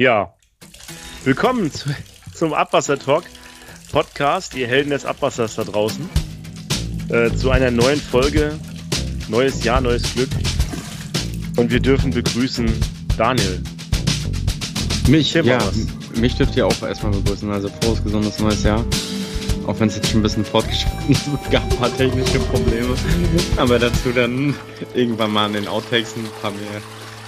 Ja, 0.00 0.32
willkommen 1.24 1.70
zu, 1.70 1.90
zum 2.32 2.54
Abwasser-Talk 2.54 3.24
Podcast, 3.92 4.54
ihr 4.54 4.66
Helden 4.66 4.88
des 4.88 5.04
Abwassers 5.04 5.56
da 5.56 5.64
draußen. 5.64 6.08
Äh, 7.10 7.30
zu 7.34 7.50
einer 7.50 7.70
neuen 7.70 8.00
Folge. 8.00 8.58
Neues 9.28 9.62
Jahr, 9.62 9.82
neues 9.82 10.14
Glück. 10.14 10.30
Und 11.58 11.70
wir 11.70 11.80
dürfen 11.80 12.12
begrüßen 12.12 12.72
Daniel. 13.18 13.62
Mich, 15.06 15.34
ja, 15.34 15.58
mich 16.14 16.34
dürft 16.34 16.56
ihr 16.56 16.66
auch 16.66 16.82
erstmal 16.82 17.12
begrüßen. 17.12 17.50
Also 17.50 17.68
frohes, 17.82 18.02
gesundes 18.02 18.38
neues 18.38 18.62
Jahr. 18.62 18.82
Auch 19.66 19.78
wenn 19.80 19.88
es 19.88 19.96
jetzt 19.96 20.08
schon 20.08 20.20
ein 20.20 20.22
bisschen 20.22 20.46
fortgeschritten 20.46 21.10
ist, 21.10 21.26
es 21.44 21.50
gab 21.50 21.62
ein 21.62 21.76
paar 21.76 21.94
technische 21.94 22.38
Probleme. 22.38 22.94
Aber 23.58 23.78
dazu 23.78 24.12
dann 24.14 24.54
irgendwann 24.94 25.30
mal 25.30 25.48
in 25.48 25.52
den 25.52 25.68
Outtakes 25.68 26.16
ein 26.16 26.26
paar 26.40 26.52
mehr 26.52 26.80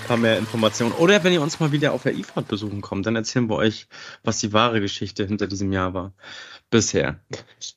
paar 0.06 0.16
mehr 0.16 0.38
Informationen. 0.38 0.92
Oder 0.92 1.22
wenn 1.24 1.32
ihr 1.32 1.42
uns 1.42 1.60
mal 1.60 1.72
wieder 1.72 1.92
auf 1.92 2.02
der 2.02 2.14
IFAD 2.14 2.48
besuchen 2.48 2.80
kommt, 2.80 3.06
dann 3.06 3.16
erzählen 3.16 3.48
wir 3.48 3.56
euch, 3.56 3.86
was 4.22 4.38
die 4.38 4.52
wahre 4.52 4.80
Geschichte 4.80 5.26
hinter 5.26 5.46
diesem 5.46 5.72
Jahr 5.72 5.94
war. 5.94 6.12
Bisher. 6.70 7.20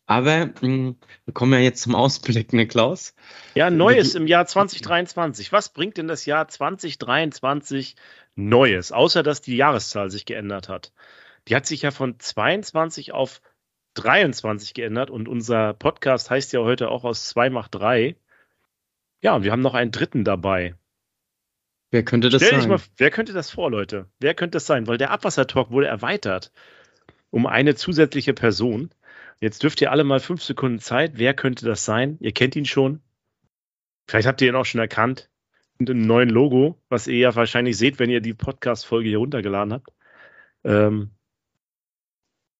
Aber 0.05 0.47
mh, 0.47 0.53
hm, 0.61 0.95
wir 1.25 1.33
kommen 1.33 1.53
ja 1.53 1.59
jetzt 1.59 1.81
zum 1.81 1.95
Ausblick, 1.95 2.53
ne 2.53 2.67
Klaus? 2.67 3.13
Ja, 3.53 3.69
Neues 3.69 4.15
im 4.15 4.27
Jahr 4.27 4.45
2023. 4.45 5.51
Was 5.51 5.69
bringt 5.69 5.97
denn 5.97 6.07
das 6.07 6.25
Jahr 6.25 6.47
2023 6.47 7.95
Neues? 8.35 8.91
Außer, 8.91 9.23
dass 9.23 9.41
die 9.41 9.57
Jahreszahl 9.57 10.09
sich 10.09 10.25
geändert 10.25 10.69
hat. 10.69 10.93
Die 11.47 11.55
hat 11.55 11.65
sich 11.65 11.83
ja 11.83 11.91
von 11.91 12.19
22 12.19 13.11
auf 13.11 13.41
23 13.95 14.73
geändert 14.73 15.09
und 15.09 15.27
unser 15.27 15.73
Podcast 15.73 16.29
heißt 16.29 16.53
ja 16.53 16.61
heute 16.61 16.89
auch 16.89 17.03
aus 17.03 17.27
2 17.29 17.49
macht 17.49 17.75
3. 17.75 18.15
Ja, 19.21 19.35
und 19.35 19.43
wir 19.43 19.51
haben 19.51 19.61
noch 19.61 19.73
einen 19.73 19.91
dritten 19.91 20.23
dabei. 20.23 20.75
Wer 21.91 22.03
könnte 22.03 22.29
das 22.29 22.43
Stell 22.43 22.59
sein? 22.59 22.69
Mal, 22.69 22.79
wer 22.97 23.11
könnte 23.11 23.33
das 23.33 23.51
vor, 23.51 23.71
Leute? 23.71 24.09
Wer 24.19 24.33
könnte 24.33 24.57
das 24.57 24.65
sein? 24.65 24.87
Weil 24.87 24.97
der 24.97 25.11
Abwassertalk 25.11 25.71
wurde 25.71 25.87
erweitert 25.87 26.51
um 27.35 27.47
eine 27.47 27.75
zusätzliche 27.75 28.33
Person. 28.33 28.91
Jetzt 29.41 29.61
dürft 29.61 29.81
ihr 29.81 29.91
alle 29.91 30.05
mal 30.05 30.21
fünf 30.21 30.41
Sekunden 30.41 30.79
Zeit. 30.79 31.17
Wer 31.17 31.33
könnte 31.33 31.65
das 31.65 31.83
sein? 31.83 32.17
Ihr 32.21 32.31
kennt 32.31 32.55
ihn 32.55 32.63
schon. 32.63 33.01
Vielleicht 34.07 34.25
habt 34.25 34.41
ihr 34.41 34.47
ihn 34.47 34.55
auch 34.55 34.63
schon 34.63 34.79
erkannt. 34.79 35.29
Und 35.77 35.89
im 35.89 36.07
neuen 36.07 36.29
Logo, 36.29 36.81
was 36.87 37.07
ihr 37.07 37.17
ja 37.17 37.35
wahrscheinlich 37.35 37.77
seht, 37.77 37.99
wenn 37.99 38.09
ihr 38.09 38.21
die 38.21 38.33
Podcast-Folge 38.33 39.09
hier 39.09 39.17
runtergeladen 39.17 39.73
habt. 39.73 39.89
Ähm 40.63 41.11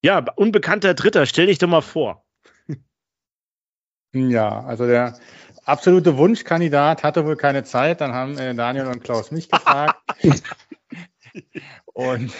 ja, 0.02 0.22
unbekannter 0.34 0.92
Dritter, 0.92 1.24
stell 1.24 1.46
dich 1.46 1.58
doch 1.58 1.68
mal 1.68 1.80
vor. 1.80 2.26
Ja, 4.12 4.64
also 4.64 4.86
der 4.86 5.18
absolute 5.66 6.16
Wunschkandidat 6.16 7.02
hatte 7.02 7.26
wohl 7.26 7.36
keine 7.36 7.64
Zeit. 7.64 8.00
Dann 8.00 8.12
haben 8.12 8.38
äh, 8.38 8.54
Daniel 8.54 8.86
und 8.86 9.02
Klaus 9.02 9.30
mich 9.30 9.50
gefragt. 9.50 10.00
und 11.92 12.32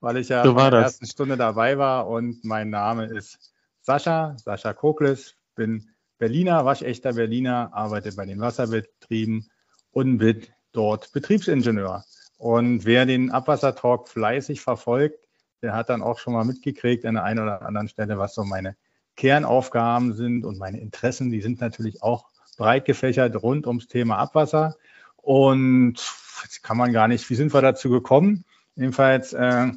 weil 0.00 0.16
ich 0.16 0.28
ja 0.28 0.42
so 0.42 0.50
in 0.50 0.56
der 0.56 0.72
ersten 0.72 1.06
Stunde 1.06 1.36
dabei 1.36 1.78
war 1.78 2.08
und 2.08 2.44
mein 2.44 2.70
Name 2.70 3.04
ist 3.04 3.52
Sascha, 3.82 4.36
Sascha 4.38 4.72
Kokles, 4.72 5.36
bin 5.54 5.90
Berliner, 6.18 6.64
waschechter 6.64 7.14
Berliner, 7.14 7.70
arbeite 7.72 8.12
bei 8.12 8.26
den 8.26 8.40
Wasserbetrieben 8.40 9.50
und 9.92 10.18
bin 10.18 10.46
dort 10.72 11.12
Betriebsingenieur. 11.12 12.04
Und 12.38 12.84
wer 12.84 13.06
den 13.06 13.30
Abwassertalk 13.30 14.08
fleißig 14.08 14.60
verfolgt, 14.60 15.26
der 15.62 15.74
hat 15.74 15.90
dann 15.90 16.02
auch 16.02 16.18
schon 16.18 16.32
mal 16.32 16.44
mitgekriegt 16.44 17.04
an 17.04 17.14
der 17.14 17.24
einen 17.24 17.40
oder 17.40 17.62
anderen 17.62 17.88
Stelle, 17.88 18.18
was 18.18 18.34
so 18.34 18.44
meine 18.44 18.76
Kernaufgaben 19.16 20.14
sind 20.14 20.46
und 20.46 20.58
meine 20.58 20.80
Interessen. 20.80 21.30
Die 21.30 21.42
sind 21.42 21.60
natürlich 21.60 22.02
auch 22.02 22.29
breit 22.60 22.84
gefächert 22.84 23.42
rund 23.42 23.66
ums 23.66 23.88
Thema 23.88 24.18
Abwasser. 24.18 24.76
Und 25.16 25.94
jetzt 26.42 26.62
kann 26.62 26.76
man 26.76 26.92
gar 26.92 27.08
nicht, 27.08 27.28
wie 27.30 27.34
sind 27.34 27.54
wir 27.54 27.62
dazu 27.62 27.88
gekommen? 27.88 28.44
Jedenfalls 28.76 29.32
äh, 29.32 29.68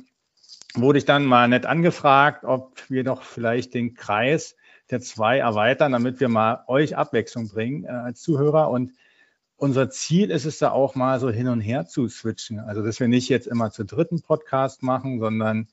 wurde 0.75 0.99
ich 0.99 1.05
dann 1.05 1.23
mal 1.23 1.47
nett 1.47 1.65
angefragt, 1.65 2.43
ob 2.43 2.77
wir 2.89 3.05
doch 3.05 3.23
vielleicht 3.23 3.73
den 3.73 3.93
Kreis 3.93 4.57
der 4.89 4.99
zwei 4.99 5.37
erweitern, 5.39 5.93
damit 5.93 6.19
wir 6.19 6.27
mal 6.27 6.65
euch 6.67 6.97
Abwechslung 6.97 7.47
bringen 7.47 7.85
äh, 7.85 7.87
als 7.87 8.21
Zuhörer. 8.21 8.69
Und 8.69 8.91
unser 9.55 9.89
Ziel 9.89 10.29
ist 10.29 10.45
es 10.45 10.57
da 10.57 10.71
auch 10.71 10.93
mal 10.93 11.21
so 11.21 11.29
hin 11.29 11.47
und 11.47 11.61
her 11.61 11.87
zu 11.87 12.09
switchen. 12.09 12.59
Also, 12.59 12.83
dass 12.83 12.99
wir 12.99 13.07
nicht 13.07 13.29
jetzt 13.29 13.47
immer 13.47 13.71
zu 13.71 13.85
dritten 13.85 14.21
Podcast 14.21 14.83
machen, 14.83 15.21
sondern 15.21 15.69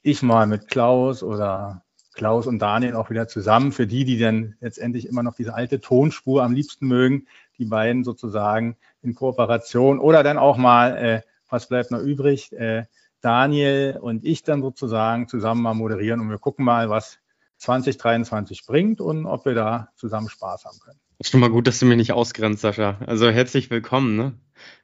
ich 0.00 0.22
mal 0.22 0.46
mit 0.46 0.68
Klaus 0.68 1.22
oder 1.22 1.82
Klaus 2.16 2.46
und 2.46 2.58
Daniel 2.58 2.96
auch 2.96 3.10
wieder 3.10 3.28
zusammen. 3.28 3.70
Für 3.70 3.86
die, 3.86 4.04
die 4.04 4.18
dann 4.18 4.56
letztendlich 4.60 5.06
immer 5.06 5.22
noch 5.22 5.34
diese 5.34 5.54
alte 5.54 5.80
Tonspur 5.80 6.42
am 6.42 6.52
liebsten 6.52 6.88
mögen, 6.88 7.26
die 7.58 7.66
beiden 7.66 8.02
sozusagen 8.02 8.76
in 9.02 9.14
Kooperation 9.14 10.00
oder 10.00 10.22
dann 10.22 10.38
auch 10.38 10.56
mal, 10.56 10.96
äh, 10.96 11.22
was 11.48 11.68
bleibt 11.68 11.92
noch 11.92 12.00
übrig, 12.00 12.52
äh, 12.52 12.84
Daniel 13.20 13.98
und 14.00 14.24
ich 14.24 14.42
dann 14.42 14.62
sozusagen 14.62 15.28
zusammen 15.28 15.62
mal 15.62 15.74
moderieren 15.74 16.20
und 16.20 16.30
wir 16.30 16.38
gucken 16.38 16.64
mal, 16.64 16.90
was 16.90 17.18
2023 17.58 18.66
bringt 18.66 19.00
und 19.00 19.26
ob 19.26 19.46
wir 19.46 19.54
da 19.54 19.88
zusammen 19.96 20.28
Spaß 20.28 20.64
haben 20.64 20.78
können. 20.80 21.00
Schon 21.22 21.40
mal 21.40 21.48
gut, 21.48 21.66
dass 21.66 21.78
du 21.78 21.86
mich 21.86 21.96
nicht 21.96 22.12
ausgrenzt, 22.12 22.60
Sascha. 22.60 22.98
Also 23.06 23.30
herzlich 23.30 23.70
willkommen, 23.70 24.16
ne? 24.16 24.34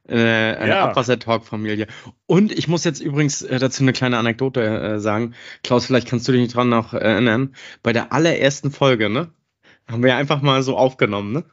Äh, 0.08 0.56
eine 0.56 0.68
ja. 0.68 0.84
Abwasser-Talk-Familie. 0.88 1.86
Und 2.26 2.52
ich 2.52 2.68
muss 2.68 2.84
jetzt 2.84 3.00
übrigens 3.00 3.42
äh, 3.42 3.58
dazu 3.58 3.82
eine 3.82 3.92
kleine 3.92 4.16
Anekdote 4.16 4.62
äh, 4.64 4.98
sagen. 4.98 5.34
Klaus, 5.62 5.86
vielleicht 5.86 6.08
kannst 6.08 6.26
du 6.26 6.32
dich 6.32 6.50
dran 6.50 6.70
noch 6.70 6.94
erinnern. 6.94 7.54
Bei 7.82 7.92
der 7.92 8.12
allerersten 8.12 8.70
Folge, 8.70 9.10
ne? 9.10 9.30
Haben 9.86 10.02
wir 10.02 10.10
ja 10.10 10.16
einfach 10.16 10.40
mal 10.40 10.62
so 10.62 10.76
aufgenommen, 10.76 11.32
ne? 11.32 11.44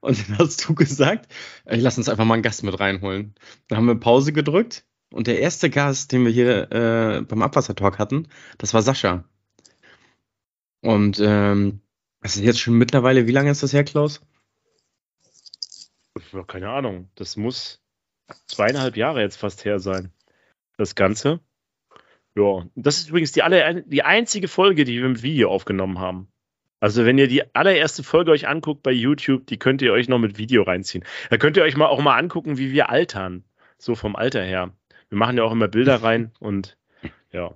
Und 0.00 0.18
dann 0.28 0.38
hast 0.38 0.66
du 0.68 0.74
gesagt, 0.74 1.30
ey, 1.66 1.78
lass 1.78 1.98
uns 1.98 2.08
einfach 2.08 2.24
mal 2.24 2.34
einen 2.34 2.42
Gast 2.42 2.62
mit 2.62 2.78
reinholen. 2.80 3.34
Dann 3.68 3.78
haben 3.78 3.86
wir 3.86 3.94
Pause 3.96 4.32
gedrückt 4.32 4.84
und 5.12 5.26
der 5.26 5.40
erste 5.40 5.68
Gast, 5.68 6.12
den 6.12 6.24
wir 6.24 6.32
hier 6.32 6.72
äh, 6.72 7.20
beim 7.22 7.42
Abwasser-Talk 7.42 7.98
hatten, 7.98 8.28
das 8.58 8.72
war 8.72 8.82
Sascha. 8.82 9.24
Und 10.80 11.20
ähm, 11.22 11.80
das 12.24 12.36
ist 12.36 12.42
jetzt 12.42 12.58
schon 12.58 12.78
mittlerweile, 12.78 13.26
wie 13.26 13.32
lange 13.32 13.50
ist 13.50 13.62
das 13.62 13.74
her, 13.74 13.84
Klaus? 13.84 14.22
Keine 16.46 16.70
Ahnung. 16.70 17.10
Das 17.16 17.36
muss 17.36 17.82
zweieinhalb 18.46 18.96
Jahre 18.96 19.20
jetzt 19.20 19.36
fast 19.36 19.66
her 19.66 19.78
sein. 19.78 20.10
Das 20.78 20.94
Ganze. 20.94 21.40
Ja, 22.34 22.64
das 22.76 22.96
ist 22.96 23.10
übrigens 23.10 23.32
die, 23.32 23.42
alle, 23.42 23.82
die 23.82 24.04
einzige 24.04 24.48
Folge, 24.48 24.86
die 24.86 24.98
wir 24.98 25.04
im 25.04 25.22
Video 25.22 25.50
aufgenommen 25.50 25.98
haben. 25.98 26.28
Also, 26.80 27.04
wenn 27.04 27.18
ihr 27.18 27.28
die 27.28 27.54
allererste 27.54 28.02
Folge 28.02 28.30
euch 28.30 28.48
anguckt 28.48 28.82
bei 28.82 28.90
YouTube, 28.90 29.46
die 29.46 29.58
könnt 29.58 29.82
ihr 29.82 29.92
euch 29.92 30.08
noch 30.08 30.18
mit 30.18 30.38
Video 30.38 30.62
reinziehen. 30.62 31.04
Da 31.28 31.36
könnt 31.36 31.58
ihr 31.58 31.62
euch 31.62 31.76
mal 31.76 31.88
auch 31.88 32.00
mal 32.00 32.16
angucken, 32.16 32.56
wie 32.56 32.72
wir 32.72 32.88
altern. 32.88 33.44
So 33.76 33.94
vom 33.94 34.16
Alter 34.16 34.42
her. 34.42 34.72
Wir 35.10 35.18
machen 35.18 35.36
ja 35.36 35.42
auch 35.42 35.52
immer 35.52 35.68
Bilder 35.68 36.02
rein 36.02 36.32
und 36.40 36.78
ja. 37.32 37.54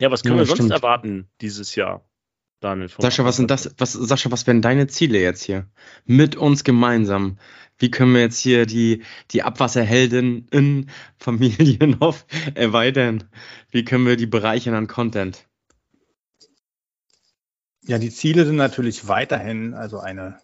Ja, 0.00 0.10
was 0.10 0.24
können 0.24 0.34
ja, 0.34 0.40
wir 0.40 0.46
sonst 0.46 0.58
stimmt. 0.58 0.72
erwarten 0.72 1.28
dieses 1.40 1.76
Jahr? 1.76 2.07
Daniel. 2.60 2.88
Sascha, 2.98 3.24
was 3.24 3.36
sind 3.36 3.50
das? 3.50 3.72
Was, 3.78 3.92
Sascha, 3.92 4.30
was 4.32 4.46
wären 4.46 4.62
deine 4.62 4.88
Ziele 4.88 5.20
jetzt 5.20 5.42
hier? 5.42 5.66
Mit 6.06 6.34
uns 6.36 6.64
gemeinsam. 6.64 7.38
Wie 7.78 7.90
können 7.90 8.14
wir 8.14 8.20
jetzt 8.20 8.40
hier 8.40 8.66
die, 8.66 9.04
die 9.30 9.44
Abwasserheldin 9.44 10.48
in 10.50 10.90
Familie 11.18 11.86
noch 11.86 12.16
erweitern? 12.54 13.24
Wie 13.70 13.84
können 13.84 14.06
wir 14.06 14.16
die 14.16 14.26
bereichern 14.26 14.74
an 14.74 14.88
Content? 14.88 15.46
Ja, 17.82 17.98
die 17.98 18.10
Ziele 18.10 18.44
sind 18.44 18.56
natürlich 18.56 19.06
weiterhin, 19.06 19.74
also 19.74 20.00
eine 20.00 20.40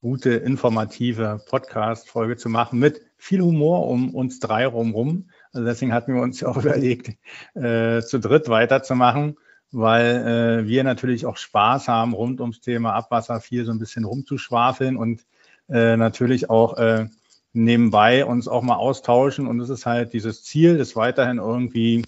gute, 0.00 0.30
informative 0.34 1.40
Podcast-Folge 1.48 2.36
zu 2.36 2.48
machen 2.48 2.78
mit 2.78 3.00
viel 3.16 3.40
Humor 3.40 3.88
um 3.88 4.14
uns 4.14 4.38
drei 4.40 4.66
rumrum. 4.66 5.30
Also 5.52 5.66
deswegen 5.66 5.92
hatten 5.92 6.14
wir 6.14 6.20
uns 6.20 6.40
ja 6.40 6.48
auch 6.48 6.56
überlegt, 6.62 7.16
äh, 7.54 8.02
zu 8.02 8.18
dritt 8.18 8.48
weiterzumachen 8.48 9.36
weil 9.70 10.62
äh, 10.64 10.66
wir 10.66 10.84
natürlich 10.84 11.26
auch 11.26 11.36
Spaß 11.36 11.88
haben, 11.88 12.14
rund 12.14 12.40
ums 12.40 12.60
Thema 12.60 12.94
Abwasser 12.94 13.40
viel 13.40 13.64
so 13.64 13.72
ein 13.72 13.78
bisschen 13.78 14.04
rumzuschwafeln 14.04 14.96
und 14.96 15.24
äh, 15.68 15.96
natürlich 15.96 16.48
auch 16.48 16.78
äh, 16.78 17.08
nebenbei 17.52 18.24
uns 18.24 18.48
auch 18.48 18.62
mal 18.62 18.76
austauschen. 18.76 19.46
Und 19.46 19.60
es 19.60 19.68
ist 19.68 19.86
halt 19.86 20.12
dieses 20.12 20.42
Ziel, 20.42 20.78
das 20.78 20.96
weiterhin 20.96 21.38
irgendwie 21.38 22.04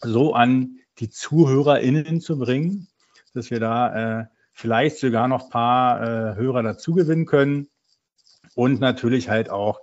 so 0.00 0.34
an 0.34 0.78
die 0.98 1.10
ZuhörerInnen 1.10 2.20
zu 2.20 2.38
bringen, 2.38 2.88
dass 3.34 3.50
wir 3.50 3.60
da 3.60 4.20
äh, 4.20 4.26
vielleicht 4.52 4.98
sogar 4.98 5.28
noch 5.28 5.50
paar 5.50 6.02
äh, 6.02 6.34
Hörer 6.36 6.62
dazu 6.62 6.94
gewinnen 6.94 7.26
können 7.26 7.68
und 8.54 8.80
natürlich 8.80 9.28
halt 9.28 9.50
auch 9.50 9.80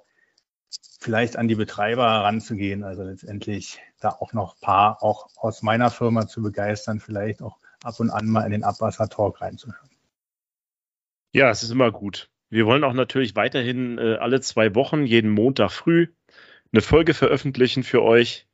vielleicht 1.00 1.38
an 1.38 1.48
die 1.48 1.56
Betreiber 1.56 2.06
ranzugehen, 2.06 2.84
also 2.84 3.04
letztendlich 3.04 3.80
da 4.06 4.12
auch 4.12 4.34
noch 4.34 4.56
ein 4.56 4.62
paar 4.62 5.04
auch 5.04 5.28
aus 5.36 5.62
meiner 5.62 5.90
Firma 5.90 6.28
zu 6.28 6.42
begeistern, 6.42 7.00
vielleicht 7.00 7.42
auch 7.42 7.57
ab 7.84 8.00
und 8.00 8.10
an 8.10 8.28
mal 8.28 8.46
in 8.46 8.52
den 8.52 8.63
Abwasser-Talk 8.63 9.42
reinzuhören. 9.42 9.90
Ja, 11.34 11.50
es 11.50 11.63
ist 11.63 11.72
immer 11.72 11.92
gut. 11.92 12.30
Wir 12.50 12.66
wollen 12.66 12.84
auch 12.84 12.94
natürlich 12.94 13.36
weiterhin 13.36 13.98
äh, 13.98 14.16
alle 14.16 14.40
zwei 14.40 14.74
Wochen, 14.75 15.06
jeden 15.06 15.31
Montag 15.31 15.72
früh, 15.72 16.07
eine 16.72 16.81
Folge 16.81 17.13
veröffentlichen 17.13 17.84
für 17.84 18.02
euch 18.02 18.48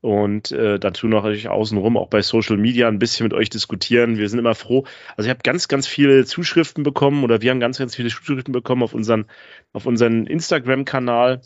und 0.00 0.52
äh, 0.52 0.78
dazu 0.78 1.08
noch 1.08 1.22
natürlich 1.22 1.48
außenrum 1.48 1.96
auch 1.96 2.08
bei 2.08 2.22
Social 2.22 2.56
Media 2.56 2.88
ein 2.88 2.98
bisschen 2.98 3.24
mit 3.24 3.32
euch 3.32 3.50
diskutieren. 3.50 4.16
Wir 4.16 4.28
sind 4.28 4.38
immer 4.38 4.54
froh. 4.54 4.84
Also 5.16 5.26
ich 5.26 5.30
habe 5.30 5.40
ganz, 5.42 5.68
ganz 5.68 5.86
viele 5.86 6.24
Zuschriften 6.24 6.84
bekommen 6.84 7.24
oder 7.24 7.40
wir 7.40 7.50
haben 7.50 7.60
ganz, 7.60 7.78
ganz 7.78 7.96
viele 7.96 8.08
Zuschriften 8.10 8.52
bekommen 8.52 8.82
auf 8.82 8.94
unseren, 8.94 9.26
auf 9.72 9.86
unseren 9.86 10.26
Instagram-Kanal 10.26 11.40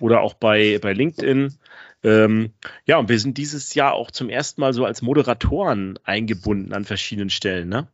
oder 0.00 0.20
auch 0.20 0.34
bei, 0.34 0.78
bei 0.80 0.92
LinkedIn, 0.92 1.54
Ähm, 2.02 2.52
ja, 2.86 2.98
und 2.98 3.08
wir 3.08 3.18
sind 3.18 3.38
dieses 3.38 3.74
Jahr 3.74 3.94
auch 3.94 4.10
zum 4.10 4.28
ersten 4.28 4.60
Mal 4.60 4.72
so 4.72 4.84
als 4.84 5.02
Moderatoren 5.02 5.98
eingebunden 6.04 6.72
an 6.72 6.84
verschiedenen 6.84 7.30
Stellen. 7.30 7.68
Ne? 7.68 7.88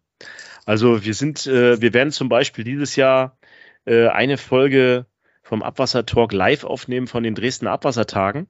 Also 0.67 1.05
wir 1.05 1.15
sind, 1.15 1.47
äh, 1.47 1.81
wir 1.81 1.95
werden 1.95 2.13
zum 2.13 2.29
Beispiel 2.29 2.65
dieses 2.65 2.97
Jahr 2.97 3.39
äh, 3.87 4.09
eine 4.09 4.37
Folge 4.37 5.07
vom 5.43 5.63
Abwassertalk 5.63 6.33
live 6.33 6.65
aufnehmen 6.65 7.07
von 7.07 7.23
den 7.23 7.35
Dresdner 7.35 7.73
Abwassertagen 7.73 8.49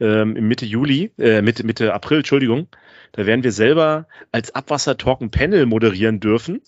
ähm, 0.00 0.32
Mitte 0.32 0.66
Juli, 0.66 1.12
äh, 1.18 1.42
Mitte, 1.42 1.64
Mitte 1.64 1.94
April, 1.94 2.18
Entschuldigung. 2.18 2.68
Da 3.12 3.26
werden 3.26 3.44
wir 3.44 3.52
selber 3.52 4.08
als 4.32 4.54
Abwassertalk 4.54 5.20
ein 5.20 5.30
Panel 5.30 5.66
moderieren 5.66 6.20
dürfen. 6.20 6.62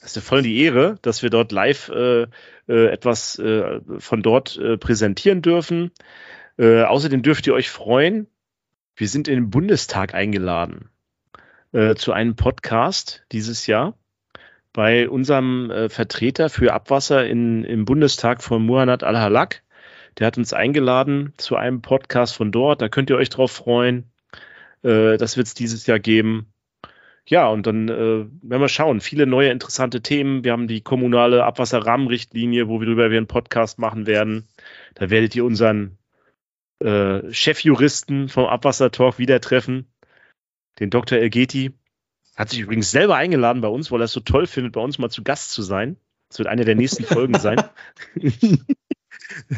Das 0.00 0.10
ist 0.10 0.16
ja 0.16 0.22
voll 0.22 0.42
die 0.42 0.62
Ehre, 0.62 0.98
dass 1.02 1.22
wir 1.22 1.30
dort 1.30 1.52
live 1.52 1.88
äh, 1.88 2.22
äh, 2.68 2.86
etwas 2.86 3.38
äh, 3.38 3.80
von 3.98 4.22
dort 4.22 4.56
äh, 4.56 4.78
präsentieren 4.78 5.42
dürfen. 5.42 5.90
Äh, 6.58 6.82
außerdem 6.82 7.22
dürft 7.22 7.46
ihr 7.46 7.54
euch 7.54 7.70
freuen, 7.70 8.26
wir 8.96 9.08
sind 9.08 9.28
in 9.28 9.34
den 9.34 9.50
Bundestag 9.50 10.14
eingeladen 10.14 10.90
äh, 11.72 11.94
zu 11.94 12.12
einem 12.12 12.34
Podcast 12.34 13.24
dieses 13.30 13.66
Jahr 13.66 13.96
bei 14.72 15.08
unserem 15.08 15.70
äh, 15.70 15.88
Vertreter 15.88 16.50
für 16.50 16.72
Abwasser 16.72 17.26
in, 17.26 17.64
im 17.64 17.84
Bundestag 17.84 18.42
von 18.42 18.66
Muhannad 18.66 19.04
Al-Halak. 19.04 19.62
Der 20.18 20.26
hat 20.26 20.36
uns 20.36 20.52
eingeladen 20.52 21.32
zu 21.36 21.54
einem 21.56 21.80
Podcast 21.80 22.34
von 22.34 22.50
dort. 22.50 22.82
Da 22.82 22.88
könnt 22.88 23.08
ihr 23.10 23.16
euch 23.16 23.30
drauf 23.30 23.52
freuen. 23.52 24.10
Äh, 24.82 25.16
das 25.16 25.36
wird 25.36 25.46
es 25.46 25.54
dieses 25.54 25.86
Jahr 25.86 26.00
geben. 26.00 26.52
Ja, 27.24 27.46
und 27.48 27.66
dann 27.66 27.88
äh, 27.88 27.92
werden 27.92 28.60
wir 28.60 28.68
schauen. 28.68 29.00
Viele 29.00 29.26
neue 29.26 29.50
interessante 29.50 30.00
Themen. 30.00 30.44
Wir 30.44 30.52
haben 30.52 30.66
die 30.66 30.80
kommunale 30.80 31.44
Abwasserrahmenrichtlinie, 31.44 32.68
wo 32.68 32.80
wir 32.80 32.86
darüber 32.86 33.04
einen 33.04 33.26
Podcast 33.26 33.78
machen 33.78 34.06
werden. 34.06 34.48
Da 34.94 35.10
werdet 35.10 35.36
ihr 35.36 35.44
unseren 35.44 35.97
äh, 36.80 37.32
Chefjuristen 37.32 38.28
vom 38.28 38.46
Abwassertalk 38.46 39.18
wieder 39.18 39.40
treffen, 39.40 39.92
den 40.78 40.90
Dr. 40.90 41.18
Elgeti. 41.18 41.72
Hat 42.36 42.50
sich 42.50 42.60
übrigens 42.60 42.90
selber 42.90 43.16
eingeladen 43.16 43.62
bei 43.62 43.68
uns, 43.68 43.90
weil 43.90 44.00
er 44.00 44.04
es 44.04 44.12
so 44.12 44.20
toll 44.20 44.46
findet, 44.46 44.74
bei 44.74 44.80
uns 44.80 44.98
mal 44.98 45.10
zu 45.10 45.24
Gast 45.24 45.50
zu 45.50 45.62
sein. 45.62 45.96
Das 46.28 46.38
wird 46.38 46.48
eine 46.48 46.64
der 46.64 46.76
nächsten 46.76 47.04
Folgen 47.04 47.38
sein. 47.38 47.62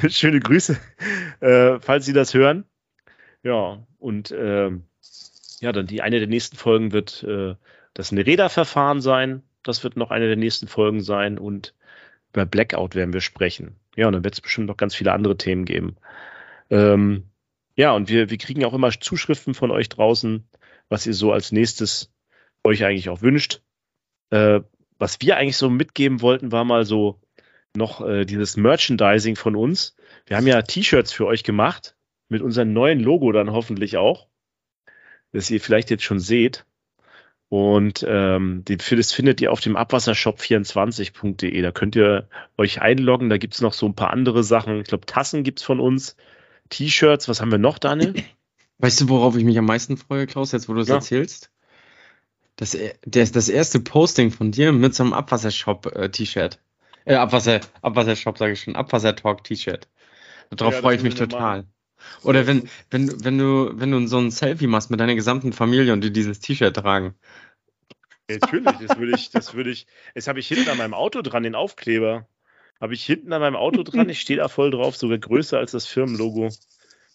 Schöne 0.09 0.41
Grüße, 0.41 0.79
äh, 1.41 1.79
falls 1.81 2.07
Sie 2.07 2.13
das 2.13 2.33
hören. 2.33 2.65
Ja, 3.43 3.87
und 3.99 4.31
äh, 4.31 4.71
ja, 5.61 5.73
dann 5.73 5.87
die 5.87 6.03
eine 6.03 6.19
der 6.19 6.29
nächsten 6.29 6.57
Folgen 6.57 6.93
wird 6.93 7.23
äh, 7.23 7.55
das 7.95 8.13
Nereda-Verfahren 8.13 9.01
sein. 9.01 9.43
Das 9.63 9.85
wird 9.85 9.97
noch 9.97 10.11
eine 10.11 10.27
der 10.27 10.37
nächsten 10.37 10.69
Folgen 10.69 11.03
sein 11.03 11.39
und 11.39 11.75
über 12.33 12.47
Blackout 12.47 12.95
werden 12.95 13.13
wir 13.13 13.21
sprechen. 13.21 13.77
Ja, 13.97 14.07
und 14.07 14.13
dann 14.15 14.25
wird 14.25 14.35
es 14.35 14.41
bestimmt 14.41 14.69
noch 14.69 14.77
ganz 14.77 14.95
viele 14.95 15.13
andere 15.13 15.37
Themen 15.37 15.65
geben. 15.65 15.97
Ähm, 16.71 17.25
ja, 17.77 17.93
und 17.93 18.09
wir, 18.09 18.31
wir 18.31 18.39
kriegen 18.39 18.65
auch 18.65 18.75
immer 18.75 18.91
Zuschriften 18.91 19.55
von 19.55 19.71
euch 19.71 19.89
draußen, 19.89 20.49
was 20.89 21.07
ihr 21.07 21.15
so 21.15 21.33
als 21.33 21.53
nächstes 21.53 22.13
euch 22.65 22.85
eigentlich 22.85 23.09
auch 23.09 23.23
wünscht. 23.23 23.63
Äh, 24.31 24.61
was 24.99 25.21
wir 25.21 25.37
eigentlich 25.37 25.57
so 25.57 25.71
mitgeben 25.71 26.21
wollten, 26.21 26.53
war 26.53 26.65
mal 26.65 26.85
so 26.85 27.21
noch 27.75 28.07
äh, 28.07 28.25
dieses 28.25 28.57
Merchandising 28.57 29.37
von 29.37 29.57
uns. 29.57 29.97
Wir 30.27 30.37
haben 30.37 30.47
ja 30.47 30.61
T-Shirts 30.63 31.13
für 31.13 31.27
euch 31.27 31.43
gemacht, 31.43 31.97
mit 32.29 32.43
unserem 32.43 32.73
neuen 32.73 33.01
Logo 33.01 33.33
dann 33.33 33.53
hoffentlich 33.53 33.97
auch, 33.97 34.29
das 35.33 35.51
ihr 35.51 35.61
vielleicht 35.61 35.91
jetzt 35.91 36.05
schon 36.05 36.21
seht. 36.21 36.67
Und 37.49 38.05
ähm, 38.09 38.63
das 38.65 39.13
findet 39.13 39.41
ihr 39.41 39.51
auf 39.51 39.61
dem 39.61 39.77
abwassershop24.de. 39.77 41.61
Da 41.63 41.73
könnt 41.73 41.97
ihr 41.97 42.29
euch 42.57 42.81
einloggen. 42.81 43.29
Da 43.29 43.39
gibt's 43.39 43.61
noch 43.61 43.73
so 43.73 43.87
ein 43.87 43.97
paar 43.97 44.11
andere 44.11 44.45
Sachen. 44.45 44.79
Ich 44.81 44.87
glaube, 44.87 45.07
Tassen 45.07 45.43
gibt's 45.43 45.65
von 45.65 45.81
uns. 45.81 46.17
T-Shirts, 46.71 47.29
was 47.29 47.41
haben 47.41 47.51
wir 47.51 47.59
noch, 47.59 47.79
Daniel? 47.79 48.15
Weißt 48.79 49.03
du, 49.03 49.09
worauf 49.11 49.37
ich 49.37 49.45
mich 49.45 49.59
am 49.59 49.67
meisten 49.67 49.99
freue, 49.99 50.27
Klaus, 50.27 50.53
jetzt 50.53 50.69
wo 50.69 50.75
du 50.75 50.81
es 50.81 50.89
ja. 50.89 50.95
erzählst? 50.97 51.51
Das, 52.57 52.77
das, 53.03 53.33
das 53.33 53.49
erste 53.49 53.81
Posting 53.81 54.31
von 54.31 54.53
dir 54.53 54.73
mit 54.73 54.95
so 54.95 55.03
einem 55.03 55.13
Abwassershop-T-Shirt. 55.13 56.59
Äh, 57.05 57.15
Abwasser, 57.15 57.61
Abwassershop, 57.83 58.39
sage 58.39 58.53
ich 58.53 58.61
schon, 58.61 58.77
Abwassertalk-T-Shirt. 58.77 59.89
Darauf 60.51 60.75
ja, 60.75 60.81
freue 60.81 60.97
ich 60.97 61.03
mich 61.03 61.15
total. 61.15 61.67
Oder 62.23 62.47
wenn, 62.47 62.69
wenn, 62.91 63.25
wenn 63.25 63.39
du, 63.39 63.73
wenn 63.75 63.91
du 63.91 64.07
so 64.07 64.19
ein 64.19 64.31
Selfie 64.31 64.67
machst 64.67 64.91
mit 64.91 65.01
deiner 65.01 65.15
gesamten 65.15 65.53
Familie 65.53 65.93
und 65.93 66.03
die 66.03 66.13
dieses 66.13 66.41
T-Shirt 66.41 66.75
tragen. 66.75 67.15
natürlich, 68.29 68.77
das 68.87 68.99
würde 68.99 69.15
ich, 69.15 69.31
das 69.31 69.55
würde 69.55 69.71
ich, 69.71 69.87
das 70.15 70.29
habe 70.29 70.41
ich 70.41 70.49
hinten 70.49 70.69
an 70.71 70.79
meinem 70.79 70.95
Auto 70.95 71.23
dran, 71.23 71.43
den 71.43 71.55
Aufkleber. 71.55 72.27
Habe 72.81 72.94
ich 72.94 73.05
hinten 73.05 73.32
an 73.32 73.41
meinem 73.41 73.56
Auto 73.56 73.82
dran, 73.82 74.09
ich 74.09 74.21
stehe 74.21 74.38
da 74.38 74.49
voll 74.49 74.71
drauf, 74.71 74.97
sogar 74.97 75.19
größer 75.19 75.59
als 75.59 75.73
das 75.73 75.87
Firmenlogo. 75.87 76.49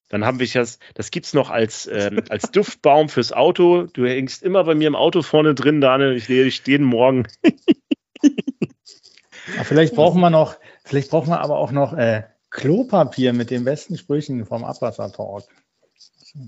Dann 0.10 0.24
haben 0.24 0.40
wir 0.40 0.48
das, 0.48 0.78
das 0.94 1.10
gibt 1.10 1.26
es 1.26 1.34
noch 1.34 1.50
als, 1.50 1.90
ähm, 1.92 2.22
als 2.30 2.52
Duftbaum 2.52 3.10
fürs 3.10 3.32
Auto. 3.32 3.88
Du 3.92 4.06
hängst 4.06 4.44
immer 4.44 4.64
bei 4.64 4.76
mir 4.76 4.88
im 4.88 4.96
Auto 4.96 5.24
vorne 5.24 5.56
drin, 5.56 5.82
Daniel. 5.82 6.16
Ich 6.16 6.26
sehe 6.26 6.44
dich 6.44 6.62
jeden 6.68 6.86
Morgen. 6.86 7.28
ja, 8.22 9.64
vielleicht 9.64 9.96
brauchen 9.96 10.22
wir 10.22 10.30
noch, 10.30 10.58
vielleicht 10.84 11.10
brauchen 11.10 11.30
wir 11.30 11.42
aber 11.42 11.58
auch 11.58 11.72
noch 11.72 11.94
äh, 11.94 12.24
Klopapier 12.52 13.34
mit 13.34 13.50
den 13.50 13.66
besten 13.66 13.98
Sprüchen 13.98 14.46
vom 14.46 14.64
Abwassertalk 14.64 15.46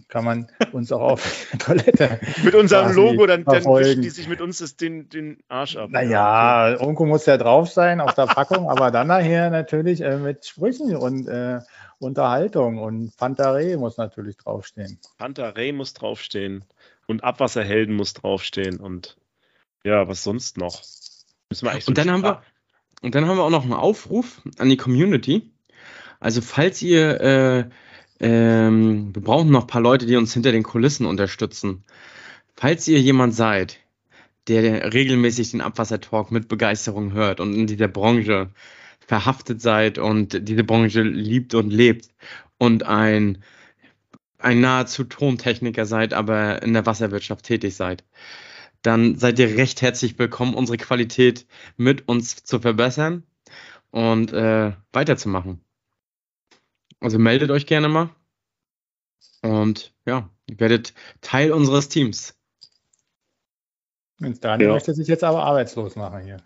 kann 0.08 0.26
man 0.26 0.48
uns 0.72 0.92
auch 0.92 1.02
auf 1.02 1.48
Toilette. 1.60 2.20
mit 2.44 2.56
unserem 2.56 2.94
Logo, 2.94 3.26
dann, 3.26 3.46
dann 3.46 3.64
wischen 3.64 4.02
die 4.02 4.10
sich 4.10 4.28
mit 4.28 4.42
uns 4.42 4.58
das, 4.60 4.76
den, 4.76 5.10
den 5.10 5.38
Arsch 5.48 5.78
ab. 5.78 5.90
Naja, 5.92 6.72
irgendwo 6.72 7.06
muss 7.06 7.26
ja 7.26 7.38
drauf 7.38 7.70
sein 7.70 8.02
auf 8.02 8.14
der 8.14 8.26
Packung, 8.26 8.70
aber 8.70 8.92
dann 8.92 9.08
nachher 9.08 9.50
natürlich 9.50 10.02
äh, 10.02 10.18
mit 10.18 10.46
Sprüchen 10.46 10.96
und 10.96 11.28
äh, 11.28 11.60
Unterhaltung 12.00 12.78
und 12.78 13.16
Pantarei 13.18 13.78
muss 13.78 13.98
natürlich 13.98 14.38
draufstehen. 14.38 15.00
Pantarei 15.18 15.72
muss 15.72 15.94
draufstehen 15.94 16.64
und 17.08 17.24
Abwasserhelden 17.24 17.96
muss 17.96 18.14
draufstehen 18.14 18.80
und 18.80 19.18
ja, 19.84 20.08
was 20.08 20.24
sonst 20.24 20.58
noch? 20.58 20.82
Müssen 21.50 21.66
wir 21.66 21.80
so 21.80 21.88
und 21.88 21.98
dann 21.98 22.12
haben 22.12 22.24
wir 22.24 22.44
und 23.02 23.16
dann 23.16 23.28
haben 23.28 23.38
wir 23.38 23.44
auch 23.44 23.50
noch 23.50 23.64
einen 23.64 23.74
Aufruf 23.74 24.42
an 24.58 24.70
die 24.70 24.78
Community. 24.78 25.52
Also 26.20 26.42
falls 26.42 26.82
ihr 26.82 27.22
äh, 27.22 27.70
ähm, 28.20 29.14
wir 29.14 29.22
brauchen 29.22 29.52
noch 29.52 29.62
ein 29.62 29.68
paar 29.68 29.82
Leute, 29.82 30.06
die 30.06 30.16
uns 30.16 30.34
hinter 30.34 30.52
den 30.52 30.64
Kulissen 30.64 31.06
unterstützen. 31.06 31.84
Falls 32.56 32.88
ihr 32.88 33.00
jemand 33.00 33.36
seid, 33.36 33.80
der 34.48 34.94
regelmäßig 34.94 35.52
den 35.52 35.62
Abwassertalk 35.62 36.32
mit 36.32 36.48
Begeisterung 36.48 37.14
hört 37.14 37.40
und 37.40 37.54
in 37.54 37.68
dieser 37.68 37.88
Branche 37.88 38.50
verhaftet 39.00 39.62
seid 39.62 39.98
und 39.98 40.48
diese 40.48 40.64
Branche 40.64 41.02
liebt 41.02 41.54
und 41.54 41.72
lebt 41.72 42.10
und 42.58 42.84
ein, 42.84 43.44
ein 44.40 44.62
nahezu 44.62 45.04
Tontechniker 45.04 45.86
seid, 45.86 46.14
aber 46.14 46.62
in 46.64 46.74
der 46.74 46.86
Wasserwirtschaft 46.86 47.46
tätig 47.46 47.76
seid, 47.76 48.04
dann 48.82 49.18
seid 49.18 49.40
ihr 49.40 49.58
recht 49.58 49.82
herzlich 49.82 50.18
willkommen, 50.20 50.54
unsere 50.54 50.78
Qualität 50.78 51.46
mit 51.78 52.08
uns 52.08 52.44
zu 52.44 52.60
verbessern 52.60 53.24
und 53.92 54.34
äh, 54.34 54.74
weiterzumachen. 54.94 55.62
Also 57.00 57.20
meldet 57.20 57.52
euch 57.52 57.66
gerne 57.66 57.90
mal. 57.90 58.10
Und 59.42 59.94
ja, 60.06 60.30
ihr 60.48 60.60
werdet 60.60 60.94
Teil 61.22 61.52
unseres 61.52 61.90
Teams. 61.90 62.36
Und 64.20 64.44
Daniel 64.44 64.70
ja. 64.70 64.74
möchte 64.74 64.94
sich 64.94 65.08
jetzt 65.08 65.24
aber 65.24 65.44
arbeitslos 65.44 65.96
machen 65.96 66.24
hier. 66.24 66.38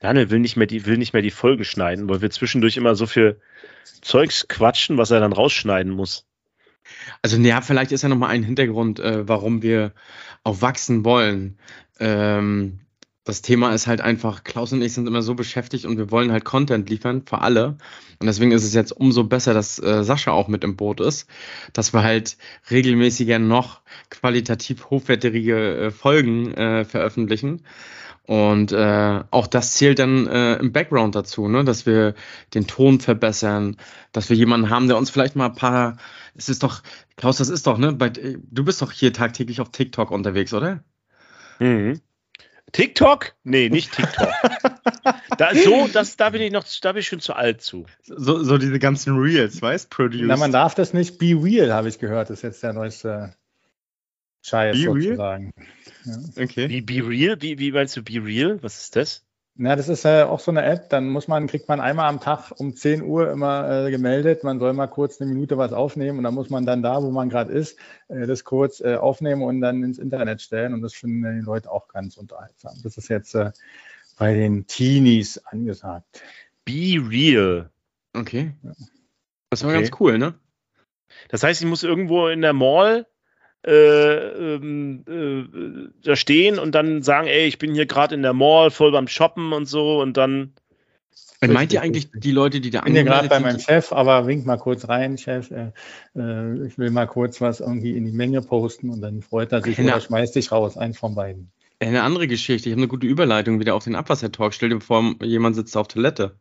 Daniel 0.00 0.30
will 0.30 0.40
nicht 0.40 0.56
mehr 0.56 0.66
die, 0.66 0.84
will 0.84 0.98
nicht 0.98 1.14
mehr 1.14 1.22
die 1.22 1.30
Folgen 1.30 1.64
schneiden, 1.64 2.08
weil 2.08 2.20
wir 2.20 2.30
zwischendurch 2.30 2.76
immer 2.76 2.94
so 2.94 3.06
viel 3.06 3.40
Zeugs 4.02 4.46
quatschen, 4.48 4.98
was 4.98 5.10
er 5.10 5.20
dann 5.20 5.32
rausschneiden 5.32 5.92
muss. 5.92 6.26
Also, 7.22 7.38
ja, 7.38 7.62
vielleicht 7.62 7.92
ist 7.92 8.02
ja 8.02 8.08
nochmal 8.08 8.30
ein 8.30 8.42
Hintergrund, 8.42 9.00
äh, 9.00 9.26
warum 9.26 9.62
wir 9.62 9.92
auch 10.44 10.60
wachsen 10.60 11.04
wollen. 11.04 11.58
Ähm, 11.98 12.80
das 13.26 13.42
Thema 13.42 13.74
ist 13.74 13.88
halt 13.88 14.00
einfach, 14.00 14.44
Klaus 14.44 14.72
und 14.72 14.80
ich 14.82 14.94
sind 14.94 15.08
immer 15.08 15.20
so 15.20 15.34
beschäftigt 15.34 15.84
und 15.84 15.98
wir 15.98 16.12
wollen 16.12 16.30
halt 16.30 16.44
Content 16.44 16.88
liefern 16.88 17.22
für 17.26 17.40
alle. 17.40 17.76
Und 18.20 18.26
deswegen 18.26 18.52
ist 18.52 18.62
es 18.62 18.72
jetzt 18.72 18.92
umso 18.92 19.24
besser, 19.24 19.52
dass 19.52 19.80
äh, 19.80 20.04
Sascha 20.04 20.30
auch 20.30 20.46
mit 20.46 20.62
im 20.62 20.76
Boot 20.76 21.00
ist, 21.00 21.28
dass 21.72 21.92
wir 21.92 22.04
halt 22.04 22.38
regelmäßiger 22.70 23.40
noch 23.40 23.82
qualitativ 24.10 24.90
hochwertige 24.90 25.76
äh, 25.76 25.90
Folgen 25.90 26.54
äh, 26.54 26.84
veröffentlichen. 26.84 27.64
Und 28.26 28.70
äh, 28.70 29.24
auch 29.32 29.48
das 29.48 29.74
zählt 29.74 29.98
dann 29.98 30.28
äh, 30.28 30.54
im 30.56 30.70
Background 30.70 31.16
dazu, 31.16 31.48
ne? 31.48 31.64
dass 31.64 31.84
wir 31.84 32.14
den 32.54 32.68
Ton 32.68 33.00
verbessern, 33.00 33.76
dass 34.12 34.30
wir 34.30 34.36
jemanden 34.36 34.70
haben, 34.70 34.86
der 34.86 34.98
uns 34.98 35.10
vielleicht 35.10 35.34
mal 35.34 35.46
ein 35.46 35.54
paar, 35.54 35.96
es 36.36 36.48
ist 36.48 36.62
doch, 36.62 36.82
Klaus, 37.16 37.38
das 37.38 37.48
ist 37.48 37.66
doch, 37.66 37.78
ne? 37.78 37.92
Bei, 37.92 38.08
du 38.08 38.64
bist 38.64 38.82
doch 38.82 38.92
hier 38.92 39.12
tagtäglich 39.12 39.60
auf 39.60 39.70
TikTok 39.70 40.12
unterwegs, 40.12 40.54
oder? 40.54 40.84
Mhm. 41.58 42.00
TikTok? 42.72 43.34
Nee, 43.44 43.68
nicht 43.68 43.92
TikTok. 43.92 44.28
da, 45.38 45.54
so, 45.54 45.88
das, 45.92 46.16
da 46.16 46.30
bin 46.30 46.42
ich 46.42 46.52
noch, 46.52 46.64
da 46.82 46.92
bin 46.92 47.00
ich 47.00 47.06
schon 47.06 47.20
zu 47.20 47.34
alt 47.34 47.62
zu. 47.62 47.86
So, 48.04 48.42
so 48.42 48.58
diese 48.58 48.78
ganzen 48.78 49.16
Reels, 49.16 49.62
weißt 49.62 49.90
Produced. 49.90 50.26
Na, 50.26 50.36
man 50.36 50.52
darf 50.52 50.74
das 50.74 50.92
nicht 50.92 51.18
be 51.18 51.38
real, 51.40 51.72
habe 51.72 51.88
ich 51.88 51.98
gehört. 51.98 52.30
Das 52.30 52.38
ist 52.38 52.42
jetzt 52.42 52.62
der 52.62 52.72
neueste 52.72 53.34
Scheiß 54.42 54.76
be 54.76 54.82
sozusagen. 54.82 55.52
Ja. 56.04 56.42
Okay. 56.42 56.68
Wie 56.68 56.80
be 56.80 57.06
real? 57.06 57.36
Wie, 57.40 57.58
wie 57.58 57.72
meinst 57.72 57.96
du 57.96 58.02
be 58.02 58.24
real? 58.24 58.62
Was 58.62 58.80
ist 58.80 58.96
das? 58.96 59.24
Na, 59.58 59.74
das 59.74 59.88
ist 59.88 60.04
äh, 60.04 60.22
auch 60.22 60.40
so 60.40 60.50
eine 60.50 60.64
App, 60.64 60.90
dann 60.90 61.08
muss 61.08 61.28
man, 61.28 61.46
kriegt 61.46 61.66
man 61.66 61.80
einmal 61.80 62.10
am 62.10 62.20
Tag 62.20 62.52
um 62.58 62.76
10 62.76 63.02
Uhr 63.02 63.30
immer 63.30 63.86
äh, 63.86 63.90
gemeldet, 63.90 64.44
man 64.44 64.58
soll 64.58 64.74
mal 64.74 64.86
kurz 64.86 65.18
eine 65.18 65.32
Minute 65.32 65.56
was 65.56 65.72
aufnehmen 65.72 66.18
und 66.18 66.24
dann 66.24 66.34
muss 66.34 66.50
man 66.50 66.66
dann 66.66 66.82
da, 66.82 67.02
wo 67.02 67.10
man 67.10 67.30
gerade 67.30 67.52
ist, 67.52 67.78
äh, 68.08 68.26
das 68.26 68.44
kurz 68.44 68.80
äh, 68.80 68.96
aufnehmen 68.96 69.42
und 69.42 69.62
dann 69.62 69.82
ins 69.82 69.98
Internet 69.98 70.42
stellen 70.42 70.74
und 70.74 70.82
das 70.82 70.92
finden 70.92 71.22
die 71.40 71.44
Leute 71.44 71.70
auch 71.70 71.88
ganz 71.88 72.18
unterhaltsam. 72.18 72.74
Das 72.82 72.98
ist 72.98 73.08
jetzt 73.08 73.34
äh, 73.34 73.50
bei 74.18 74.34
den 74.34 74.66
Teenies 74.66 75.38
angesagt. 75.38 76.22
Be 76.66 77.02
real. 77.08 77.70
Okay. 78.12 78.52
Das 79.48 79.62
war 79.62 79.70
okay. 79.70 79.80
ganz 79.80 80.00
cool, 80.00 80.18
ne? 80.18 80.34
Das 81.30 81.42
heißt, 81.42 81.62
ich 81.62 81.66
muss 81.66 81.82
irgendwo 81.82 82.28
in 82.28 82.42
der 82.42 82.52
Mall 82.52 83.06
äh, 83.64 84.54
ähm, 84.54 85.04
äh, 85.08 85.90
da 86.02 86.16
stehen 86.16 86.58
und 86.58 86.74
dann 86.74 87.02
sagen, 87.02 87.26
ey, 87.26 87.46
ich 87.46 87.58
bin 87.58 87.74
hier 87.74 87.86
gerade 87.86 88.14
in 88.14 88.22
der 88.22 88.32
Mall, 88.32 88.70
voll 88.70 88.92
beim 88.92 89.08
Shoppen 89.08 89.52
und 89.52 89.66
so 89.66 90.00
und 90.00 90.16
dann. 90.16 90.52
Meint 91.46 91.72
ihr 91.72 91.82
eigentlich 91.82 92.08
die 92.14 92.32
Leute, 92.32 92.60
die 92.60 92.70
da 92.70 92.80
angemeldet 92.80 92.96
sind? 92.96 92.96
Ich 92.96 93.04
bin 93.04 93.12
ja 93.12 93.28
gerade 93.28 93.28
bei 93.28 93.40
meinem 93.40 93.60
Chef, 93.60 93.92
aber 93.92 94.26
wink 94.26 94.46
mal 94.46 94.56
kurz 94.56 94.88
rein, 94.88 95.18
Chef. 95.18 95.50
Äh, 95.50 95.72
äh, 96.16 96.66
ich 96.66 96.78
will 96.78 96.90
mal 96.90 97.06
kurz 97.06 97.40
was 97.40 97.60
irgendwie 97.60 97.96
in 97.96 98.04
die 98.04 98.12
Menge 98.12 98.40
posten 98.40 98.90
und 98.90 99.00
dann 99.00 99.22
freut 99.22 99.52
er 99.52 99.62
sich 99.62 99.78
oder 99.78 100.00
schmeißt 100.00 100.34
dich 100.34 100.50
raus, 100.50 100.76
eins 100.76 100.98
von 100.98 101.14
beiden. 101.14 101.50
Eine 101.78 102.02
andere 102.02 102.26
Geschichte. 102.26 102.68
Ich 102.68 102.72
habe 102.72 102.80
eine 102.80 102.88
gute 102.88 103.06
Überleitung 103.06 103.60
wieder 103.60 103.74
auf 103.74 103.84
den 103.84 103.96
Abwassertalk. 103.96 104.54
Stell 104.54 104.70
dir 104.70 104.80
vor, 104.80 105.14
jemand 105.22 105.56
sitzt 105.56 105.76
auf 105.76 105.88
Toilette. 105.88 106.36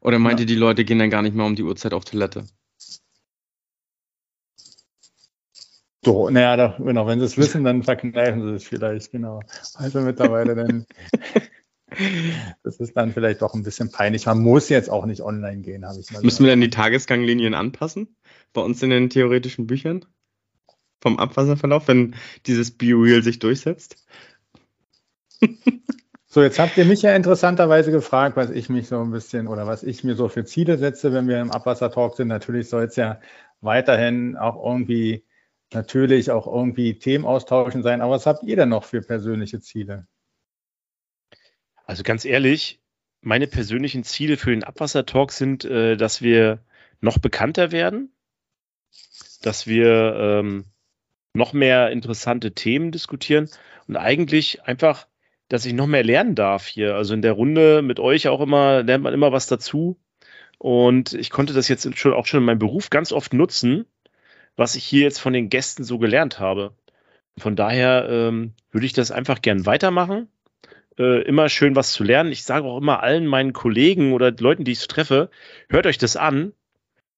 Oder 0.00 0.18
meint 0.18 0.38
ja. 0.38 0.42
ihr, 0.42 0.46
die 0.46 0.54
Leute 0.54 0.84
gehen 0.84 0.98
dann 0.98 1.10
gar 1.10 1.22
nicht 1.22 1.34
mehr 1.34 1.46
um 1.46 1.56
die 1.56 1.62
Uhrzeit 1.62 1.94
auf 1.94 2.04
Toilette? 2.04 2.44
So, 6.06 6.30
naja, 6.30 6.56
doch, 6.56 6.76
genau, 6.78 7.08
wenn 7.08 7.18
sie 7.18 7.24
es 7.24 7.36
wissen, 7.36 7.64
dann 7.64 7.82
verkneifen 7.82 8.40
sie 8.40 8.54
es 8.54 8.62
vielleicht, 8.62 9.10
genau. 9.10 9.40
Also 9.74 10.00
mittlerweile 10.02 10.54
dann, 10.54 10.86
das 12.62 12.76
ist 12.76 12.96
dann 12.96 13.12
vielleicht 13.12 13.42
doch 13.42 13.54
ein 13.54 13.64
bisschen 13.64 13.90
peinlich. 13.90 14.26
Man 14.26 14.38
muss 14.38 14.68
jetzt 14.68 14.88
auch 14.88 15.04
nicht 15.04 15.20
online 15.20 15.62
gehen, 15.62 15.84
habe 15.84 15.98
ich 15.98 16.08
mal 16.12 16.22
Müssen 16.22 16.44
wir 16.44 16.52
dann 16.52 16.60
die 16.60 16.70
Tagesganglinien 16.70 17.54
anpassen? 17.54 18.14
Bei 18.52 18.60
uns 18.60 18.80
in 18.84 18.90
den 18.90 19.10
theoretischen 19.10 19.66
Büchern? 19.66 20.04
Vom 21.00 21.18
Abwasserverlauf, 21.18 21.88
wenn 21.88 22.14
dieses 22.46 22.70
BioReal 22.70 23.24
sich 23.24 23.40
durchsetzt? 23.40 24.06
So, 26.28 26.42
jetzt 26.42 26.58
habt 26.58 26.76
ihr 26.76 26.84
mich 26.84 27.00
ja 27.00 27.16
interessanterweise 27.16 27.90
gefragt, 27.90 28.36
was 28.36 28.50
ich 28.50 28.68
mich 28.68 28.88
so 28.88 29.00
ein 29.00 29.10
bisschen 29.10 29.48
oder 29.48 29.66
was 29.66 29.82
ich 29.82 30.04
mir 30.04 30.16
so 30.16 30.28
für 30.28 30.44
Ziele 30.44 30.76
setze, 30.76 31.14
wenn 31.14 31.28
wir 31.28 31.40
im 31.40 31.50
Abwassertalk 31.50 32.14
sind. 32.14 32.28
Natürlich 32.28 32.68
soll 32.68 32.84
es 32.84 32.96
ja 32.96 33.20
weiterhin 33.62 34.36
auch 34.36 34.62
irgendwie 34.62 35.24
natürlich 35.72 36.30
auch 36.30 36.46
irgendwie 36.46 36.98
Themen 36.98 37.24
austauschen 37.24 37.82
sein. 37.82 38.00
Aber 38.00 38.12
was 38.12 38.26
habt 38.26 38.42
ihr 38.44 38.56
denn 38.56 38.68
noch 38.68 38.84
für 38.84 39.02
persönliche 39.02 39.60
Ziele? 39.60 40.06
Also 41.84 42.02
ganz 42.02 42.24
ehrlich, 42.24 42.80
meine 43.20 43.46
persönlichen 43.46 44.04
Ziele 44.04 44.36
für 44.36 44.50
den 44.50 44.64
Abwassertalk 44.64 45.32
sind, 45.32 45.64
äh, 45.64 45.96
dass 45.96 46.22
wir 46.22 46.64
noch 47.00 47.18
bekannter 47.18 47.72
werden, 47.72 48.12
dass 49.42 49.66
wir 49.66 50.14
ähm, 50.16 50.64
noch 51.34 51.52
mehr 51.52 51.90
interessante 51.90 52.52
Themen 52.52 52.90
diskutieren 52.90 53.48
und 53.86 53.96
eigentlich 53.96 54.64
einfach, 54.64 55.06
dass 55.48 55.66
ich 55.66 55.74
noch 55.74 55.86
mehr 55.86 56.02
lernen 56.02 56.34
darf 56.34 56.66
hier. 56.66 56.96
Also 56.96 57.14
in 57.14 57.22
der 57.22 57.32
Runde 57.32 57.82
mit 57.82 58.00
euch 58.00 58.28
auch 58.28 58.40
immer 58.40 58.82
lernt 58.82 59.04
man 59.04 59.14
immer 59.14 59.32
was 59.32 59.46
dazu. 59.46 60.00
Und 60.58 61.12
ich 61.12 61.30
konnte 61.30 61.52
das 61.52 61.68
jetzt 61.68 61.98
schon 61.98 62.14
auch 62.14 62.26
schon 62.26 62.40
in 62.40 62.46
meinem 62.46 62.58
Beruf 62.58 62.90
ganz 62.90 63.12
oft 63.12 63.34
nutzen, 63.34 63.86
was 64.56 64.74
ich 64.74 64.84
hier 64.84 65.02
jetzt 65.02 65.18
von 65.18 65.32
den 65.32 65.48
Gästen 65.48 65.84
so 65.84 65.98
gelernt 65.98 66.40
habe. 66.40 66.72
Von 67.38 67.56
daher 67.56 68.08
ähm, 68.08 68.52
würde 68.70 68.86
ich 68.86 68.92
das 68.92 69.10
einfach 69.10 69.42
gern 69.42 69.66
weitermachen. 69.66 70.28
Äh, 70.98 71.22
immer 71.22 71.48
schön 71.48 71.76
was 71.76 71.92
zu 71.92 72.04
lernen. 72.04 72.32
Ich 72.32 72.44
sage 72.44 72.66
auch 72.66 72.78
immer 72.78 73.02
allen 73.02 73.26
meinen 73.26 73.52
Kollegen 73.52 74.14
oder 74.14 74.32
Leuten, 74.32 74.64
die 74.64 74.72
ich 74.72 74.86
treffe, 74.88 75.30
hört 75.68 75.86
euch 75.86 75.98
das 75.98 76.16
an, 76.16 76.52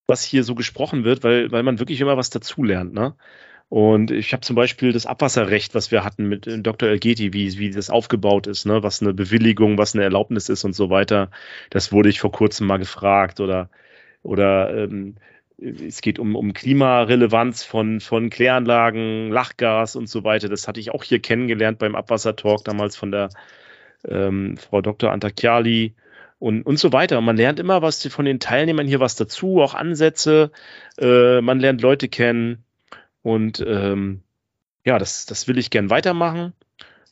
was 0.09 0.25
hier 0.25 0.43
so 0.43 0.57
gesprochen 0.57 1.05
wird, 1.05 1.23
weil, 1.23 1.53
weil 1.53 1.63
man 1.63 1.79
wirklich 1.79 2.01
immer 2.01 2.17
was 2.17 2.31
dazulernt. 2.31 2.93
Ne? 2.93 3.15
Und 3.69 4.11
ich 4.11 4.33
habe 4.33 4.41
zum 4.41 4.57
Beispiel 4.57 4.93
das 4.93 5.07
Abwasserrecht, 5.07 5.75
was 5.75 5.91
wir 5.91 6.03
hatten 6.03 6.27
mit 6.29 6.47
äh, 6.47 6.59
Dr. 6.59 6.89
Elgeti, 6.89 7.33
wie, 7.33 7.59
wie 7.59 7.71
das 7.71 7.91
aufgebaut 7.91 8.47
ist, 8.47 8.65
ne? 8.65 8.83
was 8.83 9.03
eine 9.03 9.15
Bewilligung, 9.15 9.79
was 9.79 9.95
eine 9.95 10.05
Erlaubnis 10.05 10.49
ist 10.49 10.65
und 10.65 10.75
so 10.75 10.91
weiter. 10.91 11.31
Das 11.71 11.93
wurde 11.93 12.09
ich 12.09 12.19
vor 12.19 12.33
kurzem 12.33 12.67
mal 12.67 12.79
gefragt 12.79 13.41
oder, 13.41 13.71
oder 14.23 14.75
ähm, 14.75 15.17
es 15.61 16.01
geht 16.01 16.19
um, 16.19 16.37
um 16.37 16.53
Klimarelevanz 16.53 17.65
von, 17.65 18.01
von 18.01 18.31
Kläranlagen, 18.31 19.31
Lachgas 19.31 19.97
und 19.97 20.09
so 20.09 20.25
weiter. 20.25 20.49
Das 20.49 20.69
hatte 20.69 20.81
ich 20.81 20.93
auch 20.93 21.03
hier 21.03 21.21
kennengelernt 21.21 21.79
beim 21.79 21.97
Abwassertalk 21.97 22.65
damals 22.65 22.97
von 22.97 23.11
der 23.11 23.31
ähm, 24.07 24.57
Frau 24.57 24.81
Dr. 24.81 25.11
Antakiali 25.11 25.95
und, 26.39 26.63
und 26.63 26.79
so 26.79 26.93
weiter. 26.93 27.21
man 27.21 27.37
lernt 27.37 27.59
immer 27.59 27.83
was 27.83 28.07
von 28.07 28.25
den 28.25 28.39
Teilnehmern 28.39 28.87
hier 28.87 29.01
was 29.01 29.17
dazu, 29.17 29.61
auch 29.61 29.75
Ansätze. 29.75 30.53
Äh, 30.99 31.41
man 31.41 31.59
lernt 31.59 31.81
Leute 31.83 32.09
kennen 32.09 32.65
und 33.23 33.65
ähm, 33.67 34.23
ja, 34.85 34.99
das, 34.99 35.27
das 35.27 35.49
will 35.49 35.59
ich 35.59 35.71
gern 35.71 35.91
weitermachen 35.91 36.53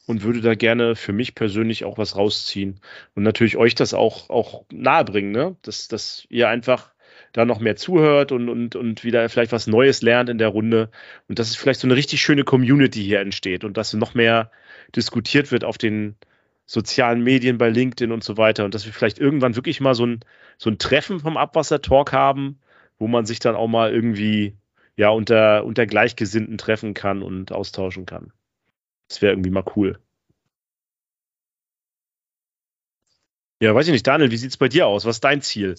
und 0.06 0.22
würde 0.22 0.40
da 0.40 0.54
gerne 0.54 0.94
für 0.94 1.12
mich 1.12 1.34
persönlich 1.34 1.84
auch 1.84 1.98
was 1.98 2.16
rausziehen 2.16 2.80
und 3.16 3.24
natürlich 3.24 3.56
euch 3.56 3.74
das 3.74 3.92
auch, 3.92 4.30
auch 4.30 4.64
nahebringen, 4.70 5.32
ne? 5.32 5.56
dass, 5.62 5.88
dass 5.88 6.26
ihr 6.30 6.48
einfach 6.48 6.92
da 7.36 7.44
noch 7.44 7.60
mehr 7.60 7.76
zuhört 7.76 8.32
und, 8.32 8.48
und, 8.48 8.76
und 8.76 9.04
wieder 9.04 9.28
vielleicht 9.28 9.52
was 9.52 9.66
Neues 9.66 10.00
lernt 10.00 10.30
in 10.30 10.38
der 10.38 10.48
Runde. 10.48 10.90
Und 11.28 11.38
dass 11.38 11.50
es 11.50 11.56
vielleicht 11.56 11.80
so 11.80 11.86
eine 11.86 11.94
richtig 11.94 12.22
schöne 12.22 12.44
Community 12.44 13.02
hier 13.02 13.20
entsteht 13.20 13.62
und 13.62 13.76
dass 13.76 13.92
noch 13.92 14.14
mehr 14.14 14.50
diskutiert 14.94 15.52
wird 15.52 15.62
auf 15.62 15.76
den 15.76 16.16
sozialen 16.64 17.22
Medien, 17.22 17.58
bei 17.58 17.68
LinkedIn 17.68 18.10
und 18.10 18.24
so 18.24 18.38
weiter. 18.38 18.64
Und 18.64 18.74
dass 18.74 18.86
wir 18.86 18.92
vielleicht 18.94 19.18
irgendwann 19.18 19.54
wirklich 19.54 19.80
mal 19.80 19.94
so 19.94 20.06
ein, 20.06 20.20
so 20.56 20.70
ein 20.70 20.78
Treffen 20.78 21.20
vom 21.20 21.36
Abwasser-Talk 21.36 22.12
haben, 22.12 22.58
wo 22.98 23.06
man 23.06 23.26
sich 23.26 23.38
dann 23.38 23.54
auch 23.54 23.68
mal 23.68 23.92
irgendwie 23.92 24.56
ja 24.96 25.10
unter, 25.10 25.64
unter 25.66 25.84
Gleichgesinnten 25.84 26.56
treffen 26.56 26.94
kann 26.94 27.22
und 27.22 27.52
austauschen 27.52 28.06
kann. 28.06 28.32
Das 29.08 29.20
wäre 29.20 29.34
irgendwie 29.34 29.50
mal 29.50 29.64
cool. 29.76 29.98
Ja, 33.60 33.74
weiß 33.74 33.86
ich 33.88 33.92
nicht, 33.92 34.06
Daniel, 34.06 34.30
wie 34.30 34.36
sieht 34.38 34.50
es 34.50 34.56
bei 34.56 34.68
dir 34.68 34.86
aus? 34.86 35.04
Was 35.04 35.16
ist 35.16 35.24
dein 35.24 35.42
Ziel? 35.42 35.74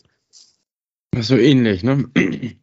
So 1.22 1.38
ähnlich, 1.38 1.84
ne? 1.84 2.10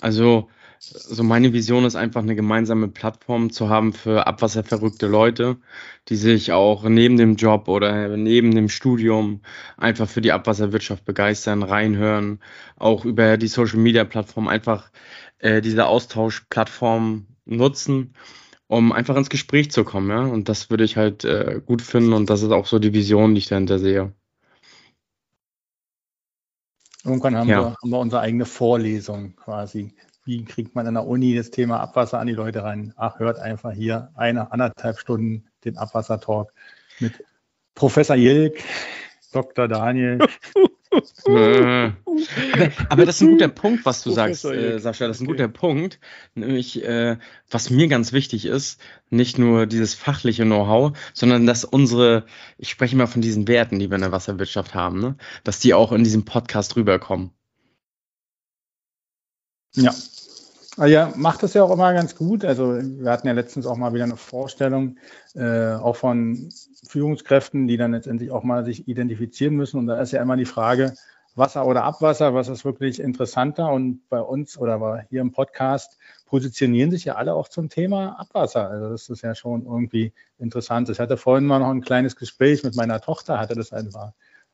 Also, 0.00 0.50
so 0.78 1.24
meine 1.24 1.54
Vision 1.54 1.84
ist 1.86 1.96
einfach 1.96 2.22
eine 2.22 2.36
gemeinsame 2.36 2.88
Plattform 2.88 3.50
zu 3.50 3.70
haben 3.70 3.94
für 3.94 4.26
abwasserverrückte 4.26 5.06
Leute, 5.06 5.56
die 6.08 6.16
sich 6.16 6.52
auch 6.52 6.84
neben 6.84 7.16
dem 7.16 7.36
Job 7.36 7.66
oder 7.68 8.14
neben 8.16 8.54
dem 8.54 8.68
Studium 8.68 9.40
einfach 9.78 10.08
für 10.08 10.20
die 10.20 10.32
Abwasserwirtschaft 10.32 11.04
begeistern, 11.06 11.62
reinhören, 11.62 12.40
auch 12.76 13.06
über 13.06 13.38
die 13.38 13.48
Social 13.48 13.78
Media 13.78 14.04
Plattform 14.04 14.48
einfach 14.48 14.90
äh, 15.38 15.62
diese 15.62 15.86
Austauschplattform 15.86 17.26
nutzen, 17.46 18.14
um 18.66 18.92
einfach 18.92 19.16
ins 19.16 19.30
Gespräch 19.30 19.70
zu 19.70 19.84
kommen, 19.84 20.10
ja. 20.10 20.20
Und 20.26 20.48
das 20.50 20.68
würde 20.70 20.84
ich 20.84 20.96
halt 20.98 21.24
äh, 21.24 21.62
gut 21.64 21.82
finden 21.82 22.12
und 22.12 22.28
das 22.30 22.42
ist 22.42 22.52
auch 22.52 22.66
so 22.66 22.78
die 22.78 22.92
Vision, 22.92 23.34
die 23.34 23.38
ich 23.40 23.48
dahinter 23.48 23.78
sehe. 23.78 24.12
Irgendwann 27.06 27.36
haben, 27.36 27.48
ja. 27.48 27.60
wir, 27.60 27.76
haben 27.80 27.90
wir 27.90 27.98
unsere 27.98 28.22
eigene 28.22 28.44
Vorlesung 28.44 29.36
quasi. 29.36 29.94
Wie 30.24 30.44
kriegt 30.44 30.74
man 30.74 30.88
an 30.88 30.94
der 30.94 31.06
Uni 31.06 31.36
das 31.36 31.50
Thema 31.50 31.78
Abwasser 31.78 32.18
an 32.18 32.26
die 32.26 32.32
Leute 32.32 32.64
rein? 32.64 32.92
Ach, 32.96 33.20
hört 33.20 33.38
einfach 33.38 33.72
hier 33.72 34.10
eine, 34.16 34.50
anderthalb 34.50 34.98
Stunden 34.98 35.46
den 35.64 35.78
Abwassertalk 35.78 36.52
mit 36.98 37.24
Professor 37.74 38.16
Jilk, 38.16 38.58
Dr. 39.32 39.68
Daniel. 39.68 40.18
aber, 41.24 41.92
aber, 42.88 43.06
das 43.06 43.16
ist 43.16 43.22
ein 43.22 43.32
guter 43.32 43.48
Punkt, 43.48 43.84
was 43.84 44.02
du 44.02 44.10
sagst, 44.12 44.44
äh, 44.44 44.78
Sascha. 44.78 45.06
Das 45.06 45.16
ist 45.16 45.22
ein 45.22 45.26
guter 45.26 45.48
Punkt. 45.48 45.98
Nämlich, 46.34 46.82
äh, 46.84 47.16
was 47.50 47.70
mir 47.70 47.88
ganz 47.88 48.12
wichtig 48.12 48.46
ist, 48.46 48.80
nicht 49.10 49.38
nur 49.38 49.66
dieses 49.66 49.94
fachliche 49.94 50.44
Know-how, 50.44 50.96
sondern 51.14 51.46
dass 51.46 51.64
unsere, 51.64 52.26
ich 52.58 52.70
spreche 52.70 52.96
mal 52.96 53.06
von 53.06 53.22
diesen 53.22 53.48
Werten, 53.48 53.78
die 53.78 53.90
wir 53.90 53.96
in 53.96 54.02
der 54.02 54.12
Wasserwirtschaft 54.12 54.74
haben, 54.74 55.00
ne? 55.00 55.16
dass 55.44 55.60
die 55.60 55.74
auch 55.74 55.92
in 55.92 56.04
diesem 56.04 56.24
Podcast 56.24 56.76
rüberkommen. 56.76 57.30
Ja, 59.74 59.94
ja, 60.84 61.12
macht 61.16 61.42
das 61.42 61.54
ja 61.54 61.62
auch 61.62 61.70
immer 61.70 61.92
ganz 61.94 62.14
gut. 62.14 62.44
Also 62.44 62.76
wir 62.76 63.10
hatten 63.10 63.26
ja 63.26 63.32
letztens 63.32 63.66
auch 63.66 63.76
mal 63.76 63.94
wieder 63.94 64.04
eine 64.04 64.16
Vorstellung, 64.16 64.98
äh, 65.34 65.72
auch 65.74 65.96
von 65.96 66.50
Führungskräften, 66.86 67.66
die 67.66 67.78
dann 67.78 67.92
letztendlich 67.92 68.30
auch 68.30 68.42
mal 68.42 68.64
sich 68.64 68.86
identifizieren 68.86 69.54
müssen. 69.56 69.78
Und 69.78 69.86
da 69.86 70.00
ist 70.00 70.12
ja 70.12 70.20
immer 70.20 70.36
die 70.36 70.44
Frage, 70.44 70.94
Wasser 71.34 71.66
oder 71.66 71.84
Abwasser, 71.84 72.34
was 72.34 72.48
ist 72.48 72.64
wirklich 72.64 73.00
interessanter? 73.00 73.70
Und 73.70 74.08
bei 74.08 74.20
uns 74.20 74.58
oder 74.58 75.04
hier 75.08 75.20
im 75.20 75.32
Podcast 75.32 75.98
positionieren 76.26 76.90
sich 76.90 77.04
ja 77.04 77.14
alle 77.14 77.34
auch 77.34 77.48
zum 77.48 77.68
Thema 77.68 78.18
Abwasser. 78.18 78.68
Also 78.68 78.90
das 78.90 79.08
ist 79.08 79.22
ja 79.22 79.34
schon 79.34 79.64
irgendwie 79.64 80.12
interessant. 80.38 80.88
Ich 80.88 80.98
hatte 80.98 81.16
vorhin 81.16 81.46
mal 81.46 81.58
noch 81.58 81.70
ein 81.70 81.82
kleines 81.82 82.16
Gespräch 82.16 82.64
mit 82.64 82.74
meiner 82.74 83.00
Tochter, 83.00 83.38
hatte 83.38 83.54
das 83.54 83.72
einfach 83.72 84.12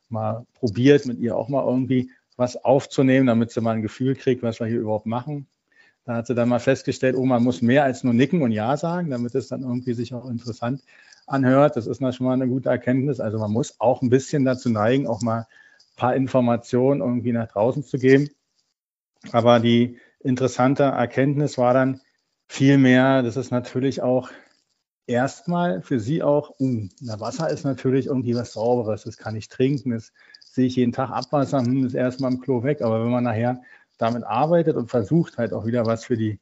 mal 0.09 0.45
probiert, 0.55 1.07
mit 1.07 1.19
ihr 1.19 1.37
auch 1.37 1.49
mal 1.49 1.65
irgendwie 1.65 2.11
was 2.37 2.63
aufzunehmen, 2.65 3.27
damit 3.27 3.51
sie 3.51 3.61
mal 3.61 3.77
ein 3.77 3.83
Gefühl 3.83 4.15
kriegt, 4.15 4.43
was 4.43 4.61
wir 4.61 4.67
hier 4.67 4.81
überhaupt 4.81 5.07
machen. 5.07 5.47
Da 6.05 6.17
hat 6.17 6.27
sie 6.27 6.35
dann 6.35 6.49
mal 6.49 6.59
festgestellt, 6.59 7.17
oh, 7.17 7.25
man 7.25 7.43
muss 7.43 7.63
mehr 7.63 7.85
als 7.85 8.03
nur 8.03 8.13
nicken 8.13 8.43
und 8.43 8.51
Ja 8.51 8.77
sagen, 8.77 9.11
damit 9.11 9.35
es 9.35 9.49
dann 9.49 9.63
irgendwie 9.63 9.95
sich 9.95 10.15
auch 10.15 10.29
interessant 10.29 10.83
anhört. 11.27 11.77
Das 11.77 11.87
ist 11.87 12.01
mal 12.01 12.13
schon 12.13 12.27
mal 12.27 12.33
eine 12.33 12.49
gute 12.49 12.69
Erkenntnis. 12.69 13.21
Also 13.21 13.39
man 13.39 13.53
muss 13.53 13.81
auch 13.81 14.03
ein 14.03 14.11
bisschen 14.11 14.45
dazu 14.45 14.69
neigen, 14.69 15.07
auch 15.07 15.23
mal 15.23 15.41
ein 15.41 15.97
paar 15.97 16.17
Informationen 16.17 17.01
irgendwie 17.01 17.33
nach 17.33 17.49
draußen 17.49 17.85
zu 17.85 17.99
geben. 17.99 18.31
Aber 19.31 19.61
die 19.61 19.99
interessante 20.21 20.83
Erkenntnis 20.83 21.59
war 21.59 21.75
dann 21.75 22.01
vielmehr, 22.49 23.23
das 23.23 23.37
ist 23.37 23.53
natürlich 23.53 24.03
auch 24.03 24.31
erstmal 25.07 25.83
für 25.83 26.01
sie 26.01 26.23
auch, 26.23 26.59
uh, 26.59 26.89
na, 27.01 27.21
Wasser 27.21 27.49
ist 27.51 27.65
natürlich 27.65 28.07
irgendwie 28.07 28.35
was 28.35 28.53
Sauberes, 28.53 29.05
das 29.05 29.17
kann 29.17 29.37
ich 29.37 29.49
trinken, 29.49 29.91
das 29.91 30.13
sehe 30.41 30.67
ich 30.67 30.77
jeden 30.77 30.93
Tag 30.93 31.11
Abwasser, 31.11 31.61
hm, 31.61 31.87
ist 31.87 31.95
erstmal 31.95 32.33
im 32.33 32.41
Klo 32.41 32.63
weg. 32.63 32.83
Aber 32.83 33.03
wenn 33.03 33.11
man 33.11 33.25
nachher 33.25 33.63
damit 33.99 34.25
arbeitet 34.25 34.77
und 34.77 34.91
versucht 34.91 35.39
halt 35.39 35.53
auch 35.53 35.67
wieder 35.67 35.87
was 35.87 36.05
für 36.05 36.17
die 36.17 36.41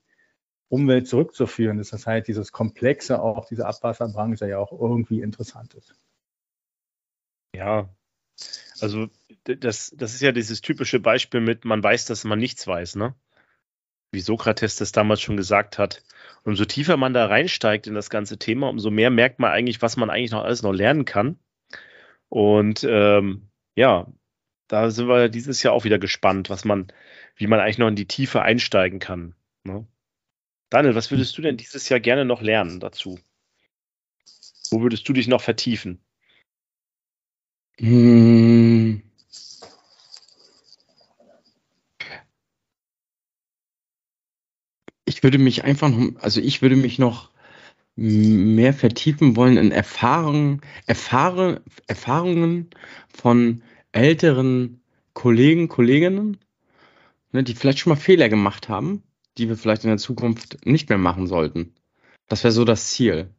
Umwelt 0.69 1.09
zurückzuführen, 1.09 1.81
ist 1.81 1.93
das 1.93 2.07
halt 2.07 2.29
dieses 2.29 2.53
Komplexe 2.53 3.21
auch 3.21 3.47
diese 3.47 3.67
Abwasserbranche 3.67 4.49
ja 4.49 4.59
auch 4.59 4.73
irgendwie 4.73 5.21
interessant 5.21 5.75
ist. 5.75 5.95
Ja, 7.55 7.89
also 8.81 9.09
das, 9.45 9.93
das 9.97 10.15
ist 10.15 10.21
ja 10.23 10.33
dieses 10.33 10.61
typische 10.61 11.01
Beispiel 11.01 11.41
mit, 11.41 11.65
man 11.65 11.83
weiß, 11.83 12.07
dass 12.07 12.25
man 12.25 12.39
nichts 12.39 12.67
weiß, 12.67 12.97
ne? 12.97 13.15
Wie 14.13 14.21
Sokrates 14.21 14.77
das 14.77 14.93
damals 14.93 15.21
schon 15.21 15.37
gesagt 15.37 15.79
hat. 15.79 16.03
Umso 16.45 16.65
tiefer 16.65 16.97
man 16.97 17.15
da 17.15 17.27
reinsteigt 17.27 17.87
in 17.87 17.95
das 17.95 18.11
ganze 18.11 18.39
Thema, 18.39 18.69
umso 18.69 18.91
mehr 18.91 19.11
merkt 19.11 19.41
man 19.41 19.51
eigentlich, 19.51 19.83
was 19.83 19.97
man 19.97 20.11
eigentlich 20.11 20.31
noch 20.31 20.45
alles 20.45 20.63
noch 20.63 20.73
lernen 20.73 21.05
kann. 21.05 21.39
Und 22.29 22.85
ähm, 22.89 23.51
ja, 23.77 24.07
da 24.71 24.89
sind 24.91 25.09
wir 25.09 25.29
dieses 25.29 25.65
Jahr 25.65 25.75
auch 25.75 25.83
wieder 25.83 25.99
gespannt, 25.99 26.49
was 26.49 26.65
man, 26.65 26.93
wie 27.35 27.49
man 27.49 27.59
eigentlich 27.59 27.79
noch 27.79 27.89
in 27.89 27.97
die 27.97 28.07
Tiefe 28.07 28.43
einsteigen 28.43 29.01
kann. 29.01 29.35
Ne? 29.65 29.85
Daniel, 30.71 30.95
was 30.95 31.11
würdest 31.11 31.37
du 31.37 31.43
denn 31.43 31.57
dieses 31.57 31.89
Jahr 31.89 31.99
gerne 31.99 32.25
noch 32.25 32.41
lernen 32.41 32.79
dazu? 32.79 33.19
Wo 34.71 34.81
würdest 34.81 35.09
du 35.09 35.13
dich 35.13 35.27
noch 35.27 35.43
vertiefen? 35.43 36.01
Hm. 37.79 39.03
Ich 45.05 45.25
würde 45.25 45.39
mich 45.39 45.65
einfach 45.65 45.89
noch, 45.89 46.23
also 46.23 46.41
ich 46.41 46.63
würde 46.63 46.77
mich 46.77 47.01
noch 47.01 47.33
mehr 47.97 48.73
vertiefen 48.73 49.35
wollen 49.35 49.57
in 49.57 49.73
Erfahrungen, 49.73 50.61
Erfahre, 50.87 51.61
Erfahrungen 51.89 52.71
von 53.09 53.63
älteren 53.93 54.83
Kollegen, 55.13 55.69
Kolleginnen, 55.69 56.39
ne, 57.33 57.43
die 57.43 57.55
vielleicht 57.55 57.81
schon 57.81 57.91
mal 57.91 57.97
Fehler 57.97 58.29
gemacht 58.29 58.69
haben, 58.69 59.03
die 59.39 59.49
wir 59.49 59.57
vielleicht 59.57 59.85
in 59.85 59.91
der 59.91 59.99
Zukunft 59.99 60.65
nicht 60.67 60.89
mehr 60.89 60.99
machen 60.99 61.27
sollten. 61.27 61.75
Das 62.29 62.45
wäre 62.45 62.53
so 62.53 62.65
das 62.65 62.91
Ziel. 62.91 63.31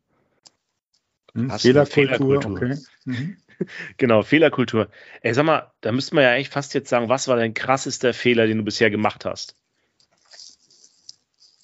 Hm, 1.33 1.49
Fehlerkultur, 1.49 1.85
Fehlerkultur. 1.85 2.51
Okay. 2.51 2.77
Mhm. 3.05 3.37
genau, 3.97 4.21
Fehlerkultur. 4.21 4.89
Ey, 5.21 5.33
sag 5.33 5.45
mal, 5.45 5.71
da 5.81 5.91
müsste 5.91 6.15
man 6.15 6.23
ja 6.23 6.31
eigentlich 6.31 6.49
fast 6.49 6.73
jetzt 6.73 6.89
sagen, 6.89 7.09
was 7.09 7.27
war 7.27 7.37
dein 7.37 7.53
krassester 7.53 8.13
Fehler, 8.13 8.47
den 8.47 8.57
du 8.57 8.63
bisher 8.63 8.89
gemacht 8.89 9.25
hast? 9.25 9.55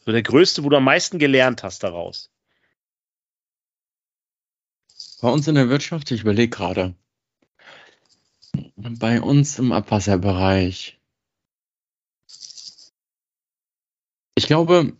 So 0.05 0.13
der 0.13 0.23
größte, 0.23 0.63
wo 0.63 0.69
du 0.69 0.77
am 0.77 0.85
meisten 0.85 1.19
gelernt 1.19 1.63
hast 1.63 1.83
daraus. 1.83 2.31
Bei 5.21 5.29
uns 5.29 5.47
in 5.47 5.55
der 5.55 5.69
Wirtschaft, 5.69 6.11
ich 6.11 6.21
überlege 6.21 6.55
gerade. 6.55 6.95
Bei 8.75 9.21
uns 9.21 9.59
im 9.59 9.71
Abwasserbereich. 9.71 10.99
Ich 14.35 14.47
glaube, 14.47 14.93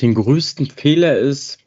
den 0.00 0.14
größten 0.14 0.66
Fehler 0.66 1.18
ist, 1.18 1.58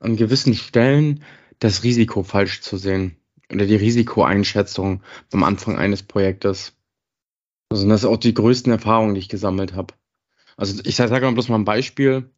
an 0.00 0.16
gewissen 0.16 0.54
Stellen 0.54 1.22
das 1.58 1.82
Risiko 1.82 2.22
falsch 2.22 2.60
zu 2.60 2.76
sehen 2.76 3.16
oder 3.50 3.66
die 3.66 3.76
Risikoeinschätzung 3.76 5.02
beim 5.30 5.44
Anfang 5.44 5.78
eines 5.78 6.02
Projektes. 6.02 6.72
Also 7.70 7.88
das 7.88 8.02
sind 8.02 8.10
auch 8.10 8.18
die 8.18 8.34
größten 8.34 8.72
Erfahrungen, 8.72 9.14
die 9.14 9.20
ich 9.20 9.28
gesammelt 9.28 9.74
habe. 9.74 9.94
Also 10.56 10.80
ich 10.84 10.96
sage 10.96 11.20
mal 11.20 11.32
bloß 11.32 11.48
mal 11.48 11.56
ein 11.56 11.64
Beispiel. 11.64 12.30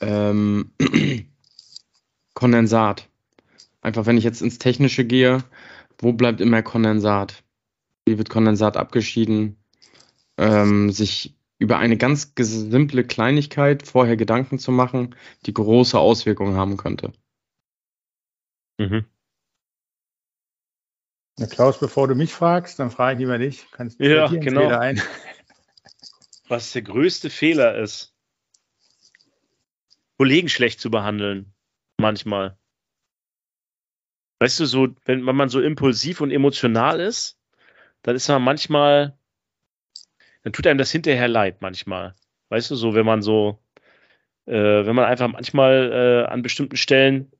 Ähm, 0.00 0.72
Kondensat. 2.34 3.08
Einfach 3.80 4.06
wenn 4.06 4.16
ich 4.16 4.24
jetzt 4.24 4.42
ins 4.42 4.58
Technische 4.58 5.04
gehe, 5.04 5.44
wo 6.02 6.12
bleibt 6.12 6.40
immer 6.40 6.62
Kondensat? 6.62 7.44
Wie 8.04 8.18
wird 8.18 8.28
Kondensat 8.28 8.76
abgeschieden? 8.76 9.56
Ähm, 10.36 10.90
sich 10.90 11.36
über 11.58 11.78
eine 11.78 11.96
ganz 11.96 12.32
simple 12.36 13.04
Kleinigkeit 13.04 13.86
vorher 13.86 14.16
Gedanken 14.16 14.58
zu 14.58 14.72
machen, 14.72 15.14
die 15.46 15.54
große 15.54 15.98
Auswirkungen 15.98 16.56
haben 16.56 16.76
könnte. 16.76 17.12
Mhm. 18.78 19.06
Na 21.38 21.46
Klaus, 21.46 21.78
bevor 21.78 22.08
du 22.08 22.14
mich 22.14 22.32
fragst, 22.32 22.78
dann 22.78 22.90
frage 22.90 23.14
ich 23.14 23.20
lieber 23.20 23.38
dich. 23.38 23.66
Kannst 23.70 24.00
du 24.00 24.08
ja, 24.08 24.26
genau. 24.26 24.68
ein? 24.68 25.00
Was 26.48 26.72
der 26.72 26.82
größte 26.82 27.30
Fehler 27.30 27.78
ist, 27.78 28.12
Kollegen 30.18 30.48
schlecht 30.48 30.80
zu 30.80 30.90
behandeln, 30.90 31.54
manchmal. 31.96 32.58
Weißt 34.42 34.58
du, 34.58 34.66
so, 34.66 34.88
wenn, 35.04 35.24
wenn 35.24 35.36
man 35.36 35.48
so 35.48 35.60
impulsiv 35.60 36.20
und 36.20 36.32
emotional 36.32 36.98
ist, 36.98 37.38
dann 38.02 38.16
ist 38.16 38.26
man 38.26 38.42
manchmal, 38.42 39.16
dann 40.42 40.52
tut 40.52 40.66
einem 40.66 40.78
das 40.78 40.90
hinterher 40.90 41.28
leid 41.28 41.62
manchmal. 41.62 42.16
Weißt 42.48 42.68
du, 42.72 42.74
so, 42.74 42.92
wenn 42.96 43.06
man 43.06 43.22
so, 43.22 43.62
äh, 44.46 44.52
wenn 44.52 44.96
man 44.96 45.04
einfach 45.04 45.28
manchmal 45.28 46.24
äh, 46.26 46.28
an 46.28 46.42
bestimmten 46.42 46.76
Stellen, 46.76 47.30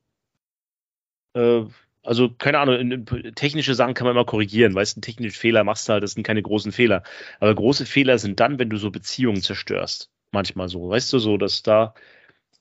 äh, 1.33 1.63
also 2.03 2.29
keine 2.29 2.59
Ahnung, 2.59 2.75
in, 2.79 2.91
in, 2.93 3.35
technische 3.35 3.75
Sachen 3.75 3.95
kann 3.95 4.05
man 4.05 4.15
immer 4.15 4.23
korrigieren, 4.23 4.73
weißt 4.73 4.95
du, 4.95 5.01
technische 5.01 5.37
Fehler 5.37 5.65
machst 5.65 5.89
du 5.89 5.91
halt, 5.91 6.03
das 6.03 6.13
sind 6.13 6.23
keine 6.23 6.41
großen 6.41 6.71
Fehler. 6.71 7.03
Aber 7.41 7.53
große 7.53 7.85
Fehler 7.85 8.17
sind 8.17 8.39
dann, 8.39 8.59
wenn 8.59 8.69
du 8.69 8.77
so 8.77 8.91
Beziehungen 8.91 9.41
zerstörst. 9.41 10.09
Manchmal 10.31 10.69
so, 10.69 10.87
weißt 10.87 11.11
du, 11.11 11.19
so, 11.19 11.35
dass 11.35 11.63
da, 11.63 11.95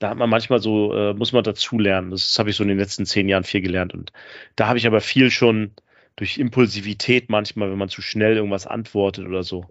da 0.02 0.10
hat 0.10 0.18
man 0.18 0.28
manchmal 0.28 0.58
so, 0.58 0.92
äh, 0.92 1.14
muss 1.14 1.32
man 1.32 1.44
dazulernen. 1.44 2.10
Das 2.10 2.36
habe 2.36 2.50
ich 2.50 2.56
so 2.56 2.64
in 2.64 2.68
den 2.68 2.78
letzten 2.78 3.06
zehn 3.06 3.28
Jahren 3.28 3.44
viel 3.44 3.60
gelernt. 3.60 3.94
Und 3.94 4.12
da 4.56 4.66
habe 4.66 4.76
ich 4.76 4.88
aber 4.88 5.00
viel 5.00 5.30
schon 5.30 5.74
durch 6.16 6.38
Impulsivität 6.38 7.30
manchmal, 7.30 7.70
wenn 7.70 7.78
man 7.78 7.88
zu 7.88 8.02
schnell 8.02 8.36
irgendwas 8.36 8.66
antwortet 8.66 9.26
oder 9.28 9.44
so. 9.44 9.66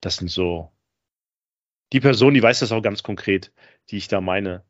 Das 0.00 0.16
sind 0.16 0.28
so. 0.28 0.72
Die 1.92 2.00
Person, 2.00 2.34
die 2.34 2.42
weiß 2.42 2.58
das 2.58 2.72
auch 2.72 2.82
ganz 2.82 3.04
konkret, 3.04 3.52
die 3.90 3.96
ich 3.96 4.08
da 4.08 4.20
meine. 4.20 4.64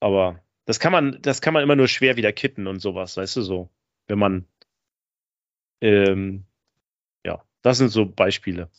Aber 0.00 0.40
das 0.64 0.80
kann 0.80 0.92
man, 0.92 1.18
das 1.20 1.42
kann 1.42 1.52
man 1.52 1.62
immer 1.62 1.76
nur 1.76 1.88
schwer 1.88 2.16
wieder 2.16 2.32
kitten 2.32 2.66
und 2.66 2.78
sowas, 2.80 3.18
weißt 3.18 3.36
du 3.36 3.42
so. 3.42 3.70
Wenn 4.06 4.18
man, 4.18 4.46
ähm, 5.82 6.44
ja, 7.22 7.44
das 7.60 7.76
sind 7.76 7.90
so 7.90 8.06
Beispiele. 8.06 8.70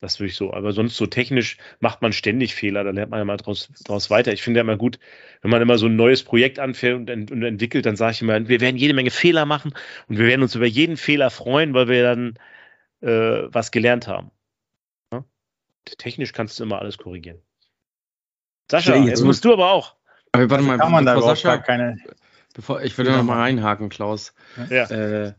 Das 0.00 0.20
würde 0.20 0.28
ich 0.28 0.36
so. 0.36 0.52
Aber 0.52 0.72
sonst 0.72 0.96
so 0.96 1.06
technisch 1.06 1.56
macht 1.80 2.02
man 2.02 2.12
ständig 2.12 2.54
Fehler, 2.54 2.84
da 2.84 2.90
lernt 2.90 3.10
man 3.10 3.18
ja 3.18 3.24
mal 3.24 3.38
draus, 3.38 3.70
draus 3.84 4.10
weiter. 4.10 4.32
Ich 4.32 4.42
finde 4.42 4.58
ja 4.58 4.62
immer 4.62 4.76
gut, 4.76 4.98
wenn 5.40 5.50
man 5.50 5.62
immer 5.62 5.78
so 5.78 5.86
ein 5.86 5.96
neues 5.96 6.22
Projekt 6.22 6.58
anfängt 6.58 7.08
und, 7.10 7.30
und 7.30 7.42
entwickelt, 7.42 7.86
dann 7.86 7.96
sage 7.96 8.12
ich 8.12 8.22
immer, 8.22 8.46
wir 8.48 8.60
werden 8.60 8.76
jede 8.76 8.94
Menge 8.94 9.10
Fehler 9.10 9.46
machen 9.46 9.72
und 10.08 10.18
wir 10.18 10.26
werden 10.26 10.42
uns 10.42 10.54
über 10.54 10.66
jeden 10.66 10.96
Fehler 10.98 11.30
freuen, 11.30 11.72
weil 11.72 11.88
wir 11.88 12.02
dann 12.02 12.38
äh, 13.00 13.48
was 13.52 13.70
gelernt 13.70 14.06
haben. 14.06 14.30
Ja? 15.12 15.24
Technisch 15.98 16.32
kannst 16.32 16.60
du 16.60 16.64
immer 16.64 16.78
alles 16.80 16.98
korrigieren. 16.98 17.40
Sascha, 18.70 18.96
jetzt 18.96 19.22
musst 19.22 19.44
du 19.44 19.52
aber 19.52 19.70
auch. 19.70 19.94
Aber 20.32 20.50
warte 20.50 20.64
mal, 20.64 20.78
kann 20.78 20.92
man 20.92 21.04
bevor 21.04 21.20
da 21.20 21.28
Sascha, 21.28 21.56
keine. 21.58 21.96
Bevor, 22.52 22.82
ich 22.82 22.96
würde 22.98 23.12
noch 23.12 23.22
mal 23.22 23.38
reinhaken, 23.38 23.88
Klaus. 23.88 24.34
Ja. 24.70 24.84
Äh, 24.90 25.34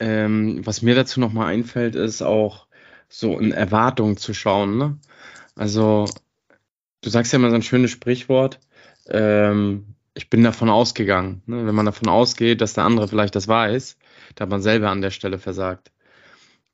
ähm, 0.00 0.64
was 0.64 0.82
mir 0.82 0.94
dazu 0.94 1.18
noch 1.20 1.32
mal 1.32 1.46
einfällt, 1.46 1.96
ist 1.96 2.22
auch 2.22 2.67
so 3.08 3.38
in 3.38 3.52
Erwartung 3.52 4.16
zu 4.16 4.34
schauen. 4.34 4.78
Ne? 4.78 4.98
Also, 5.56 6.06
du 7.00 7.10
sagst 7.10 7.32
ja 7.32 7.38
immer 7.38 7.50
so 7.50 7.56
ein 7.56 7.62
schönes 7.62 7.90
Sprichwort. 7.90 8.60
Ähm, 9.08 9.94
ich 10.14 10.30
bin 10.30 10.42
davon 10.42 10.68
ausgegangen. 10.68 11.42
Ne? 11.46 11.66
Wenn 11.66 11.74
man 11.74 11.86
davon 11.86 12.08
ausgeht, 12.08 12.60
dass 12.60 12.74
der 12.74 12.84
andere 12.84 13.08
vielleicht 13.08 13.34
das 13.36 13.48
weiß, 13.48 13.96
da 14.34 14.42
hat 14.42 14.50
man 14.50 14.62
selber 14.62 14.90
an 14.90 15.00
der 15.00 15.10
Stelle 15.10 15.38
versagt. 15.38 15.92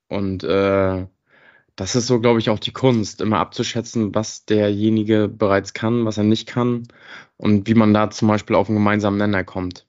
Und 0.08 0.44
äh, 0.44 1.06
das 1.76 1.96
ist 1.96 2.06
so, 2.06 2.20
glaube 2.20 2.38
ich, 2.38 2.50
auch 2.50 2.58
die 2.58 2.72
Kunst, 2.72 3.20
immer 3.20 3.38
abzuschätzen, 3.38 4.14
was 4.14 4.44
derjenige 4.44 5.28
bereits 5.28 5.72
kann, 5.72 6.04
was 6.04 6.18
er 6.18 6.24
nicht 6.24 6.46
kann 6.46 6.86
und 7.36 7.68
wie 7.68 7.74
man 7.74 7.92
da 7.92 8.10
zum 8.10 8.28
Beispiel 8.28 8.56
auf 8.56 8.68
einen 8.68 8.78
gemeinsamen 8.78 9.18
Nenner 9.18 9.44
kommt. 9.44 9.86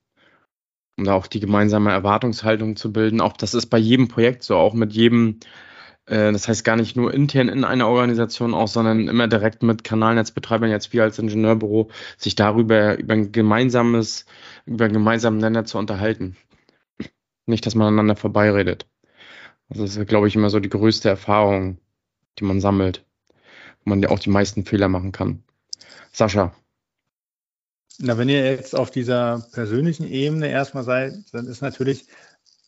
Um 0.98 1.04
da 1.04 1.14
auch 1.14 1.28
die 1.28 1.40
gemeinsame 1.40 1.92
Erwartungshaltung 1.92 2.76
zu 2.76 2.92
bilden. 2.92 3.22
Auch 3.22 3.34
das 3.34 3.54
ist 3.54 3.68
bei 3.68 3.78
jedem 3.78 4.08
Projekt 4.08 4.44
so, 4.44 4.56
auch 4.56 4.74
mit 4.74 4.94
jedem, 4.94 5.40
das 6.08 6.48
heißt 6.48 6.64
gar 6.64 6.76
nicht 6.76 6.96
nur 6.96 7.14
intern 7.14 7.50
in 7.50 7.64
einer 7.64 7.88
Organisation 7.88 8.54
auch, 8.54 8.68
sondern 8.68 9.08
immer 9.08 9.28
direkt 9.28 9.64
mit 9.64 9.84
Kanalnetzbetreibern, 9.84 10.70
jetzt 10.70 10.94
wir 10.94 11.04
als 11.04 11.18
Ingenieurbüro, 11.18 11.90
sich 12.18 12.36
darüber 12.36 12.98
über 12.98 13.14
ein 13.14 13.32
gemeinsames, 13.32 14.26
über 14.68 14.86
einen 14.86 14.94
gemeinsamen 14.94 15.40
Nenner 15.40 15.66
zu 15.66 15.80
unterhalten. 15.80 16.38
Nicht, 17.48 17.66
dass 17.66 17.76
man 17.76 17.88
aneinander 17.88 18.16
vorbeiredet. 18.16 18.88
Also 19.70 19.84
das 19.84 19.96
ist, 19.96 20.08
glaube 20.08 20.28
ich, 20.28 20.36
immer 20.36 20.52
so 20.52 20.60
die 20.60 20.70
größte 20.70 21.10
Erfahrung, 21.10 21.80
die 22.40 22.44
man 22.44 22.62
sammelt. 22.62 23.04
wo 23.86 23.92
man 23.92 24.02
ja 24.02 24.10
auch 24.10 24.20
die 24.20 24.30
meisten 24.30 24.66
Fehler 24.66 24.90
machen 24.90 25.12
kann. 25.12 25.44
Sascha. 26.12 26.54
Na, 28.00 28.18
wenn 28.18 28.28
ihr 28.28 28.44
jetzt 28.52 28.76
auf 28.76 28.92
dieser 28.92 29.46
persönlichen 29.54 30.10
Ebene 30.10 30.50
erstmal 30.50 30.84
seid, 30.84 31.14
dann 31.32 31.48
ist 31.48 31.62
natürlich 31.62 32.08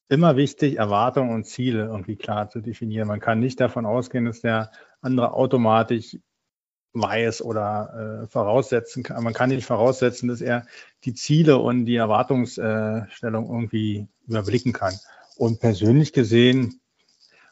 immer 0.10 0.36
wichtig, 0.36 0.78
Erwartungen 0.78 1.34
und 1.34 1.46
Ziele 1.46 1.86
irgendwie 1.86 2.16
klar 2.16 2.50
zu 2.50 2.62
definieren. 2.62 3.08
Man 3.08 3.20
kann 3.20 3.40
nicht 3.40 3.60
davon 3.60 3.86
ausgehen, 3.86 4.26
dass 4.26 4.42
der 4.42 4.72
andere 5.02 5.34
automatisch 5.34 6.18
weiß 6.94 7.42
oder 7.42 8.24
äh, 8.24 8.28
voraussetzen 8.28 9.04
kann. 9.04 9.24
Man 9.24 9.34
kann 9.34 9.50
nicht 9.50 9.66
voraussetzen, 9.66 10.30
dass 10.30 10.42
er 10.42 10.66
die 11.04 11.14
Ziele 11.14 11.58
und 11.58 11.86
die 11.86 11.96
Erwartungsstellung 11.96 13.50
irgendwie 13.50 14.08
überblicken 14.28 14.74
kann. 14.74 14.96
Und 15.36 15.60
persönlich 15.60 16.14
gesehen 16.14 16.80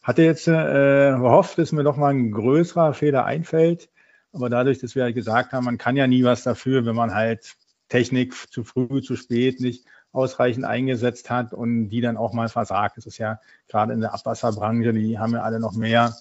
hatte 0.02 0.24
jetzt 0.24 0.48
äh, 0.48 1.12
gehofft, 1.12 1.58
dass 1.58 1.72
mir 1.72 1.84
doch 1.84 1.98
mal 1.98 2.14
ein 2.14 2.32
größerer 2.32 2.94
Fehler 2.94 3.26
einfällt. 3.26 3.90
Aber 4.34 4.50
dadurch, 4.50 4.80
dass 4.80 4.96
wir 4.96 5.04
halt 5.04 5.16
gesagt 5.16 5.54
haben, 5.54 5.66
man 5.66 5.78
kann 5.78 5.96
ja 5.96 6.08
nie 6.08 6.24
was 6.24 6.44
dafür, 6.44 6.86
wenn 6.86 6.96
man 6.96 7.14
halt 7.14 7.56
Technik 7.90 8.34
zu 8.52 8.64
früh, 8.64 9.02
zu 9.02 9.16
spät 9.16 9.60
nicht 9.60 9.86
ausreichend 10.16 10.66
eingesetzt 10.66 11.30
hat 11.30 11.54
und 11.54 11.90
die 11.90 12.02
dann 12.02 12.18
auch 12.18 12.34
mal 12.34 12.50
versagt. 12.50 12.98
Das 12.98 13.06
ist 13.06 13.18
ja 13.18 13.40
gerade 13.68 13.94
in 13.94 14.02
der 14.02 14.14
Abwasserbranche, 14.14 14.94
die 14.94 15.20
haben 15.20 15.34
ja 15.34 15.42
alle 15.42 15.60
noch 15.60 15.74
mehr 15.74 16.16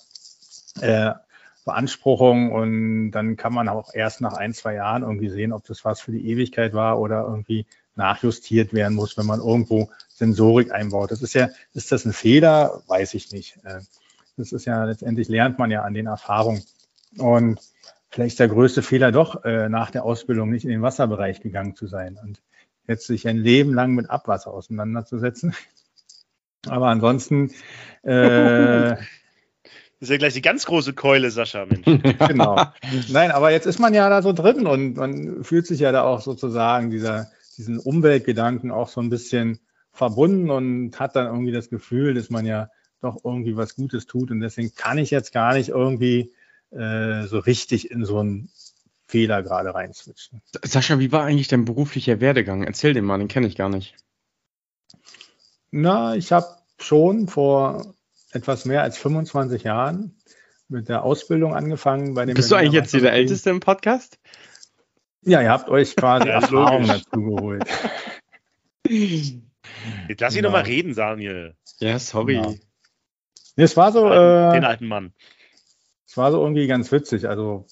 äh, 0.80 1.12
Beanspruchung 1.64 2.52
und 2.52 3.12
dann 3.12 3.37
kann 3.37 3.54
man 3.54 3.68
auch 3.68 3.94
erst 3.94 4.20
nach 4.20 4.35
ein, 4.35 4.52
zwei 4.52 4.74
Jahren 4.74 5.02
irgendwie 5.02 5.30
sehen, 5.30 5.52
ob 5.52 5.64
das 5.64 5.85
was 5.85 6.00
für 6.00 6.12
die 6.12 6.28
Ewigkeit 6.28 6.74
war 6.74 7.00
oder 7.00 7.22
irgendwie 7.22 7.66
nachjustiert 7.96 8.74
werden 8.74 8.94
muss, 8.94 9.16
wenn 9.16 9.26
man 9.26 9.40
irgendwo 9.40 9.90
Sensorik 10.09 10.72
einbaut. 10.72 11.11
Das 11.11 11.22
ist 11.22 11.35
ja, 11.35 11.48
ist 11.72 11.92
das 11.92 12.04
ein 12.04 12.12
Fehler? 12.12 12.83
Weiß 12.87 13.14
ich 13.14 13.33
nicht. 13.33 13.59
Äh, 13.64 13.80
das 14.37 14.52
ist 14.52 14.64
ja 14.64 14.85
letztendlich 14.85 15.28
lernt 15.28 15.59
man 15.59 15.70
ja 15.70 15.83
an 15.83 15.94
den 15.94 16.07
Erfahrungen. 16.07 16.62
Und 17.18 17.61
vielleicht 18.11 18.40
der 18.40 18.48
größte 18.48 18.83
Fehler 18.83 19.12
doch, 19.12 19.44
äh, 19.44 19.68
nach 19.68 19.90
der 19.90 20.04
Ausbildung 20.04 20.50
nicht 20.50 20.64
in 20.64 20.70
den 20.70 20.83
Wasserbereich 20.83 21.40
gegangen 21.40 21.76
zu 21.76 21.87
sein 21.87 22.18
und 22.22 22.42
jetzt 22.86 23.06
sich 23.06 23.26
ein 23.28 23.38
Leben 23.38 23.74
lang 23.74 23.94
mit 23.94 24.10
Abwasser 24.10 24.52
auseinanderzusetzen. 24.52 25.54
Aber 26.66 26.88
ansonsten 26.88 27.50
äh, 28.02 28.96
Das 28.96 28.98
ist 30.00 30.10
ja 30.10 30.16
gleich 30.16 30.34
die 30.34 30.42
ganz 30.42 30.64
große 30.66 30.94
Keule, 30.94 31.30
Sascha, 31.30 31.66
Mensch. 31.66 31.84
genau. 32.28 32.66
Nein, 33.08 33.30
aber 33.32 33.50
jetzt 33.50 33.66
ist 33.66 33.78
man 33.78 33.92
ja 33.92 34.08
da 34.08 34.22
so 34.22 34.32
drin 34.32 34.66
und 34.66 34.96
man 34.96 35.44
fühlt 35.44 35.66
sich 35.66 35.80
ja 35.80 35.92
da 35.92 36.04
auch 36.04 36.22
sozusagen 36.22 36.90
dieser, 36.90 37.30
diesen 37.58 37.78
Umweltgedanken 37.78 38.70
auch 38.70 38.88
so 38.88 39.02
ein 39.02 39.10
bisschen 39.10 39.60
verbunden 39.92 40.50
und 40.50 40.98
hat 40.98 41.16
dann 41.16 41.26
irgendwie 41.26 41.52
das 41.52 41.68
Gefühl, 41.68 42.14
dass 42.14 42.30
man 42.30 42.46
ja 42.46 42.70
doch 43.00 43.18
irgendwie 43.24 43.56
was 43.56 43.76
Gutes 43.76 44.06
tut. 44.06 44.30
Und 44.30 44.40
deswegen 44.40 44.74
kann 44.74 44.98
ich 44.98 45.10
jetzt 45.10 45.32
gar 45.32 45.54
nicht 45.54 45.68
irgendwie 45.68 46.32
äh, 46.70 47.24
so 47.26 47.38
richtig 47.38 47.90
in 47.90 48.04
so 48.04 48.18
einen 48.18 48.50
Fehler 49.06 49.42
gerade 49.42 49.74
reinswitchen. 49.74 50.42
Sascha, 50.62 50.98
wie 50.98 51.12
war 51.12 51.24
eigentlich 51.24 51.48
dein 51.48 51.64
beruflicher 51.64 52.20
Werdegang? 52.20 52.62
Erzähl 52.62 52.94
den 52.94 53.04
mal, 53.04 53.18
den 53.18 53.28
kenne 53.28 53.46
ich 53.46 53.56
gar 53.56 53.68
nicht. 53.68 53.94
Na, 55.70 56.14
ich 56.14 56.32
habe 56.32 56.46
schon 56.78 57.28
vor 57.28 57.94
etwas 58.32 58.64
mehr 58.64 58.82
als 58.82 58.98
25 58.98 59.62
Jahren 59.64 60.16
mit 60.68 60.88
der 60.88 61.04
Ausbildung 61.04 61.54
angefangen 61.54 62.14
bei 62.14 62.24
dem. 62.24 62.34
Bist 62.34 62.50
du 62.50 62.56
eigentlich 62.56 62.72
jetzt 62.72 62.94
der 62.94 63.12
Älteste 63.12 63.50
im 63.50 63.60
Podcast? 63.60 64.18
Ja, 65.22 65.40
ihr 65.42 65.50
habt 65.50 65.68
euch 65.68 65.96
quasi 65.96 66.28
ja, 66.28 66.34
Erfahrung 66.34 66.86
dazu 66.86 67.10
geholt. 67.10 67.64
Jetzt 70.08 70.20
lass 70.20 70.34
ihn 70.34 70.42
genau. 70.42 70.48
doch 70.48 70.52
mal 70.52 70.64
reden, 70.64 70.94
Daniel. 70.94 71.56
Ja, 71.80 71.98
sorry. 71.98 72.34
Genau. 72.34 72.54
Es 73.56 73.76
war 73.76 73.92
so. 73.92 74.06
Äh, 74.06 74.52
Den 74.52 74.64
alten 74.64 74.86
Mann. 74.86 75.14
Es 76.06 76.16
war 76.16 76.30
so 76.32 76.42
irgendwie 76.42 76.66
ganz 76.66 76.92
witzig. 76.92 77.28
Also 77.28 77.66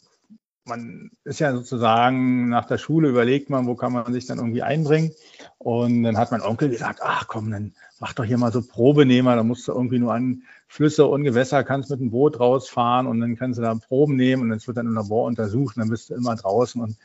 man 0.65 1.11
ist 1.25 1.41
ja 1.41 1.53
sozusagen 1.53 2.49
nach 2.49 2.67
der 2.67 2.79
Schule 2.79 3.09
überlegt 3.09 3.51
man, 3.51 3.67
wo 3.67 3.75
kann 3.75 3.93
man 3.93 4.13
sich 4.13 4.27
dann 4.27 4.39
irgendwie 4.39 4.63
einbringen. 4.63 5.13
Und 5.59 6.05
dann 6.05 6.17
hat 6.17 6.31
mein 6.31 6.43
Onkel 6.43 6.69
gesagt, 6.69 7.01
ach 7.03 7.27
komm, 7.27 7.51
dann 7.51 7.75
mach 7.99 8.13
doch 8.13 8.25
hier 8.25 8.39
mal 8.39 8.53
so 8.53 8.63
Probenehmer, 8.63 9.37
da 9.37 9.43
musst 9.43 9.67
du 9.67 9.73
irgendwie 9.73 9.99
nur 9.99 10.15
an 10.15 10.43
Flüsse 10.69 11.07
und 11.07 11.25
Gewässer, 11.25 11.65
kannst 11.65 11.91
mit 11.91 12.01
dem 12.01 12.11
Boot 12.11 12.39
rausfahren 12.39 13.07
und 13.07 13.21
dann 13.21 13.37
kannst 13.37 13.59
du 13.59 13.63
da 13.63 13.75
Proben 13.75 14.17
nehmen 14.17 14.43
und 14.43 14.53
es 14.53 14.67
wird 14.67 14.77
dann 14.77 14.87
im 14.87 14.95
Labor 14.95 15.27
untersucht 15.27 15.77
und 15.77 15.81
dann 15.81 15.91
bist 15.91 16.11
du 16.11 16.15
immer 16.15 16.37
draußen 16.37 16.81
und 16.81 16.97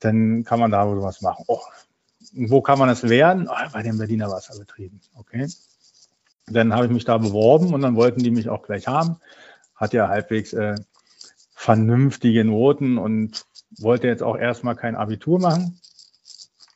dann 0.00 0.44
kann 0.44 0.60
man 0.60 0.70
da 0.70 0.84
sowas 0.84 1.20
machen. 1.20 1.44
Oh, 1.46 1.60
wo 2.32 2.60
kann 2.60 2.78
man 2.78 2.88
das 2.88 3.08
werden? 3.08 3.48
Oh, 3.48 3.70
bei 3.72 3.82
den 3.82 3.98
Berliner 3.98 4.30
Wasserbetrieben. 4.30 5.00
Okay. 5.14 5.48
Dann 6.46 6.74
habe 6.74 6.86
ich 6.86 6.92
mich 6.92 7.04
da 7.04 7.16
beworben 7.18 7.72
und 7.72 7.82
dann 7.82 7.96
wollten 7.96 8.22
die 8.22 8.30
mich 8.30 8.48
auch 8.48 8.62
gleich 8.62 8.86
haben. 8.86 9.16
Hat 9.76 9.92
ja 9.92 10.08
halbwegs 10.08 10.52
äh, 10.52 10.74
vernünftige 11.64 12.44
Noten 12.44 12.98
und 12.98 13.46
wollte 13.78 14.06
jetzt 14.06 14.22
auch 14.22 14.36
erstmal 14.36 14.76
kein 14.76 14.96
Abitur 14.96 15.40
machen 15.40 15.80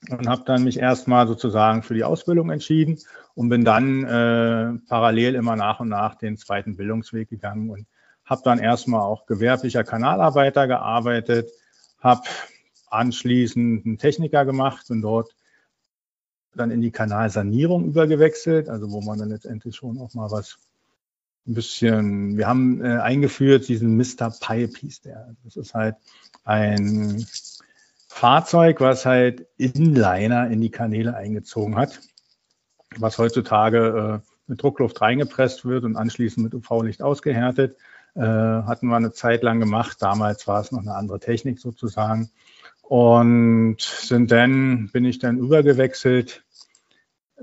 und 0.08 0.26
habe 0.26 0.44
dann 0.46 0.64
mich 0.64 0.78
erstmal 0.78 1.28
sozusagen 1.28 1.82
für 1.82 1.92
die 1.92 2.04
Ausbildung 2.04 2.48
entschieden 2.48 2.98
und 3.34 3.50
bin 3.50 3.66
dann 3.66 4.04
äh, 4.04 4.78
parallel 4.88 5.34
immer 5.34 5.56
nach 5.56 5.80
und 5.80 5.90
nach 5.90 6.14
den 6.14 6.38
zweiten 6.38 6.76
Bildungsweg 6.76 7.28
gegangen 7.28 7.68
und 7.68 7.86
habe 8.24 8.40
dann 8.44 8.58
erstmal 8.58 9.02
auch 9.02 9.26
gewerblicher 9.26 9.84
Kanalarbeiter 9.84 10.66
gearbeitet, 10.66 11.50
habe 12.00 12.22
anschließend 12.88 13.84
einen 13.84 13.98
Techniker 13.98 14.46
gemacht 14.46 14.90
und 14.90 15.02
dort 15.02 15.34
dann 16.54 16.70
in 16.70 16.80
die 16.80 16.92
Kanalsanierung 16.92 17.84
übergewechselt, 17.84 18.70
also 18.70 18.90
wo 18.90 19.02
man 19.02 19.18
dann 19.18 19.28
letztendlich 19.28 19.76
schon 19.76 19.98
auch 19.98 20.14
mal 20.14 20.30
was 20.30 20.58
ein 21.48 21.54
bisschen, 21.54 22.36
wir 22.36 22.46
haben 22.46 22.84
äh, 22.84 22.98
eingeführt 22.98 23.68
diesen 23.68 23.96
Mr. 23.96 24.30
Pipe 24.40 24.78
hieß 24.78 25.00
der. 25.02 25.34
Das 25.44 25.56
ist 25.56 25.74
halt 25.74 25.96
ein 26.44 27.26
Fahrzeug, 28.08 28.80
was 28.80 29.06
halt 29.06 29.46
Inliner 29.56 30.50
in 30.50 30.60
die 30.60 30.70
Kanäle 30.70 31.16
eingezogen 31.16 31.76
hat, 31.76 32.00
was 32.96 33.18
heutzutage 33.18 34.22
äh, 34.22 34.30
mit 34.46 34.62
Druckluft 34.62 35.00
reingepresst 35.00 35.64
wird 35.64 35.84
und 35.84 35.96
anschließend 35.96 36.44
mit 36.44 36.54
UV-Licht 36.54 37.02
ausgehärtet. 37.02 37.76
Äh, 38.14 38.22
hatten 38.22 38.88
wir 38.88 38.96
eine 38.96 39.12
Zeit 39.12 39.42
lang 39.42 39.60
gemacht. 39.60 39.98
Damals 40.00 40.46
war 40.46 40.60
es 40.60 40.72
noch 40.72 40.80
eine 40.80 40.94
andere 40.94 41.20
Technik 41.20 41.60
sozusagen. 41.60 42.30
Und 42.82 43.80
sind 43.80 44.30
dann, 44.32 44.88
bin 44.90 45.04
ich 45.04 45.18
dann 45.18 45.38
übergewechselt 45.38 46.42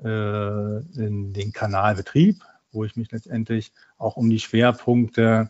äh, 0.04 0.78
in 0.98 1.34
den 1.34 1.54
Kanalbetrieb, 1.54 2.44
wo 2.76 2.86
ich 2.86 2.96
mich 2.96 3.12
letztendlich 3.12 3.72
auch 3.98 4.18
um 4.18 4.30
die 4.30 4.40
Schwerpunkte 4.40 5.50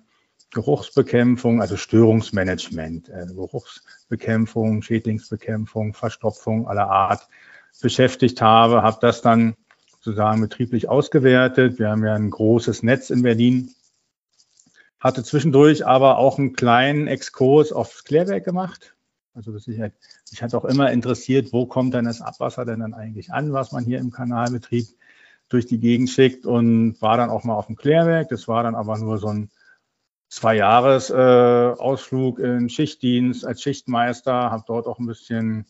Geruchsbekämpfung, 0.51 1.61
also 1.61 1.75
Störungsmanagement, 1.75 3.09
äh, 3.09 3.25
Geruchsbekämpfung, 3.27 4.81
Schädlingsbekämpfung, 4.81 5.93
Verstopfung 5.93 6.67
aller 6.67 6.89
Art 6.89 7.27
beschäftigt 7.81 8.41
habe, 8.41 8.81
habe 8.81 8.97
das 9.01 9.21
dann 9.21 9.55
sozusagen 9.89 10.39
betrieblich 10.39 10.88
ausgewertet. 10.88 11.77
Wir 11.77 11.89
haben 11.89 12.05
ja 12.05 12.13
ein 12.13 12.29
großes 12.29 12.83
Netz 12.83 13.09
in 13.09 13.23
Berlin, 13.23 13.73
hatte 14.99 15.23
zwischendurch 15.23 15.85
aber 15.85 16.17
auch 16.19 16.38
einen 16.38 16.53
kleinen 16.53 17.07
Exkurs 17.07 17.73
aufs 17.73 18.03
Klärwerk 18.03 18.45
gemacht. 18.45 18.95
Also 19.33 19.51
halt, 19.51 19.93
mich 20.31 20.41
hat 20.41 20.55
auch 20.55 20.63
immer 20.63 20.91
interessiert, 20.91 21.51
wo 21.51 21.65
kommt 21.65 21.93
denn 21.93 22.05
das 22.05 22.21
Abwasser 22.21 22.63
denn 22.63 22.79
dann 22.79 22.93
eigentlich 22.93 23.33
an, 23.33 23.51
was 23.51 23.73
man 23.73 23.83
hier 23.83 23.99
im 23.99 24.11
Kanalbetrieb 24.11 24.88
durch 25.49 25.65
die 25.65 25.79
Gegend 25.79 26.10
schickt 26.10 26.45
und 26.45 27.01
war 27.01 27.17
dann 27.17 27.29
auch 27.29 27.43
mal 27.43 27.55
auf 27.55 27.67
dem 27.67 27.75
Klärwerk. 27.75 28.29
Das 28.29 28.47
war 28.47 28.63
dann 28.63 28.75
aber 28.75 28.97
nur 28.97 29.17
so 29.17 29.27
ein 29.27 29.51
zwei 30.27 30.55
Jahres 30.55 31.10
äh, 31.10 32.41
in 32.41 32.69
Schichtdienst 32.69 33.45
als 33.45 33.62
Schichtmeister, 33.62 34.34
habe 34.34 34.63
dort 34.67 34.88
auch 34.88 34.99
ein 34.99 35.05
bisschen 35.05 35.65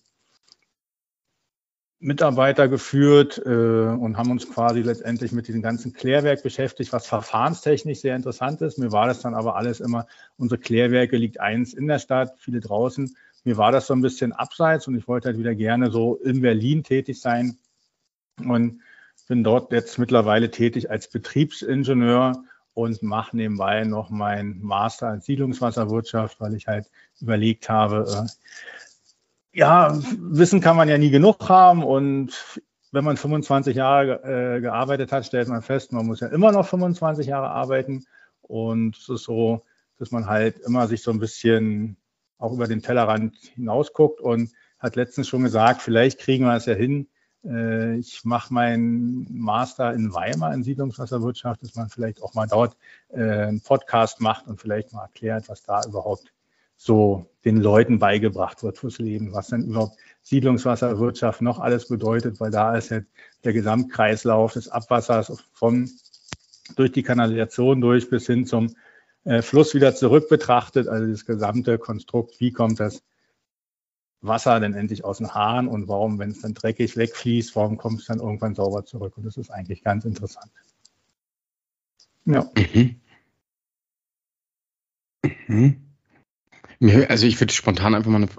Mitarbeiter 2.00 2.68
geführt 2.68 3.42
äh, 3.46 3.50
und 3.50 4.18
haben 4.18 4.32
uns 4.32 4.50
quasi 4.50 4.82
letztendlich 4.82 5.32
mit 5.32 5.48
diesem 5.48 5.62
ganzen 5.62 5.94
Klärwerk 5.94 6.44
beschäftigt, 6.44 6.94
was 6.94 7.08
verfahrenstechnisch 7.08 8.02
sehr 8.02 8.16
interessant 8.16 8.62
ist. 8.62 8.78
Mir 8.78 8.92
war 8.92 9.08
das 9.08 9.22
dann 9.22 9.34
aber 9.34 9.56
alles 9.56 9.80
immer, 9.80 10.06
unsere 10.38 10.60
Klärwerke 10.60 11.18
liegt 11.18 11.40
eins 11.40 11.74
in 11.74 11.88
der 11.88 12.00
Stadt, 12.00 12.36
viele 12.38 12.60
draußen. 12.60 13.16
Mir 13.44 13.58
war 13.58 13.72
das 13.72 13.88
so 13.88 13.94
ein 13.94 14.02
bisschen 14.02 14.34
abseits 14.34 14.88
und 14.88 14.96
ich 14.96 15.08
wollte 15.08 15.30
halt 15.30 15.38
wieder 15.38 15.56
gerne 15.56 15.90
so 15.90 16.16
in 16.16 16.42
Berlin 16.42 16.84
tätig 16.84 17.20
sein 17.20 17.58
und 18.40 18.82
bin 19.28 19.44
dort 19.44 19.72
jetzt 19.72 19.98
mittlerweile 19.98 20.52
tätig 20.52 20.90
als 20.90 21.10
Betriebsingenieur 21.10 22.44
und 22.74 23.02
mache 23.02 23.36
nebenbei 23.36 23.84
noch 23.86 24.10
mein 24.10 24.60
Master 24.62 25.14
in 25.14 25.22
Siedlungswasserwirtschaft, 25.22 26.40
weil 26.42 26.56
ich 26.56 26.68
halt 26.68 26.92
überlegt 27.22 27.70
habe, 27.70 28.06
äh, 28.08 29.58
ja, 29.58 29.98
Wissen 30.20 30.60
kann 30.60 30.76
man 30.76 30.90
ja 30.90 30.98
nie 30.98 31.10
genug 31.10 31.48
haben 31.48 31.84
und 31.84 32.60
wenn 32.92 33.06
man 33.06 33.18
25 33.18 33.76
Jahre 33.76 34.24
äh, 34.24 34.62
gearbeitet 34.62 35.12
hat, 35.12 35.26
stellt 35.26 35.48
man 35.48 35.62
fest, 35.62 35.92
man 35.92 36.06
muss 36.06 36.20
ja 36.20 36.28
immer 36.28 36.52
noch 36.52 36.68
25 36.68 37.28
Jahre 37.28 37.50
arbeiten 37.50 38.06
und 38.42 38.98
es 38.98 39.10
ist 39.10 39.24
so, 39.24 39.64
dass 39.98 40.12
man 40.12 40.28
halt 40.28 40.60
immer 40.60 40.88
sich 40.88 41.02
so 41.02 41.12
ein 41.12 41.20
bisschen 41.20 41.98
auch 42.38 42.54
über 42.54 42.68
den 42.68 42.82
Tellerrand 42.82 43.36
hinausguckt 43.56 44.20
und 44.20 44.52
hat 44.78 44.96
letztens 44.98 45.28
schon 45.28 45.44
gesagt, 45.44 45.82
vielleicht 45.82 46.20
kriegen 46.20 46.46
wir 46.46 46.56
es 46.56 46.66
ja 46.66 46.74
hin, 46.74 47.08
ich 48.00 48.26
mache 48.26 48.54
meinen 48.54 49.28
Master 49.30 49.94
in 49.94 50.14
Weimar 50.14 50.54
in 50.54 50.64
Siedlungswasserwirtschaft, 50.64 51.62
dass 51.62 51.76
man 51.76 51.90
vielleicht 51.90 52.24
auch 52.24 52.34
mal 52.34 52.48
dort 52.48 52.76
äh, 53.10 53.22
einen 53.22 53.62
Podcast 53.62 54.20
macht 54.20 54.48
und 54.48 54.60
vielleicht 54.60 54.94
mal 54.94 55.04
erklärt, 55.04 55.48
was 55.48 55.62
da 55.62 55.82
überhaupt 55.86 56.34
so 56.78 57.28
den 57.46 57.58
Leuten 57.58 58.00
beigebracht 58.00 58.64
wird 58.64 58.78
fürs 58.80 58.98
Leben, 58.98 59.32
was 59.34 59.48
denn 59.48 59.66
überhaupt 59.66 59.98
Siedlungswasserwirtschaft 60.24 61.42
noch 61.42 61.60
alles 61.60 61.88
bedeutet, 61.88 62.40
weil 62.40 62.52
da 62.52 62.76
ist 62.76 62.90
jetzt 62.90 63.08
der 63.44 63.54
Gesamtkreislauf 63.54 64.54
des 64.54 64.68
Abwassers 64.70 65.44
von 65.54 65.90
durch 66.76 66.92
die 66.92 67.04
Kanalisation 67.04 67.80
durch 67.80 68.10
bis 68.10 68.26
hin 68.26 68.48
zum 68.48 68.76
äh, 69.24 69.44
Fluss 69.44 69.76
wieder 69.76 69.94
zurück 69.96 70.30
betrachtet, 70.30 70.88
also 70.88 71.08
das 71.08 71.26
gesamte 71.26 71.78
Konstrukt, 71.78 72.40
wie 72.40 72.52
kommt 72.52 72.80
das 72.80 73.04
Wasser 74.28 74.60
denn 74.60 74.74
endlich 74.74 75.04
aus 75.04 75.18
dem 75.18 75.34
Hahn 75.34 75.68
und 75.68 75.88
warum, 75.88 76.20
wenn 76.20 76.32
es 76.32 76.42
dann 76.42 76.54
dreckig 76.54 76.98
wegfließt, 76.98 77.56
warum 77.56 77.78
kommt 77.78 78.02
es 78.02 78.08
dann 78.08 78.20
irgendwann 78.20 78.56
sauber 78.56 78.86
zurück? 78.86 79.18
Und 79.18 79.26
das 79.26 79.38
ist 79.38 79.50
eigentlich 79.50 79.84
ganz 79.84 80.06
interessant. 80.06 80.52
Ja. 82.26 82.50
Mhm. 82.56 83.02
Mhm. 85.48 87.06
Also 87.08 87.26
ich 87.26 87.40
würde 87.40 87.54
spontan 87.54 87.96
einfach 87.96 88.12
mal 88.12 88.18
eine. 88.18 88.30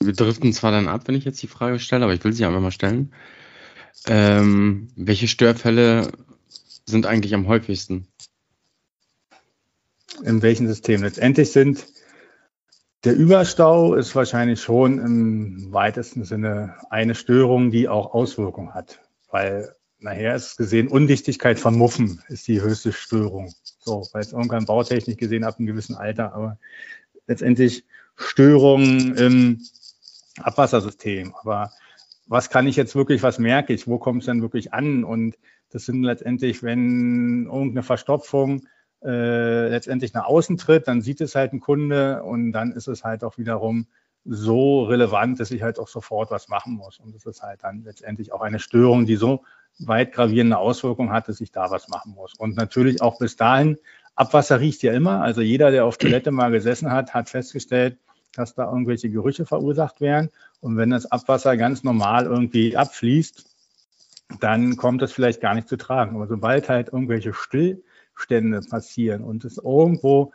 Wir 0.00 0.12
driften 0.12 0.52
zwar 0.52 0.72
dann 0.72 0.88
ab, 0.88 1.02
wenn 1.06 1.14
ich 1.14 1.24
jetzt 1.24 1.42
die 1.42 1.46
Frage 1.46 1.78
stelle, 1.78 2.04
aber 2.04 2.14
ich 2.14 2.22
will 2.22 2.32
sie 2.32 2.44
einfach 2.44 2.60
mal 2.60 2.70
stellen. 2.70 3.14
Ähm, 4.06 4.88
welche 4.94 5.26
Störfälle 5.26 6.12
sind 6.84 7.06
eigentlich 7.06 7.34
am 7.34 7.48
häufigsten? 7.48 8.06
In 10.22 10.42
welchem 10.42 10.66
System? 10.66 11.02
Letztendlich 11.02 11.50
sind 11.50 11.86
der 13.06 13.14
Überstau 13.14 13.94
ist 13.94 14.16
wahrscheinlich 14.16 14.60
schon 14.60 14.98
im 14.98 15.72
weitesten 15.72 16.24
Sinne 16.24 16.74
eine 16.90 17.14
Störung, 17.14 17.70
die 17.70 17.88
auch 17.88 18.12
Auswirkungen 18.12 18.74
hat, 18.74 19.00
weil 19.30 19.76
nachher 20.00 20.34
ist 20.34 20.56
gesehen, 20.56 20.88
Undichtigkeit 20.88 21.60
von 21.60 21.78
Muffen 21.78 22.20
ist 22.28 22.48
die 22.48 22.60
höchste 22.60 22.92
Störung. 22.92 23.54
So, 23.78 24.08
weil 24.12 24.22
es 24.22 24.32
irgendwann 24.32 24.66
Bautechnik 24.66 25.18
gesehen 25.18 25.44
ab 25.44 25.54
einem 25.56 25.68
gewissen 25.68 25.94
Alter, 25.94 26.34
aber 26.34 26.58
letztendlich 27.28 27.84
Störungen 28.16 29.14
im 29.14 29.60
Abwassersystem. 30.40 31.32
Aber 31.40 31.70
was 32.26 32.50
kann 32.50 32.66
ich 32.66 32.74
jetzt 32.74 32.96
wirklich, 32.96 33.22
was 33.22 33.38
merke 33.38 33.72
ich, 33.72 33.86
wo 33.86 33.98
kommt 33.98 34.22
es 34.22 34.26
denn 34.26 34.42
wirklich 34.42 34.74
an? 34.74 35.04
Und 35.04 35.38
das 35.70 35.84
sind 35.84 36.02
letztendlich, 36.02 36.64
wenn 36.64 37.46
irgendeine 37.46 37.84
Verstopfung 37.84 38.66
äh, 39.04 39.68
letztendlich 39.68 40.14
nach 40.14 40.24
außen 40.26 40.56
tritt, 40.56 40.88
dann 40.88 41.00
sieht 41.00 41.20
es 41.20 41.34
halt 41.34 41.52
ein 41.52 41.60
Kunde 41.60 42.22
und 42.22 42.52
dann 42.52 42.72
ist 42.72 42.88
es 42.88 43.04
halt 43.04 43.24
auch 43.24 43.38
wiederum 43.38 43.86
so 44.24 44.84
relevant, 44.84 45.38
dass 45.38 45.50
ich 45.50 45.62
halt 45.62 45.78
auch 45.78 45.88
sofort 45.88 46.30
was 46.30 46.48
machen 46.48 46.74
muss. 46.74 46.98
Und 46.98 47.14
das 47.14 47.26
ist 47.26 47.42
halt 47.42 47.62
dann 47.62 47.84
letztendlich 47.84 48.32
auch 48.32 48.40
eine 48.40 48.58
Störung, 48.58 49.06
die 49.06 49.16
so 49.16 49.44
weit 49.78 50.12
gravierende 50.12 50.58
Auswirkungen 50.58 51.12
hat, 51.12 51.28
dass 51.28 51.40
ich 51.40 51.52
da 51.52 51.70
was 51.70 51.88
machen 51.88 52.12
muss. 52.14 52.34
Und 52.34 52.56
natürlich 52.56 53.02
auch 53.02 53.18
bis 53.18 53.36
dahin, 53.36 53.78
Abwasser 54.14 54.60
riecht 54.60 54.82
ja 54.82 54.92
immer. 54.92 55.20
Also 55.20 55.42
jeder, 55.42 55.70
der 55.70 55.84
auf 55.84 55.98
Toilette 55.98 56.30
mal 56.30 56.50
gesessen 56.50 56.90
hat, 56.90 57.14
hat 57.14 57.28
festgestellt, 57.28 57.98
dass 58.34 58.54
da 58.54 58.64
irgendwelche 58.64 59.10
Gerüche 59.10 59.46
verursacht 59.46 60.00
werden. 60.00 60.30
Und 60.60 60.76
wenn 60.76 60.90
das 60.90 61.10
Abwasser 61.10 61.56
ganz 61.56 61.84
normal 61.84 62.24
irgendwie 62.24 62.76
abfließt, 62.76 63.44
dann 64.40 64.76
kommt 64.76 65.02
es 65.02 65.12
vielleicht 65.12 65.40
gar 65.40 65.54
nicht 65.54 65.68
zu 65.68 65.76
tragen. 65.76 66.16
Aber 66.16 66.26
sobald 66.26 66.68
halt 66.68 66.88
irgendwelche 66.88 67.32
Stillstände 68.16 68.60
passieren 68.62 69.22
und 69.22 69.44
es 69.44 69.58
irgendwo 69.58 70.32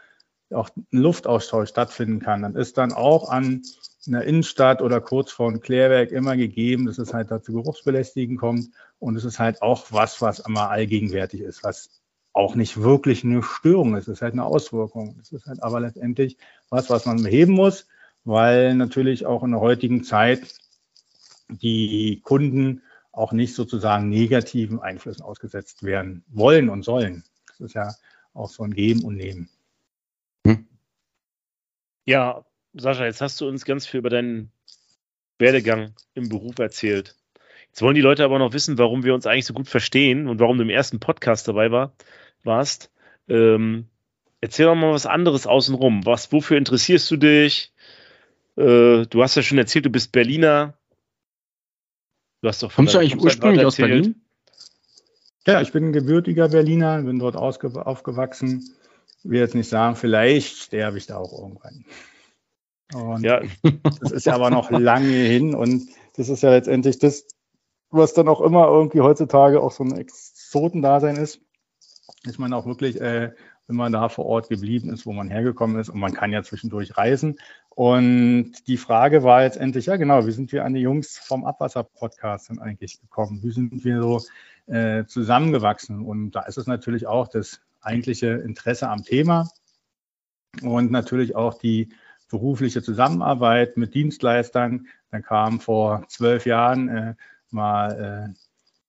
auch 0.54 0.70
ein 0.76 0.86
Luftaustausch 0.91 1.70
stattfinden 1.70 2.20
kann, 2.20 2.41
dann 2.41 2.56
ist 2.56 2.78
dann 2.78 2.91
auch 2.94 3.30
an 3.30 3.62
einer 4.08 4.24
Innenstadt 4.24 4.82
oder 4.82 5.00
kurz 5.00 5.32
vor 5.32 5.48
einem 5.48 5.62
Klärwerk 5.62 6.12
immer 6.12 6.36
gegeben, 6.36 6.86
dass 6.86 6.98
es 6.98 7.13
halt 7.13 7.32
dazu 7.32 7.54
Geruchsbelästigen 7.54 8.38
kommt. 8.38 8.70
Und 9.00 9.15
es 9.15 9.24
ist 9.24 9.39
halt 9.39 9.62
auch 9.62 9.88
was, 9.91 10.22
was 10.22 10.39
immer 10.39 10.70
allgegenwärtig 10.70 11.41
ist, 11.41 11.63
was 11.63 12.02
auch 12.34 12.56
nicht 12.56 12.82
wirklich 12.82 13.24
eine 13.24 13.44
Störung 13.44 13.96
ist. 13.96 14.08
Es 14.08 14.15
ist 14.15 14.22
halt 14.22 14.34
eine 14.34 14.46
Auswirkung. 14.46 15.17
Es 15.22 15.32
ist 15.32 15.46
halt 15.46 15.63
aber 15.63 15.80
letztendlich 15.80 16.38
was, 16.70 16.89
was 16.89 17.06
man 17.06 17.24
beheben 17.24 17.54
muss, 17.54 17.88
weil 18.24 18.76
natürlich 18.76 19.26
auch 19.26 19.44
in 19.44 19.52
der 19.52 19.62
heutigen 19.62 20.04
Zeit 20.04 20.56
die 21.50 22.22
Kunden 22.24 22.82
auch 23.12 23.34
nicht 23.34 23.54
sozusagen 23.54 24.10
negativen 24.10 24.80
Einflüssen 24.80 25.24
ausgesetzt 25.24 25.84
werden 25.84 26.24
wollen 26.28 26.70
und 26.70 26.84
sollen. 26.84 27.24
Das 27.62 27.69
ist 27.69 27.76
ja 27.76 27.93
auch 28.34 28.50
so 28.50 28.63
ein 28.63 28.74
Geben 28.74 29.04
und 29.04 29.15
Nehmen. 29.15 29.47
Hm. 30.47 30.67
Ja, 32.06 32.43
Sascha, 32.74 33.06
jetzt 33.06 33.21
hast 33.21 33.39
du 33.39 33.47
uns 33.47 33.65
ganz 33.65 33.86
viel 33.86 34.00
über 34.00 34.10
deinen 34.10 34.52
Werdegang 35.38 35.93
im 36.15 36.28
Beruf 36.28 36.58
erzählt. 36.58 37.15
Jetzt 37.67 37.84
wollen 37.84 37.95
die 37.95 38.02
Leute 38.02 38.24
aber 38.24 38.39
noch 38.39 38.54
wissen, 38.54 38.80
warum 38.80 39.04
wir 39.04 39.13
uns 39.13 39.28
eigentlich 39.28 39.45
so 39.45 39.54
gut 39.54 39.67
verstehen 39.67 40.28
und 40.28 40.39
warum 40.39 40.58
du 40.58 40.63
im 40.63 40.71
ersten 40.71 41.00
Podcast 41.00 41.47
dabei 41.47 41.71
war, 41.71 41.93
warst. 42.43 42.91
Ähm, 43.30 43.88
erzähl 44.41 44.65
doch 44.65 44.76
mal 44.76 44.91
was 44.91 45.06
anderes 45.06 45.45
außenrum. 45.45 46.06
Was, 46.06 46.32
wofür 46.32 46.58
interessierst 46.58 47.12
du 47.12 47.17
dich? 47.17 47.71
Äh, 48.58 49.06
du 49.06 49.21
hast 49.21 49.36
ja 49.36 49.43
schon 49.43 49.60
erzählt, 49.60 49.86
du 49.86 49.91
bist 49.91 50.12
Berliner. 50.12 50.78
Du 52.41 52.47
hast 52.47 52.63
doch 52.63 52.74
Kommst 52.74 52.95
du 52.95 52.97
eigentlich 52.97 53.17
ursprünglich 53.17 53.65
aus 53.65 53.76
Berlin? 53.76 54.20
Ja, 55.47 55.60
ich 55.62 55.71
bin 55.71 55.86
ein 55.86 55.93
gebürtiger 55.93 56.49
Berliner, 56.49 57.01
bin 57.01 57.19
dort 57.19 57.36
aufgewachsen. 57.36 58.75
Ich 59.23 59.30
will 59.30 59.39
jetzt 59.39 59.56
nicht 59.56 59.69
sagen, 59.69 59.95
vielleicht 59.95 60.58
sterbe 60.58 60.97
ich 60.97 61.08
da 61.08 61.17
auch 61.17 61.34
irgendwann. 61.34 61.86
Und 62.93 63.23
ja. 63.23 63.41
das 64.01 64.12
ist 64.12 64.25
ja 64.25 64.36
aber 64.36 64.49
noch 64.49 64.69
lange 64.69 65.08
hin 65.08 65.56
und 65.56 65.88
das 66.15 66.30
ist 66.30 66.43
ja 66.43 66.51
letztendlich 66.51 66.99
das, 66.99 67.25
was 67.89 68.13
dann 68.13 68.27
auch 68.27 68.41
immer 68.41 68.67
irgendwie 68.67 69.01
heutzutage 69.01 69.62
auch 69.62 69.71
so 69.71 69.84
ein 69.84 69.97
Exotendasein 69.97 71.15
ist, 71.15 71.41
dass 72.23 72.38
man 72.38 72.54
auch 72.54 72.65
wirklich, 72.65 72.99
äh, 72.99 73.32
wenn 73.67 73.75
man 73.75 73.93
da 73.93 74.10
vor 74.10 74.25
Ort 74.25 74.49
geblieben 74.49 74.91
ist, 74.91 75.06
wo 75.06 75.13
man 75.13 75.30
hergekommen 75.30 75.80
ist 75.80 75.89
und 75.89 75.99
man 75.99 76.13
kann 76.13 76.32
ja 76.32 76.43
zwischendurch 76.43 76.97
reisen. 76.97 77.39
Und 77.69 78.54
die 78.67 78.77
Frage 78.77 79.23
war 79.23 79.43
jetzt 79.43 79.58
endlich, 79.58 79.86
ja 79.86 79.95
genau, 79.95 80.25
wie 80.27 80.32
sind 80.32 80.51
wir 80.51 80.65
an 80.65 80.73
die 80.73 80.82
Jungs 80.82 81.17
vom 81.17 81.45
Abwasser-Podcast 81.45 82.49
denn 82.49 82.60
eigentlich 82.60 82.99
gekommen? 82.99 83.41
Wie 83.43 83.51
sind 83.51 83.84
wir 83.86 84.01
so 84.01 84.21
äh, 84.67 85.06
zusammengewachsen? 85.06 86.02
Und 86.02 86.32
da 86.32 86.41
ist 86.41 86.58
es 86.58 86.67
natürlich 86.67 87.08
auch 87.08 87.28
das 87.28 87.62
eigentliche 87.82 88.28
Interesse 88.28 88.89
am 88.89 89.04
Thema 89.04 89.50
und 90.62 90.91
natürlich 90.91 91.36
auch 91.36 91.56
die 91.56 91.89
berufliche 92.30 92.82
Zusammenarbeit 92.82 93.78
mit 93.78 93.93
Dienstleistern. 93.93 94.88
Dann 95.12 95.24
kam 95.24 95.60
vor 95.60 96.06
zwölf 96.08 96.45
Jahren 96.45 96.89
äh, 96.89 97.15
mal 97.50 98.30
äh, 98.30 98.41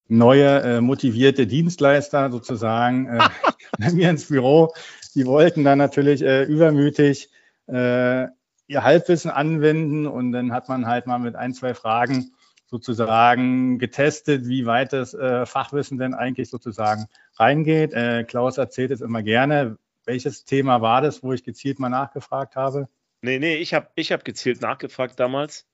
neue 0.09 0.61
äh, 0.61 0.81
motivierte 0.81 1.47
Dienstleister 1.47 2.31
sozusagen 2.31 3.07
äh, 3.07 3.19
bei 3.79 3.93
mir 3.93 4.11
ins 4.11 4.29
Büro. 4.29 4.73
Die 5.15 5.27
wollten 5.27 5.65
dann 5.65 5.79
natürlich 5.79 6.23
äh, 6.23 6.45
übermütig 6.45 7.31
äh, 7.67 8.27
ihr 8.67 8.83
Halbwissen 8.85 9.31
anwenden 9.31 10.07
und 10.07 10.33
dann 10.33 10.53
hat 10.53 10.69
man 10.69 10.87
halt 10.87 11.07
mal 11.07 11.19
mit 11.19 11.35
ein, 11.35 11.55
zwei 11.55 11.75
Fragen 11.75 12.33
sozusagen 12.73 13.79
getestet, 13.79 14.49
wie 14.49 14.65
weit 14.65 14.95
das 14.95 15.13
äh, 15.13 15.45
Fachwissen 15.45 15.99
denn 15.99 16.15
eigentlich 16.15 16.49
sozusagen 16.49 17.05
reingeht. 17.37 17.93
Äh, 17.93 18.25
Klaus 18.25 18.57
erzählt 18.57 18.91
es 18.91 19.03
immer 19.03 19.23
gerne. 19.23 19.77
Welches 20.07 20.47
Thema 20.47 20.81
war 20.81 21.03
das, 21.03 21.23
wo 21.23 21.35
ich 21.35 21.45
gezielt 21.45 21.79
mal 21.79 21.91
nachgefragt 21.91 22.57
habe? 22.57 22.89
Nee, 23.21 23.39
nee, 23.39 23.57
ich 23.57 23.75
habe 23.75 23.89
ich 23.95 24.11
hab 24.11 24.25
gezielt 24.25 24.63
nachgefragt 24.63 25.21
damals 25.21 25.67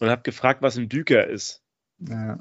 und 0.00 0.08
habe 0.08 0.22
gefragt, 0.22 0.62
was 0.62 0.78
ein 0.78 0.88
Düker 0.88 1.26
ist. 1.26 1.62
Ja. 1.98 2.38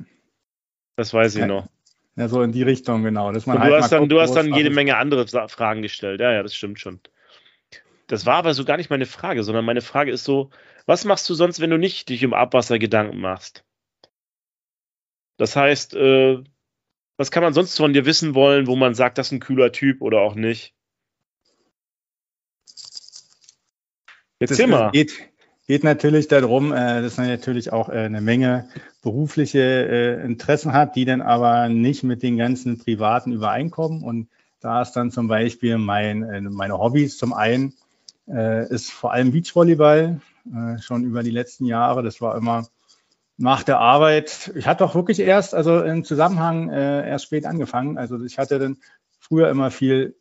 Das 0.96 1.14
weiß 1.14 1.36
ich 1.36 1.42
ja. 1.42 1.48
noch. 1.48 1.68
Ja, 2.16 2.30
so 2.30 2.42
in 2.42 2.54
die 2.54 2.64
Richtung, 2.64 3.04
genau. 3.04 3.34
Dass 3.34 3.46
man 3.46 3.60
halt 3.60 3.74
du, 3.74 3.78
hast 3.78 3.92
dann, 3.92 4.00
guckt, 4.00 4.12
du 4.14 4.22
hast 4.22 4.36
dann 4.36 4.54
jede 4.54 4.70
Menge 4.70 4.96
andere 4.96 5.28
Fragen 5.50 5.82
gestellt. 5.82 6.22
Ja, 6.22 6.32
ja, 6.32 6.44
das 6.44 6.56
stimmt 6.56 6.80
schon. 6.80 7.02
Das 8.08 8.26
war 8.26 8.36
aber 8.36 8.54
so 8.54 8.64
gar 8.64 8.78
nicht 8.78 8.90
meine 8.90 9.06
Frage, 9.06 9.44
sondern 9.44 9.66
meine 9.66 9.82
Frage 9.82 10.12
ist 10.12 10.24
so, 10.24 10.50
was 10.86 11.04
machst 11.04 11.30
du 11.30 11.34
sonst, 11.34 11.60
wenn 11.60 11.70
du 11.70 11.78
nicht 11.78 12.08
dich 12.08 12.24
um 12.26 12.34
Abwasser 12.34 12.80
Gedanken 12.80 13.20
machst? 13.20 13.66
Das 15.38 15.56
heißt, 15.56 15.94
äh, 15.96 16.44
was 17.18 17.32
kann 17.32 17.44
man 17.44 17.54
sonst 17.54 17.78
von 17.78 17.94
dir 17.94 18.06
wissen 18.06 18.36
wollen, 18.36 18.68
wo 18.68 18.76
man 18.76 18.94
sagt, 18.94 19.18
das 19.18 19.28
ist 19.28 19.34
ein 19.34 19.40
kühler 19.40 19.72
Typ 19.72 20.02
oder 20.02 20.20
auch 20.22 20.36
nicht? 20.36 20.74
Jetzt 24.40 24.60
das 24.60 24.68
mal. 24.68 24.92
Geht, 24.92 25.14
geht 25.68 25.84
natürlich 25.84 26.28
darum, 26.28 26.72
äh, 26.72 27.02
dass 27.02 27.18
man 27.18 27.28
natürlich 27.28 27.74
auch 27.74 27.90
äh, 27.90 27.94
eine 27.94 28.22
Menge 28.22 28.70
berufliche 29.02 29.60
äh, 29.60 30.26
Interessen 30.26 30.74
hat, 30.74 30.96
die 30.96 31.06
dann 31.06 31.22
aber 31.22 31.70
nicht 31.70 32.04
mit 32.04 32.22
den 32.22 32.38
ganzen 32.38 32.78
privaten 32.78 33.32
übereinkommen. 33.32 34.04
Und 34.04 34.30
da 34.60 34.82
ist 34.82 34.94
dann 34.94 35.12
zum 35.12 35.28
Beispiel 35.28 35.78
mein, 35.78 36.24
äh, 36.24 36.42
meine 36.42 36.78
Hobbys 36.78 37.18
zum 37.18 37.34
einen 37.34 37.74
äh, 38.28 38.68
ist 38.70 38.92
vor 38.92 39.12
allem 39.12 39.32
Beachvolleyball, 39.32 40.22
äh, 40.54 40.82
schon 40.82 41.04
über 41.04 41.24
die 41.24 41.32
letzten 41.32 41.66
Jahre. 41.66 42.04
Das 42.04 42.22
war 42.22 42.38
immer 42.38 42.68
nach 43.38 43.64
der 43.64 43.80
Arbeit. 43.80 44.52
Ich 44.56 44.68
hatte 44.68 44.84
auch 44.84 44.96
wirklich 44.96 45.20
erst, 45.20 45.54
also 45.54 45.82
im 45.82 46.04
Zusammenhang 46.04 46.70
äh, 46.70 47.08
erst 47.08 47.26
spät 47.26 47.46
angefangen. 47.46 47.98
Also 47.98 48.24
ich 48.24 48.38
hatte 48.38 48.60
dann 48.60 48.78
früher 49.20 49.50
immer 49.50 49.72
viel 49.72 50.16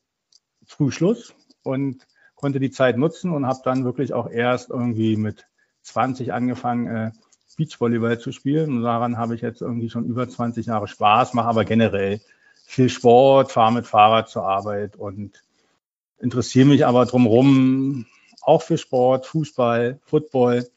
Frühschluss 0.67 1.35
und 1.63 2.07
konnte 2.35 2.61
die 2.61 2.71
Zeit 2.71 2.99
nutzen 2.99 3.33
und 3.33 3.47
habe 3.47 3.61
dann 3.65 3.85
wirklich 3.85 4.13
auch 4.13 4.31
erst 4.31 4.71
irgendwie 4.71 5.17
mit 5.17 5.47
20 5.83 6.33
angefangen, 6.33 6.87
äh, 6.87 7.11
Beachvolleyball 7.57 8.19
zu 8.19 8.33
spielen. 8.33 8.77
Und 8.77 8.83
daran 8.83 9.17
habe 9.17 9.35
ich 9.35 9.41
jetzt 9.41 9.63
irgendwie 9.63 9.89
schon 9.89 10.05
über 10.05 10.29
20 10.29 10.67
Jahre 10.67 10.89
Spaß, 10.89 11.33
mache 11.33 11.49
aber 11.49 11.65
generell 11.65 12.21
viel 12.67 12.91
Sport, 12.91 13.53
fahre 13.53 13.73
mit 13.73 13.87
Fahrrad 13.87 14.29
zur 14.29 14.47
Arbeit 14.47 14.97
und 14.97 15.43
interessiere 16.19 16.67
mich 16.67 16.85
aber 16.85 17.07
drumherum 17.07 18.07
auch 18.43 18.63
für 18.63 18.79
Sport, 18.79 19.27
Fußball, 19.27 19.99
Football, 20.05 20.69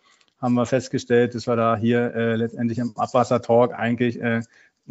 haben 0.42 0.54
wir 0.54 0.66
festgestellt, 0.66 1.36
dass 1.36 1.48
wir 1.48 1.56
da 1.56 1.76
hier 1.76 2.14
äh, 2.16 2.36
letztendlich 2.36 2.78
im 2.80 2.94
Abwasser-Talk 2.98 3.74
eigentlich 3.74 4.22
äh, 4.22 4.42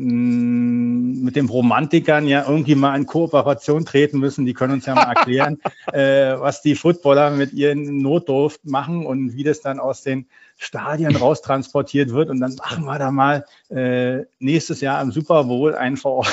Mm, 0.00 1.24
mit 1.24 1.34
den 1.34 1.48
Romantikern 1.48 2.28
ja 2.28 2.48
irgendwie 2.48 2.76
mal 2.76 2.94
in 2.94 3.04
Kooperation 3.04 3.84
treten 3.84 4.20
müssen. 4.20 4.46
Die 4.46 4.54
können 4.54 4.74
uns 4.74 4.86
ja 4.86 4.94
mal 4.94 5.02
erklären, 5.16 5.58
äh, 5.92 6.38
was 6.38 6.62
die 6.62 6.76
Footballer 6.76 7.30
mit 7.30 7.52
ihren 7.52 8.00
Notdurft 8.00 8.64
machen 8.64 9.04
und 9.04 9.34
wie 9.34 9.42
das 9.42 9.60
dann 9.60 9.80
aus 9.80 10.02
den 10.02 10.28
Stadien 10.56 11.16
raustransportiert 11.16 12.12
wird. 12.12 12.30
Und 12.30 12.38
dann 12.38 12.54
machen 12.54 12.84
wir 12.84 12.96
da 13.00 13.10
mal 13.10 13.44
äh, 13.70 14.24
nächstes 14.38 14.80
Jahr 14.80 15.02
im 15.02 15.10
Super 15.10 15.42
Bowl 15.42 15.74
einfach 15.74 16.32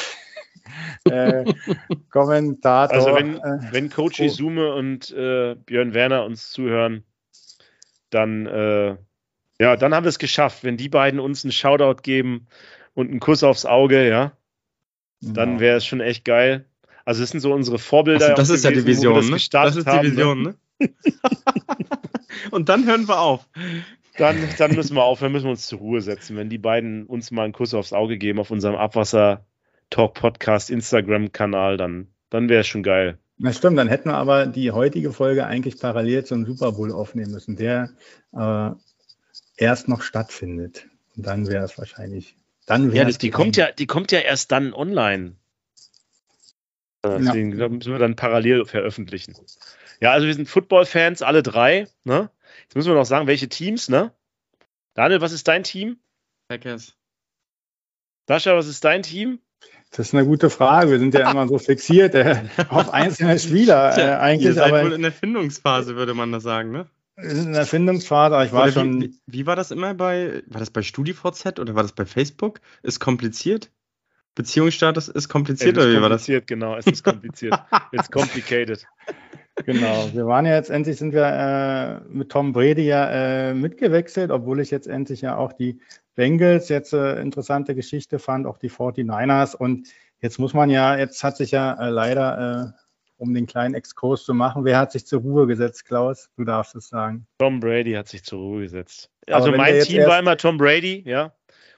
äh, 1.05 1.51
Kommentator. 2.11 2.95
Also 2.95 3.15
wenn, 3.15 3.37
äh, 3.37 3.71
wenn 3.71 3.89
Coach 3.89 4.19
Izume 4.19 4.75
und 4.75 5.09
äh, 5.09 5.55
Björn 5.55 5.95
Werner 5.95 6.23
uns 6.23 6.51
zuhören, 6.51 7.03
dann 8.09 8.45
äh, 8.45 8.95
ja, 9.59 9.77
dann 9.77 9.93
haben 9.93 10.03
wir 10.03 10.09
es 10.09 10.19
geschafft. 10.19 10.63
Wenn 10.63 10.77
die 10.77 10.89
beiden 10.89 11.19
uns 11.19 11.45
einen 11.45 11.53
Shoutout 11.53 12.01
geben, 12.01 12.47
und 12.95 13.11
ein 13.11 13.19
Kuss 13.19 13.43
aufs 13.43 13.65
Auge, 13.65 14.07
ja, 14.07 14.31
dann 15.21 15.59
wäre 15.59 15.77
es 15.77 15.85
schon 15.85 16.01
echt 16.01 16.25
geil. 16.25 16.65
Also 17.03 17.21
das 17.21 17.29
sind 17.29 17.41
so 17.41 17.53
unsere 17.53 17.77
Vorbilder. 17.77 18.29
Also 18.29 18.35
das 18.35 18.49
ist 18.49 18.63
gewesen, 18.63 18.75
ja 18.75 18.81
die 18.81 18.87
Vision, 18.87 19.15
das, 19.15 19.25
ne? 19.25 19.49
das 19.51 19.75
ist 19.75 19.87
die 19.87 19.95
ne? 19.95 20.03
Vision, 20.03 20.41
ne? 20.41 20.55
und 22.51 22.69
dann 22.69 22.87
hören 22.87 23.07
wir 23.07 23.19
auf. 23.19 23.47
Dann, 24.17 24.37
dann 24.57 24.75
müssen 24.75 24.95
wir 24.95 25.03
aufhören, 25.03 25.33
müssen 25.33 25.45
wir 25.45 25.51
uns 25.51 25.67
zur 25.67 25.79
Ruhe 25.79 26.01
setzen. 26.01 26.37
Wenn 26.37 26.49
die 26.49 26.57
beiden 26.57 27.05
uns 27.05 27.31
mal 27.31 27.43
einen 27.43 27.53
Kuss 27.53 27.73
aufs 27.73 27.93
Auge 27.93 28.17
geben 28.17 28.39
auf 28.39 28.49
unserem 28.49 28.75
Abwasser 28.75 29.45
Talk 29.89 30.15
Podcast 30.15 30.71
Instagram-Kanal, 30.71 31.77
dann, 31.77 32.07
dann 32.29 32.49
wäre 32.49 32.61
es 32.61 32.67
schon 32.67 32.81
geil. 32.81 33.19
Na 33.37 33.51
stimmt, 33.51 33.77
dann 33.77 33.89
hätten 33.89 34.09
wir 34.09 34.15
aber 34.15 34.45
die 34.45 34.71
heutige 34.71 35.11
Folge 35.11 35.45
eigentlich 35.45 35.79
parallel 35.79 36.23
zum 36.23 36.45
Super 36.45 36.71
Bowl 36.71 36.91
aufnehmen 36.91 37.31
müssen, 37.31 37.57
der 37.57 37.89
äh, 38.33 38.71
erst 39.57 39.87
noch 39.87 40.01
stattfindet. 40.01 40.87
Und 41.15 41.25
dann 41.25 41.47
wäre 41.47 41.65
es 41.65 41.77
wahrscheinlich 41.77 42.37
dann 42.65 42.91
ja, 42.93 43.05
das, 43.05 43.17
die 43.17 43.29
kommt 43.29 43.57
ja, 43.57 43.71
die 43.71 43.85
kommt 43.85 44.11
ja 44.11 44.19
erst 44.19 44.51
dann 44.51 44.73
online. 44.73 45.35
Deswegen 47.03 47.57
ja. 47.57 47.69
müssen 47.69 47.91
wir 47.91 47.99
dann 47.99 48.15
parallel 48.15 48.65
veröffentlichen. 48.65 49.35
Ja, 50.01 50.11
also 50.11 50.25
wir 50.25 50.33
sind 50.33 50.49
Football-Fans, 50.49 51.21
alle 51.21 51.43
drei. 51.43 51.87
Ne? 52.03 52.31
Jetzt 52.63 52.75
müssen 52.75 52.89
wir 52.89 52.95
noch 52.95 53.05
sagen, 53.05 53.27
welche 53.27 53.47
Teams, 53.47 53.89
ne? 53.89 54.11
Daniel, 54.95 55.21
was 55.21 55.31
ist 55.31 55.47
dein 55.47 55.63
Team? 55.63 55.99
Packers. 56.47 56.95
Sascha, 58.27 58.55
was 58.55 58.67
ist 58.67 58.83
dein 58.83 59.03
Team? 59.03 59.39
Das 59.91 60.07
ist 60.07 60.13
eine 60.13 60.25
gute 60.25 60.49
Frage. 60.49 60.91
Wir 60.91 60.99
sind 60.99 61.13
ja 61.13 61.31
immer 61.31 61.47
so 61.47 61.57
fixiert 61.57 62.15
äh, 62.15 62.43
auf 62.69 62.93
einzelne 62.93 63.39
Spieler. 63.39 63.97
Äh, 63.97 64.15
eigentlich, 64.15 64.47
Ihr 64.47 64.53
seid 64.53 64.73
aber, 64.73 64.83
wohl 64.83 64.93
in 64.93 65.01
der 65.01 65.11
Findungsphase, 65.11 65.95
würde 65.95 66.13
man 66.13 66.31
das 66.31 66.43
sagen, 66.43 66.71
ne? 66.71 66.87
in 67.17 67.53
der 67.53 67.61
Erfindungsphase, 67.61 68.45
ich 68.45 68.51
war 68.51 68.63
oder 68.63 68.71
schon. 68.71 69.01
Wie, 69.01 69.19
wie, 69.25 69.45
war 69.45 69.55
das 69.55 69.71
immer 69.71 69.93
bei, 69.93 70.43
war 70.47 70.59
das 70.59 70.69
bei 70.69 70.81
StudiVZ 70.81 71.59
oder 71.59 71.75
war 71.75 71.83
das 71.83 71.93
bei 71.93 72.05
Facebook? 72.05 72.59
Ist 72.83 72.99
kompliziert? 72.99 73.71
Beziehungsstatus 74.35 75.07
ist 75.07 75.29
kompliziert, 75.29 75.77
oder 75.77 75.89
wie 75.89 76.01
war 76.01 76.09
das? 76.09 76.23
Kompliziert, 76.23 76.47
genau, 76.47 76.75
es 76.75 76.85
ist 76.85 77.03
kompliziert. 77.05 77.53
It's 77.93 78.11
complicated. 78.11 78.85
Genau, 79.65 80.09
wir 80.13 80.27
waren 80.27 80.45
ja 80.45 80.53
jetzt 80.53 80.69
endlich, 80.69 80.97
sind 80.97 81.11
wir 81.11 81.25
äh, 81.25 81.99
mit 82.07 82.29
Tom 82.29 82.53
Brady 82.53 82.85
ja 82.85 83.09
äh, 83.49 83.53
mitgewechselt, 83.55 84.29
obwohl 84.29 84.59
ich 84.59 84.69
jetzt 84.69 84.85
endlich 84.85 85.21
ja 85.21 85.37
auch 85.37 85.53
die 85.53 85.79
Bengals 86.13 86.69
jetzt 86.69 86.93
äh, 86.93 87.19
interessante 87.19 87.73
Geschichte 87.73 88.19
fand, 88.19 88.45
auch 88.45 88.59
die 88.59 88.69
49ers 88.69 89.55
und 89.55 89.87
jetzt 90.21 90.37
muss 90.37 90.53
man 90.53 90.69
ja, 90.69 90.95
jetzt 90.97 91.23
hat 91.23 91.37
sich 91.37 91.49
ja 91.49 91.73
äh, 91.79 91.89
leider 91.89 92.75
äh, 92.75 92.85
um 93.17 93.33
den 93.33 93.47
kleinen 93.47 93.73
Exkurs 93.73 94.23
zu 94.23 94.35
machen. 94.35 94.65
Wer 94.65 94.77
hat 94.77 94.91
sich 94.91 95.07
zur 95.07 95.21
Ruhe 95.21 95.47
gesetzt, 95.47 95.85
Klaus? 95.85 96.29
Du 96.37 96.43
darfst 96.43 96.75
es 96.75 96.89
sagen. 96.89 97.25
Tom 97.39 97.59
Brady 97.59 97.93
hat 97.93 98.07
sich 98.07 98.23
zur 98.23 98.39
Ruhe 98.39 98.61
gesetzt. 98.61 99.09
Also 99.27 99.51
mein 99.51 99.79
Team 99.79 100.05
war 100.05 100.19
immer 100.19 100.37
Tom 100.37 100.57
Brady, 100.57 101.01
ja. 101.07 101.33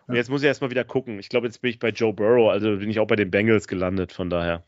Und 0.07 0.15
ja. 0.15 0.19
jetzt 0.19 0.29
muss 0.29 0.41
ich 0.41 0.47
erstmal 0.47 0.71
wieder 0.71 0.83
gucken. 0.83 1.19
Ich 1.19 1.29
glaube, 1.29 1.47
jetzt 1.47 1.61
bin 1.61 1.69
ich 1.69 1.79
bei 1.79 1.89
Joe 1.89 2.13
Burrow, 2.13 2.49
also 2.49 2.77
bin 2.77 2.89
ich 2.89 2.99
auch 2.99 3.07
bei 3.07 3.15
den 3.15 3.31
Bengals 3.31 3.67
gelandet. 3.67 4.11
Von 4.11 4.29
daher 4.29 4.63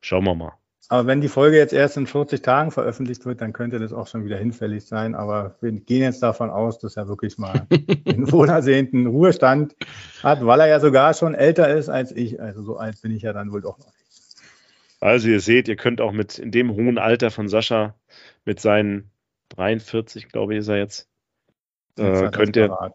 schauen 0.00 0.24
wir 0.24 0.34
mal. 0.34 0.52
Aber 0.88 1.06
wenn 1.06 1.22
die 1.22 1.28
Folge 1.28 1.56
jetzt 1.56 1.72
erst 1.72 1.96
in 1.96 2.06
40 2.06 2.42
Tagen 2.42 2.70
veröffentlicht 2.70 3.24
wird, 3.24 3.40
dann 3.40 3.54
könnte 3.54 3.78
das 3.78 3.92
auch 3.92 4.06
schon 4.06 4.24
wieder 4.24 4.36
hinfällig 4.36 4.84
sein. 4.84 5.14
Aber 5.14 5.56
wir 5.60 5.72
gehen 5.72 6.02
jetzt 6.02 6.22
davon 6.22 6.50
aus, 6.50 6.78
dass 6.78 6.96
er 6.96 7.08
wirklich 7.08 7.38
mal 7.38 7.66
den 7.70 8.30
wohlersehnten 8.30 9.06
Ruhestand 9.06 9.74
hat, 10.22 10.44
weil 10.44 10.60
er 10.60 10.68
ja 10.68 10.80
sogar 10.80 11.14
schon 11.14 11.34
älter 11.34 11.74
ist 11.74 11.88
als 11.88 12.12
ich. 12.12 12.40
Also 12.40 12.62
so 12.62 12.76
alt 12.76 13.00
bin 13.00 13.12
ich 13.12 13.22
ja 13.22 13.32
dann 13.32 13.50
wohl 13.50 13.62
doch 13.62 13.78
noch 13.78 13.86
nicht. 13.86 13.94
Also 15.00 15.28
ihr 15.28 15.40
seht, 15.40 15.68
ihr 15.68 15.76
könnt 15.76 16.00
auch 16.00 16.12
mit 16.12 16.38
in 16.38 16.50
dem 16.50 16.72
hohen 16.74 16.98
Alter 16.98 17.30
von 17.30 17.48
Sascha 17.48 17.94
mit 18.44 18.60
seinen 18.60 19.10
43, 19.50 20.28
glaube 20.28 20.54
ich, 20.54 20.60
ist 20.60 20.68
er 20.68 20.78
jetzt, 20.78 21.08
äh, 21.98 22.30
könnt 22.30 22.56
ihr 22.56 22.92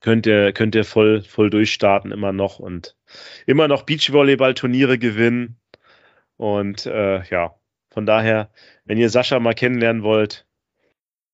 könnt 0.00 0.26
ihr 0.26 0.52
könnt 0.52 0.74
ihr 0.74 0.84
voll 0.84 1.22
voll 1.22 1.50
durchstarten 1.50 2.10
immer 2.10 2.32
noch 2.32 2.58
und 2.58 2.96
immer 3.46 3.68
noch 3.68 3.82
Beachvolleyball-Turniere 3.82 4.98
gewinnen 4.98 5.59
und 6.40 6.86
äh, 6.86 7.22
ja, 7.24 7.54
von 7.90 8.06
daher, 8.06 8.48
wenn 8.86 8.96
ihr 8.96 9.10
Sascha 9.10 9.38
mal 9.40 9.52
kennenlernen 9.52 10.02
wollt, 10.02 10.46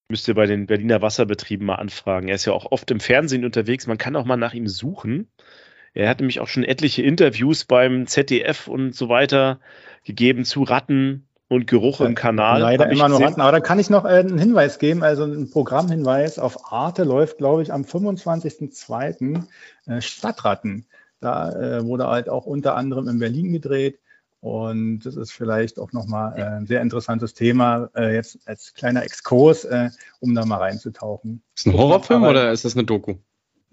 müsst 0.08 0.26
ihr 0.26 0.34
bei 0.34 0.46
den 0.46 0.66
Berliner 0.66 1.00
Wasserbetrieben 1.00 1.64
mal 1.64 1.76
anfragen. 1.76 2.26
Er 2.26 2.34
ist 2.34 2.44
ja 2.44 2.52
auch 2.52 2.72
oft 2.72 2.90
im 2.90 2.98
Fernsehen 2.98 3.44
unterwegs. 3.44 3.86
Man 3.86 3.98
kann 3.98 4.16
auch 4.16 4.24
mal 4.24 4.36
nach 4.36 4.52
ihm 4.52 4.66
suchen. 4.66 5.30
Er 5.94 6.08
hat 6.08 6.18
nämlich 6.18 6.40
auch 6.40 6.48
schon 6.48 6.64
etliche 6.64 7.02
Interviews 7.02 7.66
beim 7.66 8.08
ZDF 8.08 8.66
und 8.66 8.96
so 8.96 9.08
weiter 9.08 9.60
gegeben 10.02 10.44
zu 10.44 10.64
Ratten 10.64 11.28
und 11.46 11.68
Geruch 11.68 12.00
im 12.00 12.16
Kanal. 12.16 12.60
Leider 12.60 12.90
immer 12.90 13.08
nur 13.08 13.20
Ratten. 13.20 13.40
Aber 13.40 13.52
da 13.52 13.60
kann 13.60 13.78
ich 13.78 13.88
noch 13.88 14.06
äh, 14.06 14.08
einen 14.08 14.38
Hinweis 14.38 14.80
geben, 14.80 15.04
also 15.04 15.22
einen 15.22 15.50
Programmhinweis. 15.50 16.40
Auf 16.40 16.72
Arte 16.72 17.04
läuft, 17.04 17.38
glaube 17.38 17.62
ich, 17.62 17.72
am 17.72 17.82
25.02. 17.82 19.44
Äh, 19.86 20.00
Stadtratten. 20.00 20.86
Da 21.20 21.52
äh, 21.52 21.84
wurde 21.84 22.08
halt 22.08 22.28
auch 22.28 22.44
unter 22.44 22.74
anderem 22.74 23.06
in 23.06 23.20
Berlin 23.20 23.52
gedreht. 23.52 24.00
Und 24.46 25.00
das 25.00 25.16
ist 25.16 25.32
vielleicht 25.32 25.80
auch 25.80 25.90
nochmal 25.90 26.34
ein 26.34 26.68
sehr 26.68 26.80
interessantes 26.80 27.34
Thema, 27.34 27.90
jetzt 27.96 28.38
als 28.46 28.74
kleiner 28.74 29.02
Exkurs, 29.02 29.66
um 30.20 30.36
da 30.36 30.44
mal 30.44 30.58
reinzutauchen. 30.58 31.42
Ist 31.56 31.66
das 31.66 31.74
ein 31.74 31.76
Horrorfilm 31.76 32.22
oder 32.22 32.52
ist 32.52 32.64
das 32.64 32.76
eine 32.76 32.84
Doku? 32.84 33.16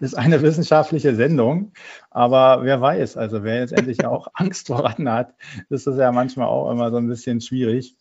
ist 0.00 0.14
eine 0.16 0.40
wissenschaftliche 0.40 1.16
Sendung. 1.16 1.72
Aber 2.12 2.60
wer 2.62 2.80
weiß, 2.80 3.16
also 3.16 3.42
wer 3.42 3.58
jetzt 3.58 3.72
endlich 3.72 4.04
auch 4.04 4.28
Angst 4.34 4.68
vor 4.68 4.84
Ratten 4.84 5.10
hat, 5.10 5.34
ist 5.68 5.88
das 5.88 5.98
ja 5.98 6.12
manchmal 6.12 6.46
auch 6.46 6.70
immer 6.70 6.92
so 6.92 6.98
ein 6.98 7.08
bisschen 7.08 7.40
schwierig, 7.40 7.96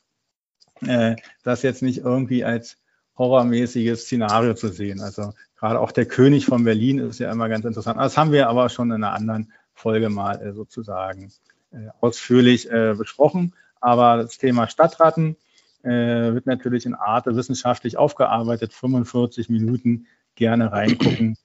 äh, 0.85 1.15
das 1.43 1.63
jetzt 1.63 1.81
nicht 1.81 1.99
irgendwie 1.99 2.45
als 2.45 2.77
horrormäßiges 3.17 4.03
Szenario 4.03 4.53
zu 4.53 4.67
sehen. 4.67 5.01
Also 5.01 5.33
gerade 5.57 5.79
auch 5.79 5.91
der 5.91 6.05
König 6.05 6.45
von 6.45 6.63
Berlin 6.63 6.99
ist 6.99 7.17
ja 7.19 7.31
immer 7.31 7.49
ganz 7.49 7.65
interessant. 7.65 7.99
Das 7.99 8.17
haben 8.17 8.31
wir 8.31 8.49
aber 8.49 8.69
schon 8.69 8.91
in 8.91 9.03
einer 9.03 9.13
anderen 9.13 9.51
Folge 9.73 10.09
mal 10.09 10.41
äh, 10.41 10.53
sozusagen 10.53 11.31
äh, 11.71 11.87
ausführlich 11.99 12.69
äh, 12.71 12.95
besprochen. 12.97 13.55
Aber 13.81 14.17
das 14.17 14.37
Thema 14.37 14.67
Stadtratten 14.67 15.35
äh, 15.83 15.89
wird 15.89 16.45
natürlich 16.45 16.85
in 16.85 16.95
Arte 16.95 17.35
wissenschaftlich 17.35 17.97
aufgearbeitet. 17.97 18.73
45 18.73 19.49
Minuten 19.49 20.07
gerne 20.35 20.71
reingucken. 20.71 21.37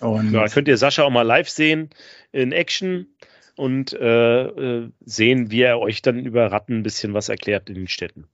Und 0.00 0.32
ja, 0.32 0.46
könnt 0.48 0.68
ihr 0.68 0.78
Sascha 0.78 1.02
auch 1.02 1.10
mal 1.10 1.22
live 1.22 1.48
sehen 1.48 1.90
in 2.30 2.52
Action 2.52 3.08
und 3.56 3.92
äh, 3.92 4.44
äh, 4.44 4.90
sehen, 5.04 5.50
wie 5.50 5.62
er 5.62 5.80
euch 5.80 6.02
dann 6.02 6.18
über 6.24 6.50
Ratten 6.50 6.78
ein 6.78 6.82
bisschen 6.82 7.14
was 7.14 7.28
erklärt 7.28 7.68
in 7.68 7.74
den 7.74 7.88
Städten. 7.88 8.26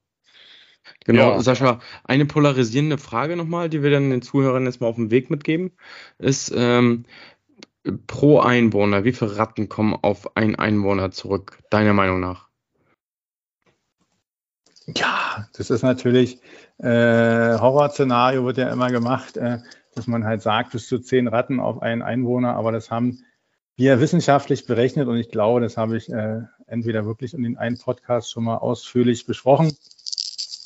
Genau, 1.04 1.32
ja. 1.32 1.40
Sascha, 1.40 1.80
eine 2.04 2.26
polarisierende 2.26 2.98
Frage 2.98 3.36
nochmal, 3.36 3.68
die 3.68 3.82
wir 3.82 3.90
dann 3.90 4.10
den 4.10 4.22
Zuhörern 4.22 4.66
jetzt 4.66 4.80
mal 4.80 4.86
auf 4.86 4.96
den 4.96 5.10
Weg 5.10 5.30
mitgeben, 5.30 5.72
ist 6.18 6.52
ähm, 6.54 7.04
pro 8.06 8.40
Einwohner, 8.40 9.04
wie 9.04 9.12
viele 9.12 9.36
Ratten 9.36 9.68
kommen 9.68 9.94
auf 9.94 10.36
einen 10.36 10.56
Einwohner 10.56 11.10
zurück, 11.10 11.58
deiner 11.70 11.92
Meinung 11.92 12.20
nach? 12.20 12.48
Ja, 14.86 15.48
das 15.52 15.70
ist 15.70 15.82
natürlich, 15.82 16.40
äh, 16.78 17.58
Horrorszenario 17.58 18.44
wird 18.44 18.56
ja 18.56 18.70
immer 18.70 18.90
gemacht. 18.90 19.36
Äh, 19.36 19.58
dass 19.98 20.06
man 20.06 20.24
halt 20.24 20.42
sagt, 20.42 20.72
bis 20.72 20.88
zu 20.88 21.00
zehn 21.00 21.28
Ratten 21.28 21.60
auf 21.60 21.82
einen 21.82 22.02
Einwohner, 22.02 22.54
aber 22.54 22.72
das 22.72 22.90
haben 22.90 23.24
wir 23.76 24.00
wissenschaftlich 24.00 24.66
berechnet 24.66 25.08
und 25.08 25.16
ich 25.16 25.28
glaube, 25.28 25.60
das 25.60 25.76
habe 25.76 25.96
ich 25.96 26.10
äh, 26.10 26.42
entweder 26.66 27.04
wirklich 27.04 27.34
in 27.34 27.42
den 27.42 27.58
einen 27.58 27.78
Podcast 27.78 28.30
schon 28.30 28.44
mal 28.44 28.56
ausführlich 28.56 29.26
besprochen. 29.26 29.76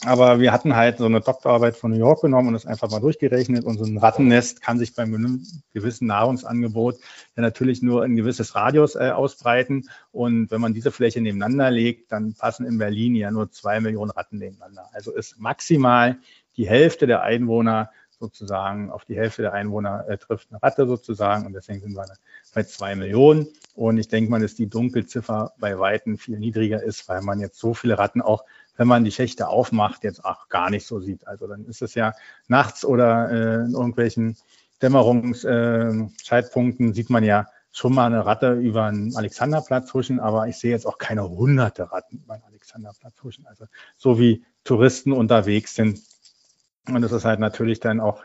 Aber 0.05 0.41
wir 0.41 0.53
hatten 0.53 0.75
halt 0.75 0.99
so 0.99 1.05
eine 1.05 1.21
Doktorarbeit 1.21 1.77
von 1.77 1.93
New 1.93 1.99
York 1.99 2.23
genommen 2.23 2.49
und 2.49 2.55
das 2.55 2.67
einfach 2.67 2.91
mal 2.91 3.01
durchgerechnet. 3.01 3.65
Und 3.65 3.79
so 3.79 3.85
ein 3.85 3.99
Rattennest 3.99 4.61
kann 4.61 4.79
sich 4.79 4.95
beim 4.95 5.45
gewissen 5.73 6.09
Nahrungsangebot 6.09 6.97
ja 7.37 7.43
natürlich 7.43 7.83
nur 7.83 8.03
ein 8.03 8.17
gewisses 8.17 8.55
Radius 8.57 8.97
äh, 8.97 9.11
ausbreiten. 9.11 9.89
Und 10.11 10.51
wenn 10.51 10.61
man 10.61 10.75
diese 10.75 10.91
Fläche 10.91 11.21
nebeneinander 11.21 11.71
legt, 11.71 12.11
dann 12.11 12.35
passen 12.35 12.67
in 12.67 12.79
Berlin 12.79 13.15
ja 13.15 13.31
nur 13.31 13.53
zwei 13.53 13.81
Millionen 13.81 14.11
Ratten 14.11 14.39
nebeneinander. 14.39 14.89
Also 14.93 15.13
ist 15.13 15.39
maximal 15.39 16.19
die 16.57 16.69
Hälfte 16.69 17.07
der 17.07 17.23
Einwohner 17.23 17.91
sozusagen 18.23 18.91
auf 18.91 19.05
die 19.05 19.17
Hälfte 19.17 19.43
der 19.43 19.53
Einwohner 19.53 20.05
äh, 20.09 20.17
trifft 20.17 20.49
eine 20.51 20.63
Ratte 20.63 20.87
sozusagen 20.87 21.45
und 21.45 21.55
deswegen 21.55 21.81
sind 21.81 21.95
wir 21.95 22.07
bei 22.55 22.63
zwei 22.63 22.95
Millionen. 22.95 23.49
Und 23.75 23.99
ich 23.99 24.07
denke 24.07 24.31
mal, 24.31 24.41
dass 24.41 24.55
die 24.55 24.69
Dunkelziffer 24.69 25.55
bei 25.59 25.79
Weitem 25.79 26.19
viel 26.19 26.39
niedriger 26.39 26.83
ist, 26.83 27.09
weil 27.09 27.21
man 27.23 27.41
jetzt 27.41 27.59
so 27.59 27.75
viele 27.75 27.99
Ratten 27.99 28.23
auch, 28.23 28.45
wenn 28.77 28.89
man 28.89 29.05
die 29.05 29.13
Schächte 29.13 29.49
aufmacht, 29.49 30.05
jetzt 30.05 30.25
auch 30.25 30.49
gar 30.49 30.71
nicht 30.71 30.87
so 30.87 31.01
sieht. 31.01 31.27
Also 31.27 31.47
dann 31.47 31.67
ist 31.67 31.83
es 31.83 31.95
ja 31.95 32.15
nachts 32.49 32.85
oder 32.85 33.31
äh, 33.31 33.65
in 33.67 33.73
irgendwelchen 33.73 34.37
Dämmerungszeitpunkten 34.83 36.91
äh, 36.91 36.95
sieht 36.95 37.11
man 37.11 37.25
ja 37.25 37.47
schon 37.73 37.95
mal 37.95 38.07
eine 38.07 38.27
Ratte 38.27 38.53
über 38.53 38.85
einen 38.85 39.17
Alexanderplatz 39.17 39.93
huschen, 39.95 40.21
aber 40.21 40.47
ich 40.47 40.59
sehe 40.59 40.71
jetzt 40.71 40.87
auch 40.87 40.99
keine 40.99 41.29
hunderte 41.29 41.91
Ratten 41.91 42.19
über 42.19 42.35
einen 42.35 42.45
Alexanderplatz 42.45 43.15
huschen. 43.23 43.47
Also 43.47 43.65
so 43.97 44.19
wie 44.19 44.45
Touristen 44.65 45.13
unterwegs 45.13 45.75
sind. 45.75 46.01
Und 46.89 47.03
das 47.03 47.13
ist 47.13 47.25
halt 47.25 47.41
natürlich 47.41 47.81
dann 47.81 48.01
auch, 48.01 48.23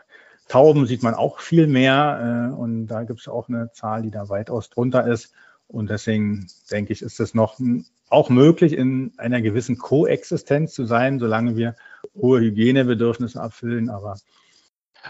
Tauben 0.48 0.86
sieht 0.86 1.02
man 1.02 1.14
auch 1.14 1.40
viel 1.40 1.66
mehr. 1.66 2.52
Äh, 2.52 2.54
und 2.54 2.88
da 2.88 3.04
gibt 3.04 3.20
es 3.20 3.28
auch 3.28 3.48
eine 3.48 3.72
Zahl, 3.72 4.02
die 4.02 4.10
da 4.10 4.28
weitaus 4.28 4.70
drunter 4.70 5.06
ist. 5.06 5.32
Und 5.68 5.90
deswegen 5.90 6.46
denke 6.70 6.92
ich, 6.92 7.02
ist 7.02 7.20
es 7.20 7.34
noch 7.34 7.60
auch 8.08 8.30
möglich, 8.30 8.72
in 8.72 9.12
einer 9.18 9.42
gewissen 9.42 9.76
Koexistenz 9.76 10.72
zu 10.72 10.86
sein, 10.86 11.18
solange 11.18 11.56
wir 11.56 11.76
hohe 12.14 12.40
Hygienebedürfnisse 12.40 13.38
erfüllen. 13.38 13.90
Aber 13.90 14.16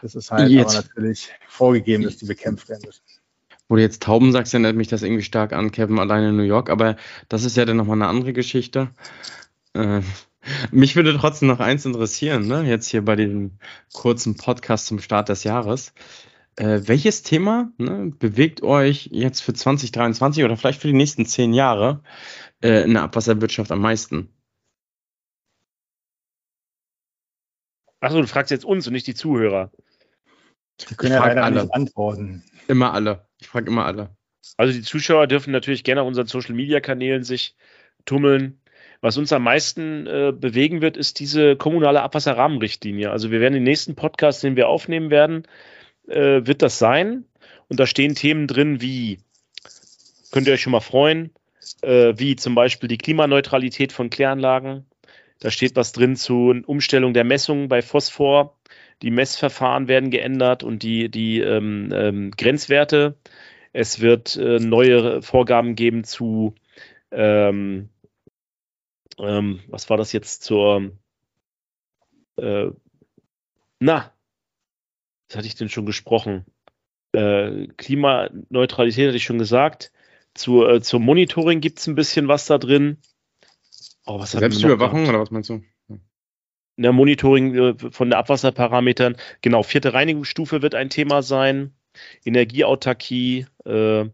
es 0.02 0.14
ist 0.16 0.30
halt 0.30 0.52
aber 0.52 0.72
natürlich 0.72 1.30
vorgegeben, 1.48 2.02
dass 2.02 2.16
die 2.16 2.26
bekämpft 2.26 2.68
werden 2.68 2.82
müssen. 2.86 3.02
Wo 3.68 3.76
du 3.76 3.82
jetzt 3.82 4.02
Tauben 4.02 4.32
sagst, 4.32 4.54
erinnert 4.54 4.76
mich 4.76 4.88
das 4.88 5.02
irgendwie 5.02 5.22
stark 5.22 5.52
an 5.52 5.70
Kevin 5.70 5.98
alleine 5.98 6.30
in 6.30 6.36
New 6.36 6.42
York, 6.42 6.70
aber 6.70 6.96
das 7.28 7.44
ist 7.44 7.56
ja 7.56 7.64
dann 7.64 7.76
nochmal 7.76 7.98
eine 7.98 8.06
andere 8.06 8.32
Geschichte. 8.32 8.90
Äh, 9.74 10.00
mich 10.70 10.96
würde 10.96 11.16
trotzdem 11.16 11.48
noch 11.48 11.61
eins 11.61 11.84
interessieren, 11.84 12.46
ne? 12.48 12.62
jetzt 12.62 12.88
hier 12.88 13.04
bei 13.04 13.14
dem 13.14 13.52
kurzen 13.92 14.36
Podcast 14.36 14.86
zum 14.86 15.00
Start 15.00 15.28
des 15.28 15.44
Jahres. 15.44 15.92
Äh, 16.59 16.88
welches 16.88 17.22
Thema 17.22 17.70
ne, 17.78 18.12
bewegt 18.18 18.64
euch 18.64 19.09
jetzt 19.12 19.42
für 19.42 19.54
2023 19.54 20.42
oder 20.42 20.56
vielleicht 20.56 20.80
für 20.80 20.88
die 20.88 20.92
nächsten 20.92 21.24
zehn 21.24 21.52
Jahre 21.52 22.02
äh, 22.64 22.82
in 22.82 22.94
der 22.94 23.04
Abwasserwirtschaft 23.04 23.70
am 23.70 23.80
meisten? 23.80 24.34
Achso, 28.00 28.20
du 28.20 28.26
fragst 28.26 28.50
jetzt 28.50 28.64
uns 28.64 28.88
und 28.88 28.92
nicht 28.92 29.06
die 29.06 29.14
Zuhörer. 29.14 29.70
Die 30.80 30.96
können 30.96 31.12
ja 31.12 31.24
leider 31.24 31.44
alle. 31.44 31.62
nicht 31.62 31.74
antworten. 31.74 32.42
Immer 32.66 32.92
alle. 32.92 33.28
Ich 33.38 33.46
frage 33.46 33.70
immer 33.70 33.86
alle. 33.86 34.16
Also 34.56 34.72
die 34.72 34.82
Zuschauer 34.82 35.28
dürfen 35.28 35.52
natürlich 35.52 35.84
gerne 35.84 36.02
auf 36.02 36.09
unseren 36.09 36.26
Social 36.26 36.56
Media 36.56 36.80
Kanälen 36.80 37.22
sich 37.22 37.54
tummeln. 38.04 38.61
Was 39.00 39.16
uns 39.16 39.32
am 39.32 39.44
meisten 39.44 40.09
äh, 40.09 40.32
bewegen 40.32 40.80
wird, 40.80 40.96
ist 40.96 41.20
diese 41.20 41.54
kommunale 41.54 42.02
Abwasserrahmenrichtlinie. 42.02 43.12
Also 43.12 43.30
wir 43.30 43.40
werden 43.40 43.54
den 43.54 43.62
nächsten 43.62 43.94
Podcast, 43.94 44.42
den 44.42 44.56
wir 44.56 44.68
aufnehmen 44.68 45.11
werden, 45.11 45.46
äh, 46.09 46.46
wird 46.46 46.62
das 46.62 46.78
sein. 46.78 47.24
Und 47.68 47.80
da 47.80 47.86
stehen 47.86 48.14
Themen 48.14 48.46
drin 48.46 48.80
wie, 48.80 49.18
könnt 50.30 50.46
ihr 50.46 50.54
euch 50.54 50.62
schon 50.62 50.72
mal 50.72 50.80
freuen, 50.80 51.30
äh, 51.82 52.14
wie 52.16 52.36
zum 52.36 52.54
Beispiel 52.54 52.88
die 52.88 52.98
Klimaneutralität 52.98 53.92
von 53.92 54.11
Kläranlagen. 54.11 54.86
Da 55.40 55.50
steht 55.50 55.76
was 55.76 55.92
drin 55.92 56.16
zu 56.16 56.54
Umstellung 56.66 57.14
der 57.14 57.24
Messungen 57.24 57.68
bei 57.68 57.82
Phosphor 57.82 58.59
die 59.02 59.11
Messverfahren 59.11 59.88
werden 59.88 60.11
geändert 60.11 60.64
und 60.64 60.82
die, 60.82 61.09
die 61.09 61.40
ähm, 61.40 61.90
ähm, 61.92 62.30
Grenzwerte. 62.32 63.16
Es 63.72 64.00
wird 64.00 64.36
äh, 64.36 64.59
neue 64.59 65.22
Vorgaben 65.22 65.76
geben 65.76 66.04
zu, 66.04 66.54
ähm, 67.11 67.90
ähm 69.18 69.61
was 69.68 69.88
war 69.90 69.96
das 69.96 70.12
jetzt 70.12 70.42
zur, 70.42 70.90
äh, 72.36 72.70
na, 73.78 74.12
was 75.29 75.37
hatte 75.37 75.47
ich 75.47 75.55
denn 75.55 75.68
schon 75.68 75.87
gesprochen? 75.87 76.45
Äh, 77.12 77.68
Klimaneutralität 77.76 79.09
hatte 79.09 79.16
ich 79.16 79.24
schon 79.24 79.39
gesagt. 79.39 79.93
Zu, 80.35 80.64
äh, 80.66 80.81
zum 80.81 81.05
Monitoring 81.05 81.61
gibt 81.61 81.79
es 81.79 81.87
ein 81.87 81.95
bisschen 81.95 82.29
was 82.29 82.47
da 82.47 82.59
drin. 82.59 82.99
Oh, 84.07 84.18
was 84.18 84.33
Selbstüberwachung 84.33 85.09
oder 85.09 85.20
was 85.20 85.31
meinst 85.31 85.51
du? 85.51 85.62
der 86.79 86.93
Monitoring 86.93 87.55
äh, 87.55 87.74
von 87.91 88.11
der 88.11 88.18
Abwasserparametern. 88.18 89.16
Genau, 89.43 89.62
vierte 89.62 89.93
Reinigungsstufe 89.93 90.62
wird 90.62 90.74
ein 90.74 90.91
Thema 90.91 91.22
sein, 91.22 91.74
Energieautarkie 92.24 93.47
äh, 93.64 94.05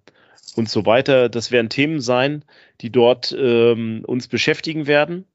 und 0.56 0.68
so 0.68 0.86
weiter. 0.86 1.28
Das 1.28 1.52
werden 1.52 1.68
Themen 1.68 2.00
sein, 2.00 2.44
die 2.80 2.90
dort 2.90 3.34
ähm, 3.38 4.02
uns 4.06 4.28
beschäftigen 4.28 4.86
werden. 4.86 5.26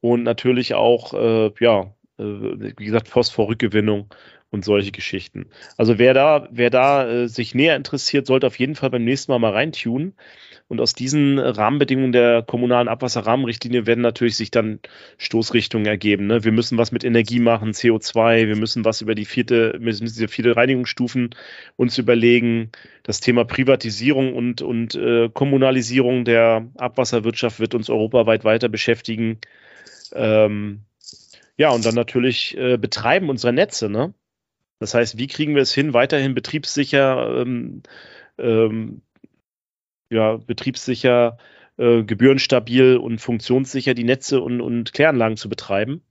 Und 0.00 0.24
natürlich 0.24 0.74
auch, 0.74 1.14
äh, 1.14 1.52
ja, 1.60 1.94
äh, 2.18 2.24
wie 2.24 2.84
gesagt, 2.84 3.08
Phosphorrückgewinnung 3.08 4.12
und 4.52 4.64
solche 4.64 4.92
Geschichten. 4.92 5.46
Also 5.78 5.98
wer 5.98 6.14
da, 6.14 6.46
wer 6.50 6.70
da 6.70 7.08
äh, 7.08 7.28
sich 7.28 7.54
näher 7.54 7.74
interessiert, 7.74 8.26
sollte 8.26 8.46
auf 8.46 8.58
jeden 8.58 8.74
Fall 8.74 8.90
beim 8.90 9.02
nächsten 9.02 9.32
Mal 9.32 9.38
mal 9.38 9.52
reintun. 9.52 10.12
Und 10.68 10.80
aus 10.80 10.92
diesen 10.94 11.38
Rahmenbedingungen 11.38 12.12
der 12.12 12.42
kommunalen 12.42 12.88
Abwasserrahmenrichtlinie 12.88 13.86
werden 13.86 14.00
natürlich 14.00 14.36
sich 14.36 14.50
dann 14.50 14.80
Stoßrichtungen 15.18 15.86
ergeben. 15.86 16.26
Ne? 16.26 16.44
Wir 16.44 16.52
müssen 16.52 16.78
was 16.78 16.92
mit 16.92 17.04
Energie 17.04 17.40
machen, 17.40 17.72
CO2, 17.72 18.46
wir 18.46 18.56
müssen 18.56 18.84
was 18.84 19.00
über 19.00 19.14
die 19.14 19.24
vierte, 19.24 19.76
müssen 19.80 20.04
diese 20.04 20.28
vierte 20.28 20.56
Reinigungsstufen 20.56 21.34
uns 21.76 21.98
überlegen. 21.98 22.70
Das 23.02 23.20
Thema 23.20 23.44
Privatisierung 23.44 24.34
und, 24.34 24.62
und 24.62 24.94
äh, 24.94 25.28
Kommunalisierung 25.30 26.24
der 26.24 26.68
Abwasserwirtschaft 26.76 27.58
wird 27.58 27.74
uns 27.74 27.90
europaweit 27.90 28.44
weiter 28.44 28.68
beschäftigen. 28.68 29.40
Ähm, 30.14 30.82
ja, 31.56 31.70
und 31.70 31.84
dann 31.84 31.94
natürlich 31.94 32.56
äh, 32.56 32.78
Betreiben 32.78 33.28
unserer 33.28 33.52
Netze. 33.52 33.90
Ne? 33.90 34.14
Das 34.82 34.94
heißt, 34.94 35.18
wie 35.18 35.26
kriegen 35.26 35.54
wir 35.54 35.62
es 35.62 35.72
hin, 35.72 35.94
weiterhin 35.94 36.34
betriebssicher 36.34 37.40
ähm, 37.40 37.82
ähm, 38.38 39.02
ja, 40.10 40.36
betriebssicher, 40.36 41.38
äh, 41.78 42.04
gebührenstabil 42.04 42.98
und 42.98 43.20
funktionssicher 43.20 43.94
die 43.94 44.04
Netze 44.04 44.40
und, 44.40 44.60
und 44.60 44.92
Kläranlagen 44.92 45.36
zu 45.36 45.48
betreiben, 45.48 46.02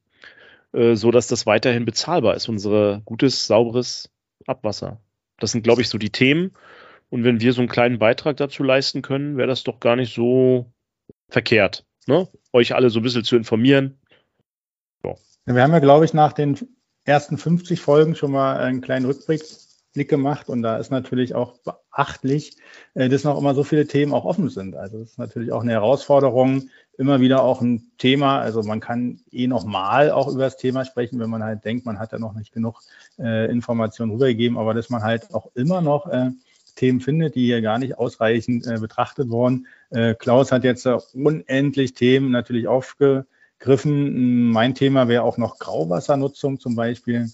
äh, 0.73 0.95
so 0.95 1.11
das 1.11 1.45
weiterhin 1.45 1.85
bezahlbar 1.85 2.35
ist, 2.35 2.49
unsere 2.49 3.01
gutes, 3.05 3.45
sauberes 3.45 4.09
Abwasser. 4.47 4.99
Das 5.37 5.51
sind, 5.51 5.63
glaube 5.63 5.81
ich, 5.81 5.89
so 5.89 5.97
die 5.97 6.09
Themen. 6.09 6.53
Und 7.09 7.23
wenn 7.23 7.41
wir 7.41 7.53
so 7.53 7.61
einen 7.61 7.69
kleinen 7.69 7.99
Beitrag 7.99 8.37
dazu 8.37 8.63
leisten 8.63 9.01
können, 9.01 9.37
wäre 9.37 9.47
das 9.47 9.63
doch 9.63 9.79
gar 9.79 9.95
nicht 9.95 10.15
so 10.15 10.71
verkehrt, 11.29 11.85
ne? 12.07 12.27
euch 12.53 12.73
alle 12.73 12.89
so 12.89 12.99
ein 12.99 13.03
bisschen 13.03 13.23
zu 13.23 13.35
informieren. 13.35 13.99
Ja. 15.03 15.15
Wir 15.45 15.61
haben 15.61 15.73
ja, 15.73 15.79
glaube 15.79 16.05
ich, 16.05 16.13
nach 16.13 16.33
den 16.33 16.57
ersten 17.03 17.37
50 17.37 17.81
Folgen 17.81 18.15
schon 18.15 18.31
mal 18.31 18.57
einen 18.57 18.81
kleinen 18.81 19.05
Rückblick 19.05 19.41
Blick 19.93 20.09
gemacht 20.09 20.47
und 20.47 20.61
da 20.61 20.77
ist 20.77 20.89
natürlich 20.89 21.35
auch 21.35 21.57
beachtlich, 21.59 22.55
äh, 22.93 23.09
dass 23.09 23.23
noch 23.23 23.37
immer 23.37 23.53
so 23.53 23.63
viele 23.63 23.87
Themen 23.87 24.13
auch 24.13 24.25
offen 24.25 24.49
sind. 24.49 24.75
Also 24.75 24.99
das 24.99 25.11
ist 25.11 25.19
natürlich 25.19 25.51
auch 25.51 25.63
eine 25.63 25.73
Herausforderung, 25.73 26.69
immer 26.97 27.19
wieder 27.19 27.43
auch 27.43 27.61
ein 27.61 27.91
Thema. 27.97 28.39
Also 28.39 28.63
man 28.63 28.79
kann 28.79 29.19
eh 29.31 29.47
nochmal 29.47 30.11
auch 30.11 30.29
über 30.29 30.43
das 30.43 30.57
Thema 30.57 30.85
sprechen, 30.85 31.19
wenn 31.19 31.29
man 31.29 31.43
halt 31.43 31.65
denkt, 31.65 31.85
man 31.85 31.99
hat 31.99 32.13
ja 32.13 32.19
noch 32.19 32.33
nicht 32.33 32.53
genug 32.53 32.81
äh, 33.19 33.51
Informationen 33.51 34.11
rübergegeben, 34.11 34.57
aber 34.57 34.73
dass 34.73 34.89
man 34.89 35.03
halt 35.03 35.33
auch 35.33 35.51
immer 35.55 35.81
noch 35.81 36.07
äh, 36.07 36.31
Themen 36.75 37.01
findet, 37.01 37.35
die 37.35 37.45
hier 37.45 37.61
gar 37.61 37.77
nicht 37.77 37.97
ausreichend 37.97 38.65
äh, 38.67 38.79
betrachtet 38.79 39.29
wurden. 39.29 39.67
Äh, 39.89 40.15
Klaus 40.15 40.53
hat 40.53 40.63
jetzt 40.63 40.85
äh, 40.85 40.97
unendlich 41.13 41.95
Themen 41.95 42.31
natürlich 42.31 42.67
aufgegriffen. 43.61 44.49
Mein 44.51 44.75
Thema 44.75 45.07
wäre 45.07 45.23
auch 45.23 45.37
noch 45.37 45.59
Grauwassernutzung 45.59 46.59
zum 46.59 46.75
Beispiel. 46.75 47.29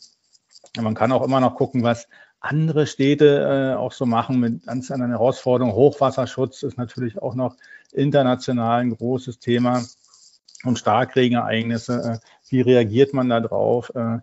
Man 0.79 0.93
kann 0.93 1.11
auch 1.11 1.23
immer 1.23 1.39
noch 1.39 1.55
gucken, 1.55 1.83
was 1.83 2.07
andere 2.39 2.85
Städte 2.85 3.73
äh, 3.73 3.77
auch 3.77 3.93
so 3.93 4.05
machen 4.05 4.39
mit 4.39 4.65
ganz 4.67 4.91
anderen 4.91 5.11
Herausforderungen. 5.11 5.75
Hochwasserschutz 5.75 6.63
ist 6.63 6.77
natürlich 6.77 7.17
auch 7.19 7.33
noch 7.33 7.55
international 7.93 8.81
ein 8.81 8.95
großes 8.95 9.39
Thema 9.39 9.83
und 10.63 10.77
Starkregenereignisse. 10.77 12.19
Äh, 12.21 12.27
wie 12.49 12.61
reagiert 12.61 13.13
man 13.13 13.29
da 13.29 13.39
drauf? 13.39 13.91
Äh, 13.95 14.19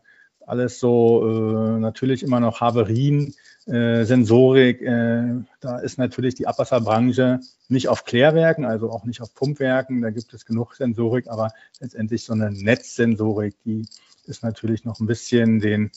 alles 0.46 0.78
so 0.78 1.26
äh, 1.26 1.80
natürlich 1.80 2.22
immer 2.22 2.38
noch 2.38 2.60
Haverien, 2.60 3.34
äh, 3.66 4.04
Sensorik. 4.04 4.82
Äh, 4.82 5.42
da 5.60 5.78
ist 5.78 5.98
natürlich 5.98 6.34
die 6.34 6.46
Abwasserbranche 6.46 7.40
nicht 7.68 7.88
auf 7.88 8.04
Klärwerken, 8.04 8.64
also 8.64 8.90
auch 8.90 9.04
nicht 9.04 9.20
auf 9.20 9.34
Pumpwerken. 9.34 10.02
Da 10.02 10.10
gibt 10.10 10.32
es 10.34 10.44
genug 10.44 10.74
Sensorik, 10.74 11.28
aber 11.28 11.52
letztendlich 11.80 12.24
so 12.24 12.32
eine 12.32 12.50
Netzsensorik, 12.50 13.56
die 13.64 13.86
ist 14.26 14.42
natürlich 14.42 14.84
noch 14.84 15.00
ein 15.00 15.06
bisschen 15.06 15.60
den 15.60 15.90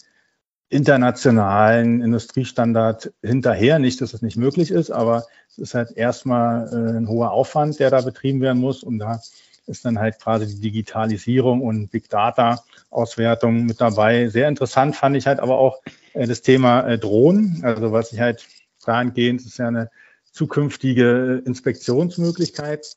internationalen 0.70 2.01
Industriestandard 2.01 3.13
hinterher. 3.24 3.80
Nicht, 3.80 4.01
dass 4.01 4.13
es 4.13 4.22
nicht 4.22 4.38
möglich 4.38 4.72
ist, 4.72 4.91
aber 4.91 5.26
es 5.49 5.57
ist 5.57 5.74
halt 5.74 5.91
erstmal 5.91 6.68
äh, 6.68 6.97
ein 6.97 7.07
hoher 7.07 7.32
Aufwand, 7.32 7.80
der 7.80 7.89
da 7.89 8.01
betrieben 8.01 8.41
werden 8.41 8.59
muss. 8.59 8.84
Und 8.84 8.99
da 8.99 9.22
ist 9.68 9.86
dann 9.86 9.99
halt 9.99 10.20
quasi 10.20 10.47
die 10.47 10.61
Digitalisierung 10.61 11.61
und 11.61 11.89
Big 11.89 12.09
Data 12.09 12.63
Auswertung 12.89 13.65
mit 13.65 13.82
dabei. 13.82 14.28
Sehr 14.30 14.47
interessant 14.47 14.95
fand 14.95 15.15
ich 15.18 15.28
halt 15.28 15.39
aber 15.39 15.57
auch 15.57 15.82
äh, 16.13 16.26
das 16.26 16.41
Thema 16.41 16.88
äh, 16.88 16.97
Drohnen. 16.97 17.61
Also 17.63 17.91
was 17.91 18.11
ich 18.13 18.20
halt 18.20 18.45
dahingehend 18.86 19.41
ist 19.41 19.57
ja 19.57 19.68
eine 19.68 19.89
zukünftige 20.32 21.41
Inspektionsmöglichkeit 21.45 22.95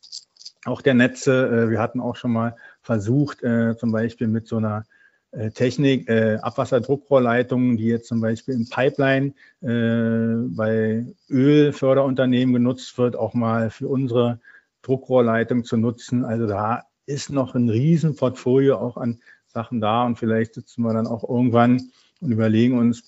auch 0.64 0.82
der 0.82 0.94
Netze. 0.94 1.46
Äh, 1.46 1.70
wir 1.70 1.80
hatten 1.80 2.00
auch 2.00 2.16
schon 2.16 2.32
mal 2.32 2.56
versucht, 2.82 3.42
äh, 3.42 3.76
zum 3.76 3.92
Beispiel 3.92 4.28
mit 4.28 4.46
so 4.46 4.56
einer 4.58 4.84
äh, 5.32 5.50
Technik, 5.50 6.08
äh, 6.08 6.38
Abwasserdruckrohrleitungen, 6.40 7.76
die 7.76 7.86
jetzt 7.86 8.08
zum 8.08 8.20
Beispiel 8.20 8.54
in 8.54 8.68
Pipeline 8.68 9.32
äh, 9.62 10.48
bei 10.54 11.06
Ölförderunternehmen 11.28 12.54
genutzt 12.54 12.98
wird, 12.98 13.16
auch 13.16 13.34
mal 13.34 13.70
für 13.70 13.88
unsere 13.88 14.40
Druckrohrleitung 14.82 15.64
zu 15.64 15.76
nutzen. 15.76 16.24
Also 16.24 16.46
da 16.46 16.84
ist 17.06 17.30
noch 17.30 17.54
ein 17.54 17.68
Riesenportfolio 17.68 18.76
auch 18.76 18.96
an 18.96 19.20
Sachen 19.46 19.80
da 19.80 20.04
und 20.04 20.16
vielleicht 20.16 20.54
sitzen 20.54 20.82
wir 20.82 20.92
dann 20.94 21.06
auch 21.06 21.28
irgendwann 21.28 21.90
und 22.20 22.32
überlegen 22.32 22.78
uns 22.78 23.04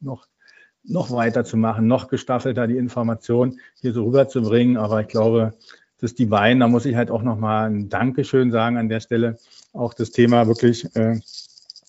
noch, 0.00 0.26
noch 0.82 1.10
weiter 1.10 1.44
zu 1.44 1.56
machen, 1.56 1.86
noch 1.86 2.08
gestaffelter 2.08 2.66
die 2.66 2.78
Information 2.78 3.60
hier 3.80 3.92
so 3.92 4.04
rüberzubringen. 4.04 4.76
Aber 4.76 5.00
ich 5.02 5.08
glaube, 5.08 5.54
dass 5.98 6.14
die 6.14 6.26
beiden, 6.26 6.60
da 6.60 6.68
muss 6.68 6.86
ich 6.86 6.96
halt 6.96 7.10
auch 7.10 7.22
nochmal 7.22 7.70
ein 7.70 7.88
Dankeschön 7.88 8.50
sagen 8.50 8.76
an 8.76 8.88
der 8.88 9.00
Stelle, 9.00 9.38
auch 9.72 9.94
das 9.94 10.10
Thema 10.10 10.46
wirklich, 10.46 10.84
äh, 10.96 11.20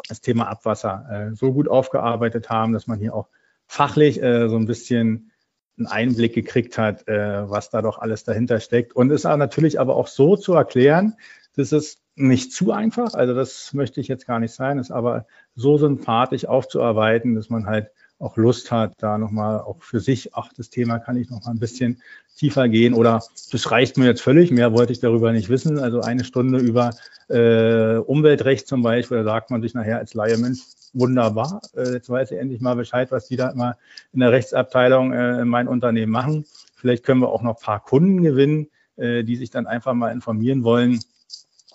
das 0.08 0.22
Thema 0.22 0.48
Abwasser 0.50 1.06
äh, 1.10 1.36
so 1.36 1.54
gut 1.54 1.68
aufgearbeitet 1.68 2.50
haben, 2.50 2.74
dass 2.74 2.88
man 2.88 3.00
hier 3.00 3.16
auch 3.16 3.28
fachlich 3.66 4.22
äh, 4.22 4.50
so 4.50 4.58
ein 4.58 4.66
bisschen 4.66 5.32
einen 5.78 5.88
Einblick 5.88 6.34
gekriegt 6.34 6.78
hat, 6.78 7.08
äh, 7.08 7.50
was 7.50 7.70
da 7.70 7.82
doch 7.82 8.00
alles 8.00 8.24
dahinter 8.24 8.60
steckt. 8.60 8.96
Und 8.96 9.12
ist 9.12 9.24
natürlich 9.24 9.80
aber 9.80 9.96
auch 9.96 10.08
so 10.08 10.36
zu 10.36 10.54
erklären, 10.54 11.16
dass 11.56 11.72
es 11.72 11.98
nicht 12.16 12.52
zu 12.52 12.72
einfach, 12.72 13.14
also 13.14 13.34
das 13.34 13.74
möchte 13.74 14.00
ich 14.00 14.08
jetzt 14.08 14.28
gar 14.28 14.40
nicht 14.40 14.54
sein, 14.54 14.78
ist 14.78 14.92
aber 14.92 15.26
so 15.56 15.78
sympathisch 15.78 16.46
aufzuarbeiten, 16.46 17.36
dass 17.36 17.50
man 17.50 17.66
halt 17.66 17.88
auch 18.20 18.38
Lust 18.38 18.72
hat, 18.72 18.94
da 19.00 19.18
nochmal 19.18 19.60
auch 19.60 19.82
für 19.82 20.00
sich, 20.00 20.36
ach, 20.36 20.52
das 20.56 20.70
Thema 20.70 21.00
kann 21.00 21.18
ich 21.18 21.30
noch 21.30 21.44
mal 21.46 21.52
ein 21.52 21.60
bisschen 21.60 22.02
tiefer 22.38 22.70
gehen 22.70 22.94
oder 22.94 23.24
das 23.52 23.72
reicht 23.72 23.98
mir 23.98 24.06
jetzt 24.06 24.22
völlig, 24.22 24.52
mehr 24.52 24.74
wollte 24.74 24.94
ich 24.94 25.00
darüber 25.00 25.32
nicht 25.32 25.50
wissen. 25.50 25.80
Also 25.80 26.02
eine 26.02 26.24
Stunde 26.24 26.60
über 26.60 26.92
äh, 27.30 27.98
Umweltrecht 27.98 28.68
zum 28.68 28.82
Beispiel, 28.82 29.18
da 29.18 29.24
sagt 29.24 29.52
man 29.52 29.62
sich 29.62 29.74
nachher 29.74 29.98
als 29.98 30.14
Laie, 30.14 30.38
Mensch, 30.38 30.60
wunderbar, 30.94 31.62
äh, 31.76 31.94
jetzt 31.94 32.10
weiß 32.10 32.32
ich 32.32 32.38
endlich 32.38 32.62
mal 32.62 32.76
Bescheid, 32.76 33.12
was 33.12 33.28
die 33.28 33.36
da 33.36 33.50
immer 33.50 33.78
in 34.14 34.20
der 34.20 34.32
Rechtsabteilung 34.32 35.14
äh, 35.14 35.42
in 35.42 35.48
meinem 35.48 35.68
Unternehmen 35.68 36.12
machen. 36.12 36.46
Vielleicht 36.76 37.04
können 37.04 37.22
wir 37.22 37.30
auch 37.30 37.42
noch 37.42 37.58
ein 37.58 37.64
paar 37.64 37.84
Kunden 37.84 38.24
gewinnen, 38.24 38.68
äh, 38.96 39.24
die 39.24 39.36
sich 39.36 39.50
dann 39.50 39.68
einfach 39.68 39.94
mal 39.94 40.12
informieren 40.12 40.64
wollen, 40.64 41.00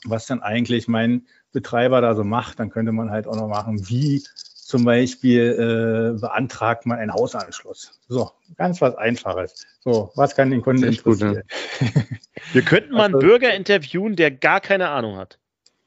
was 0.04 0.26
dann 0.26 0.42
eigentlich 0.42 0.88
mein 0.88 1.26
Betreiber 1.52 2.00
da 2.00 2.14
so 2.14 2.24
macht. 2.24 2.60
Dann 2.60 2.70
könnte 2.70 2.92
man 2.92 3.10
halt 3.10 3.26
auch 3.26 3.36
noch 3.36 3.48
machen, 3.48 3.88
wie 3.88 4.22
zum 4.68 4.84
Beispiel 4.84 6.14
äh, 6.14 6.20
beantragt 6.20 6.84
man 6.84 6.98
einen 6.98 7.12
Hausanschluss. 7.12 7.98
So, 8.06 8.30
ganz 8.56 8.80
was 8.82 8.94
Einfaches. 8.96 9.66
So, 9.80 10.12
was 10.14 10.36
kann 10.36 10.50
den 10.50 10.60
Kunden 10.60 10.84
interessieren? 10.84 11.42
Gut, 11.78 11.94
ne? 11.96 12.04
Wir 12.52 12.62
könnten 12.62 12.92
mal 12.92 13.06
einen 13.06 13.14
also, 13.14 13.26
Bürger 13.26 13.54
interviewen, 13.54 14.14
der 14.14 14.30
gar 14.30 14.60
keine 14.60 14.90
Ahnung 14.90 15.16
hat. 15.16 15.38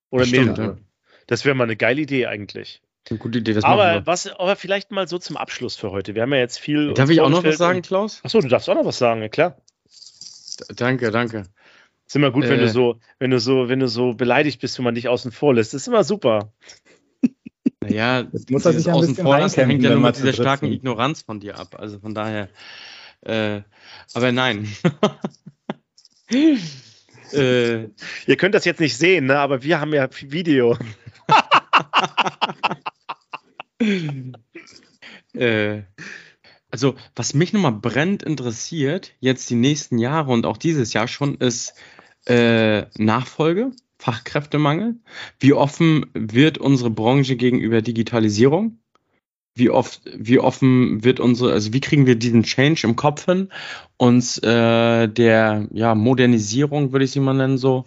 Oder 0.10 0.26
Stimmt, 0.26 0.58
mehrere. 0.58 0.74
Ja. 0.74 0.78
Das 1.28 1.46
wäre 1.46 1.56
mal 1.56 1.66
eine 1.66 1.78
geile 1.78 2.02
Idee 2.02 2.26
eigentlich. 2.26 2.82
Eine 3.10 3.20
gute 3.20 3.40
Idee, 3.40 3.54
das 3.54 3.64
aber, 3.64 4.06
was, 4.06 4.28
aber 4.28 4.56
vielleicht 4.56 4.92
mal 4.92 5.08
so 5.08 5.18
zum 5.18 5.36
Abschluss 5.36 5.76
für 5.76 5.92
heute. 5.92 6.16
Wir 6.16 6.22
haben 6.22 6.34
ja 6.34 6.40
jetzt 6.40 6.60
viel. 6.60 6.94
Darf 6.94 7.10
ich 7.10 7.20
auch 7.20 7.30
noch 7.30 7.44
was 7.44 7.58
sagen, 7.58 7.82
Klaus? 7.82 8.22
Achso, 8.24 8.40
du 8.40 8.48
darfst 8.48 8.70
auch 8.70 8.76
noch 8.76 8.86
was 8.86 8.98
sagen, 8.98 9.22
ja 9.22 9.30
klar. 9.30 9.58
D 10.70 10.76
danke, 10.76 11.12
danke. 11.12 11.44
Ist 12.06 12.16
immer 12.16 12.32
gut, 12.32 12.46
äh, 12.46 12.50
wenn 12.50 12.60
du 12.60 12.70
so, 12.70 13.00
wenn 13.20 13.32
du 13.32 13.40
so, 13.40 13.70
wenn 13.70 13.80
du 13.80 13.88
so 13.88 14.14
beleidigt 14.14 14.62
bist, 14.62 14.78
wenn 14.78 14.86
man 14.86 14.96
dich 14.96 15.08
außen 15.08 15.32
vor 15.32 15.54
lässt. 15.54 15.74
Das 15.74 15.82
ist 15.82 15.88
immer 15.88 16.04
super. 16.04 16.54
Naja, 17.82 18.24
das 18.24 18.48
muss 18.50 18.66
er 18.66 18.74
sich 18.74 18.92
außen 18.92 19.16
vor 19.16 19.40
lassen, 19.40 19.66
hängt 19.66 19.84
ja 19.84 19.90
nur 19.90 20.02
mit 20.02 20.16
dieser 20.18 20.34
starken 20.34 20.72
Ignoranz 20.72 21.24
von 21.24 21.40
dir 21.40 21.58
ab. 21.58 21.76
Also 21.80 22.00
von 22.00 22.14
daher. 22.14 22.50
Äh, 23.22 23.62
aber 24.14 24.32
nein. 24.32 24.68
äh, 27.34 27.84
Ihr 28.28 28.38
könnt 28.38 28.56
das 28.56 28.66
jetzt 28.66 28.80
nicht 28.80 28.98
sehen, 28.98 29.26
ne? 29.26 29.40
aber 29.40 29.64
wir 29.64 29.80
haben 29.80 29.94
ja 29.94 30.08
Video. 30.12 30.78
äh, 35.34 35.82
also, 36.72 36.96
was 37.16 37.34
mich 37.34 37.52
nochmal 37.52 37.74
brennend 37.74 38.24
interessiert, 38.24 39.14
jetzt 39.20 39.50
die 39.50 39.56
nächsten 39.56 39.98
Jahre 39.98 40.32
und 40.32 40.46
auch 40.46 40.58
dieses 40.58 40.94
Jahr 40.94 41.08
schon, 41.08 41.36
ist 41.36 41.74
äh, 42.26 42.84
Nachfolge. 42.98 43.72
Fachkräftemangel? 44.02 44.96
Wie 45.40 45.54
offen 45.54 46.08
wird 46.14 46.58
unsere 46.58 46.90
Branche 46.90 47.36
gegenüber 47.36 47.82
Digitalisierung? 47.82 48.80
Wie 49.54 49.70
oft, 49.70 50.02
wie 50.16 50.40
offen 50.40 51.04
wird 51.04 51.20
unsere, 51.20 51.52
also 51.52 51.74
wie 51.74 51.82
kriegen 51.82 52.08
wir 52.08 52.16
diesen 52.16 52.44
Change 52.44 52.88
im 52.88 52.96
Kopf 52.96 53.26
hin, 53.26 53.50
uns 53.98 54.38
äh, 54.40 55.08
der 55.08 55.68
ja, 55.72 55.94
Modernisierung, 55.94 56.94
würde 56.94 57.06
ich 57.06 57.12
sie 57.12 57.20
mal 57.20 57.34
nennen, 57.34 57.58
so 57.58 57.86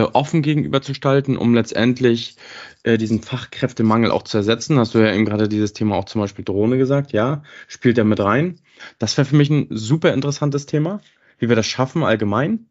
offen 0.00 0.42
gegenüberzustalten, 0.42 1.36
um 1.36 1.54
letztendlich 1.54 2.36
äh, 2.82 2.98
diesen 2.98 3.22
Fachkräftemangel 3.22 4.10
auch 4.10 4.22
zu 4.22 4.38
ersetzen. 4.38 4.78
Hast 4.78 4.94
du 4.94 4.98
ja 4.98 5.12
eben 5.12 5.24
gerade 5.24 5.48
dieses 5.48 5.72
Thema 5.72 5.96
auch 5.96 6.06
zum 6.06 6.20
Beispiel 6.20 6.44
Drohne 6.44 6.78
gesagt, 6.78 7.12
ja, 7.12 7.42
spielt 7.68 7.98
er 7.98 8.04
mit 8.04 8.20
rein. 8.20 8.58
Das 8.98 9.16
wäre 9.16 9.26
für 9.26 9.36
mich 9.36 9.50
ein 9.50 9.66
super 9.70 10.12
interessantes 10.12 10.66
Thema, 10.66 11.00
wie 11.38 11.48
wir 11.48 11.56
das 11.56 11.66
schaffen 11.66 12.02
allgemein 12.02 12.66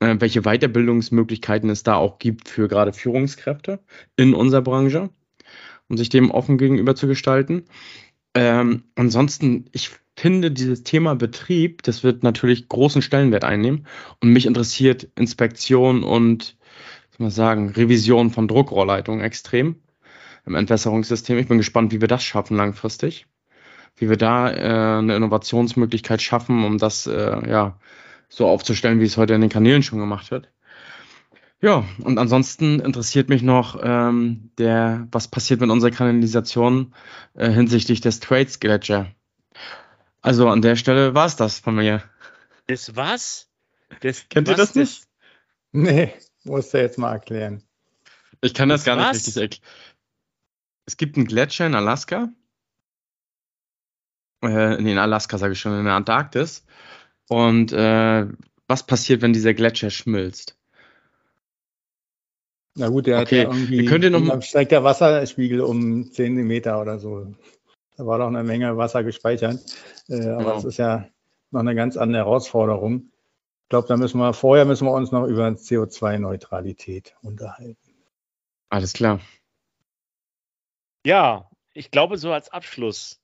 äh, 0.00 0.16
welche 0.18 0.42
Weiterbildungsmöglichkeiten 0.42 1.70
es 1.70 1.82
da 1.82 1.94
auch 1.96 2.18
gibt 2.18 2.48
für 2.48 2.68
gerade 2.68 2.92
Führungskräfte 2.92 3.80
in 4.16 4.34
unserer 4.34 4.62
Branche, 4.62 5.10
um 5.88 5.96
sich 5.96 6.08
dem 6.08 6.30
offen 6.30 6.58
gegenüber 6.58 6.94
zu 6.94 7.06
gestalten. 7.06 7.64
Ähm, 8.34 8.84
ansonsten, 8.94 9.66
ich 9.72 9.90
finde 10.16 10.50
dieses 10.50 10.82
Thema 10.82 11.14
Betrieb, 11.14 11.82
das 11.82 12.02
wird 12.02 12.22
natürlich 12.22 12.68
großen 12.68 13.02
Stellenwert 13.02 13.44
einnehmen 13.44 13.86
und 14.20 14.30
mich 14.30 14.46
interessiert 14.46 15.08
Inspektion 15.14 16.02
und 16.02 16.56
soll 17.10 17.24
man 17.24 17.30
sagen, 17.30 17.70
Revision 17.70 18.30
von 18.30 18.48
Druckrohrleitungen 18.48 19.20
extrem 19.20 19.76
im 20.46 20.54
Entwässerungssystem. 20.54 21.38
Ich 21.38 21.48
bin 21.48 21.58
gespannt, 21.58 21.92
wie 21.92 22.00
wir 22.00 22.08
das 22.08 22.24
schaffen 22.24 22.56
langfristig, 22.56 23.26
wie 23.96 24.08
wir 24.08 24.16
da 24.16 24.50
äh, 24.50 24.98
eine 24.98 25.16
Innovationsmöglichkeit 25.16 26.22
schaffen, 26.22 26.64
um 26.64 26.78
das 26.78 27.06
äh, 27.06 27.50
ja 27.50 27.78
so 28.28 28.46
aufzustellen, 28.46 29.00
wie 29.00 29.04
es 29.04 29.16
heute 29.16 29.34
in 29.34 29.40
den 29.40 29.50
Kanälen 29.50 29.82
schon 29.82 29.98
gemacht 29.98 30.30
wird. 30.30 30.50
Ja, 31.60 31.84
und 32.02 32.18
ansonsten 32.18 32.80
interessiert 32.80 33.28
mich 33.28 33.42
noch 33.42 33.80
ähm, 33.82 34.50
der, 34.58 35.08
was 35.10 35.28
passiert 35.28 35.60
mit 35.60 35.70
unserer 35.70 35.90
Kanalisation 35.90 36.94
äh, 37.34 37.50
hinsichtlich 37.50 38.00
des 38.02 38.20
Trades 38.20 38.60
Gletscher. 38.60 39.06
Also 40.26 40.48
an 40.48 40.60
der 40.60 40.74
Stelle 40.74 41.14
war 41.14 41.26
es 41.26 41.36
das 41.36 41.60
von 41.60 41.76
mir. 41.76 42.02
Das 42.66 42.96
was? 42.96 43.48
Das, 44.00 44.28
Kennt 44.28 44.48
was 44.48 44.54
ihr 44.54 44.56
das 44.56 44.74
nicht? 44.74 45.06
Nee, 45.70 46.12
musst 46.42 46.74
du 46.74 46.78
jetzt 46.78 46.98
mal 46.98 47.12
erklären. 47.12 47.62
Ich 48.40 48.52
kann 48.52 48.68
das, 48.68 48.80
das 48.80 48.86
gar 48.86 48.96
was? 48.96 49.12
nicht 49.12 49.26
richtig 49.28 49.42
erklären. 49.42 49.62
Es 50.84 50.96
gibt 50.96 51.16
einen 51.16 51.28
Gletscher 51.28 51.66
in 51.66 51.76
Alaska. 51.76 52.28
Äh, 54.42 54.80
in 54.80 54.98
Alaska 54.98 55.38
sage 55.38 55.52
ich 55.52 55.60
schon, 55.60 55.78
in 55.78 55.84
der 55.84 55.94
Antarktis. 55.94 56.64
Und 57.28 57.72
äh, 57.72 58.26
was 58.66 58.84
passiert, 58.84 59.22
wenn 59.22 59.32
dieser 59.32 59.54
Gletscher 59.54 59.90
schmilzt? 59.90 60.58
Na 62.74 62.88
gut, 62.88 63.06
der 63.06 63.20
okay. 63.20 63.46
hat 63.46 63.52
ja 63.52 63.54
irgendwie, 63.54 63.84
könnt 63.84 64.02
ihr 64.02 64.10
noch 64.10 64.18
mal 64.18 64.42
steigt 64.42 64.72
der 64.72 64.82
Wasserspiegel 64.82 65.60
um 65.60 66.10
10 66.10 66.34
Meter 66.34 66.80
oder 66.80 66.98
so. 66.98 67.32
Da 67.96 68.06
war 68.06 68.18
doch 68.18 68.26
eine 68.26 68.42
Menge 68.42 68.76
Wasser 68.76 69.04
gespeichert. 69.04 69.60
Äh, 70.08 70.28
aber 70.28 70.38
genau. 70.38 70.56
es 70.58 70.64
ist 70.64 70.76
ja 70.76 71.08
noch 71.50 71.60
eine 71.60 71.74
ganz 71.74 71.96
andere 71.96 72.24
Herausforderung. 72.24 73.10
Ich 73.64 73.68
glaube, 73.70 73.88
da 73.88 73.96
müssen 73.96 74.18
wir, 74.18 74.32
vorher 74.32 74.64
müssen 74.64 74.86
wir 74.86 74.92
uns 74.92 75.10
noch 75.12 75.26
über 75.26 75.46
CO2-Neutralität 75.48 77.16
unterhalten. 77.22 77.76
Alles 78.68 78.92
klar. 78.92 79.20
Ja, 81.04 81.50
ich 81.72 81.90
glaube, 81.90 82.18
so 82.18 82.32
als 82.32 82.50
Abschluss 82.50 83.20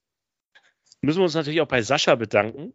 müssen 1.01 1.19
wir 1.19 1.25
uns 1.25 1.35
natürlich 1.35 1.61
auch 1.61 1.69
bei 1.69 1.83
Sascha 1.83 2.15
bedanken, 2.15 2.75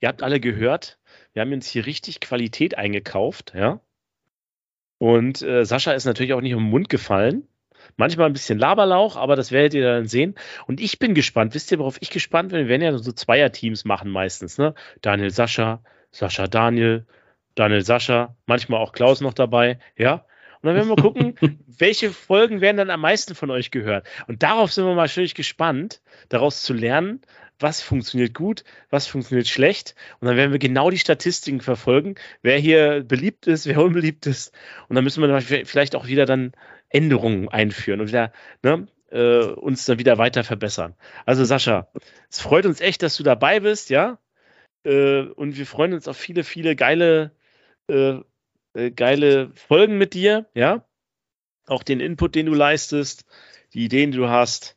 Ihr 0.00 0.08
habt 0.08 0.22
alle 0.22 0.40
gehört, 0.40 0.98
wir 1.32 1.42
haben 1.42 1.52
uns 1.52 1.66
hier 1.66 1.86
richtig 1.86 2.20
Qualität 2.20 2.76
eingekauft, 2.76 3.52
ja. 3.54 3.80
Und 4.98 5.42
äh, 5.42 5.64
Sascha 5.64 5.92
ist 5.92 6.04
natürlich 6.04 6.32
auch 6.32 6.40
nicht 6.40 6.54
um 6.54 6.64
den 6.64 6.70
Mund 6.70 6.88
gefallen. 6.88 7.46
Manchmal 7.96 8.26
ein 8.26 8.32
bisschen 8.32 8.58
Laberlauch, 8.58 9.16
aber 9.16 9.36
das 9.36 9.52
werdet 9.52 9.74
ihr 9.74 9.82
dann 9.82 10.06
sehen. 10.06 10.34
Und 10.66 10.80
ich 10.80 10.98
bin 10.98 11.14
gespannt. 11.14 11.54
Wisst 11.54 11.72
ihr, 11.72 11.78
worauf 11.78 11.98
ich 12.00 12.10
gespannt 12.10 12.50
bin? 12.50 12.60
Wir 12.60 12.68
werden 12.68 12.82
ja 12.82 12.96
so 12.98 13.12
Zweierteams 13.12 13.84
machen 13.84 14.10
meistens, 14.10 14.58
ne? 14.58 14.74
Daniel 15.00 15.30
Sascha, 15.30 15.82
Sascha 16.10 16.46
Daniel, 16.46 17.06
Daniel 17.54 17.82
Sascha, 17.82 18.36
manchmal 18.46 18.80
auch 18.80 18.92
Klaus 18.92 19.20
noch 19.20 19.34
dabei, 19.34 19.78
ja. 19.96 20.24
Und 20.60 20.66
dann 20.66 20.74
werden 20.74 20.88
wir 20.88 20.96
gucken, 20.96 21.34
welche 21.66 22.10
Folgen 22.10 22.60
werden 22.60 22.76
dann 22.76 22.90
am 22.90 23.00
meisten 23.00 23.34
von 23.34 23.50
euch 23.50 23.70
gehört. 23.70 24.06
Und 24.26 24.42
darauf 24.42 24.72
sind 24.72 24.84
wir 24.86 24.94
mal 24.94 25.08
schön 25.08 25.28
gespannt, 25.28 26.00
daraus 26.28 26.62
zu 26.62 26.74
lernen, 26.74 27.20
was 27.60 27.82
funktioniert 27.82 28.34
gut, 28.34 28.64
was 28.90 29.06
funktioniert 29.06 29.48
schlecht. 29.48 29.94
Und 30.20 30.28
dann 30.28 30.36
werden 30.36 30.52
wir 30.52 30.58
genau 30.58 30.90
die 30.90 30.98
Statistiken 30.98 31.60
verfolgen, 31.60 32.14
wer 32.42 32.58
hier 32.58 33.02
beliebt 33.02 33.46
ist, 33.46 33.66
wer 33.66 33.82
unbeliebt 33.82 34.26
ist. 34.26 34.52
Und 34.88 34.96
dann 34.96 35.04
müssen 35.04 35.22
wir 35.22 35.40
vielleicht 35.40 35.96
auch 35.96 36.06
wieder 36.06 36.26
dann 36.26 36.52
Änderungen 36.88 37.48
einführen 37.48 38.00
und 38.00 38.08
wieder 38.08 38.32
ne, 38.62 38.88
äh, 39.10 39.44
uns 39.44 39.84
dann 39.84 39.98
wieder 39.98 40.18
weiter 40.18 40.44
verbessern. 40.44 40.94
Also 41.26 41.44
Sascha, 41.44 41.88
es 42.30 42.40
freut 42.40 42.66
uns 42.66 42.80
echt, 42.80 43.02
dass 43.02 43.16
du 43.16 43.22
dabei 43.22 43.60
bist, 43.60 43.90
ja. 43.90 44.18
Äh, 44.84 45.22
und 45.22 45.56
wir 45.56 45.66
freuen 45.66 45.94
uns 45.94 46.08
auf 46.08 46.16
viele, 46.16 46.44
viele 46.44 46.76
geile, 46.76 47.32
äh, 47.90 48.18
äh 48.74 48.90
geile 48.90 49.50
Folgen 49.54 49.98
mit 49.98 50.14
dir, 50.14 50.46
ja. 50.54 50.84
auch 51.66 51.82
den 51.82 52.00
Input, 52.00 52.34
den 52.34 52.46
du 52.46 52.54
leistest, 52.54 53.24
die 53.74 53.84
Ideen, 53.84 54.12
die 54.12 54.18
du 54.18 54.28
hast. 54.28 54.76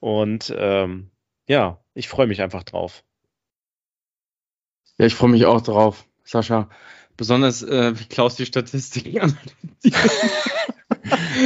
Und 0.00 0.52
ähm, 0.56 1.10
ja, 1.48 1.81
ich 1.94 2.08
freue 2.08 2.26
mich 2.26 2.42
einfach 2.42 2.62
drauf. 2.62 3.04
Ja, 4.98 5.06
ich 5.06 5.14
freue 5.14 5.30
mich 5.30 5.46
auch 5.46 5.60
drauf, 5.60 6.06
Sascha. 6.24 6.68
Besonders 7.16 7.62
äh, 7.62 7.98
wie 7.98 8.04
Klaus 8.04 8.36
die 8.36 8.46
Statistiken 8.46 9.20
analysiert. 9.84 10.12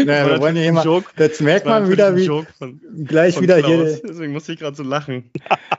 naja, 0.04 0.28
wir 0.28 0.40
wollen 0.40 0.56
ja 0.56 0.64
immer, 0.64 0.84
Joke, 0.84 1.10
jetzt 1.18 1.40
merkt 1.40 1.66
man 1.66 1.88
wieder, 1.90 2.14
wie 2.16 2.26
von, 2.26 2.80
gleich 3.04 3.34
von 3.34 3.42
wieder 3.42 3.58
Klaus. 3.58 3.70
hier. 3.70 4.00
Deswegen 4.08 4.32
muss 4.32 4.48
ich 4.48 4.58
gerade 4.58 4.76
so 4.76 4.82
lachen. 4.82 5.30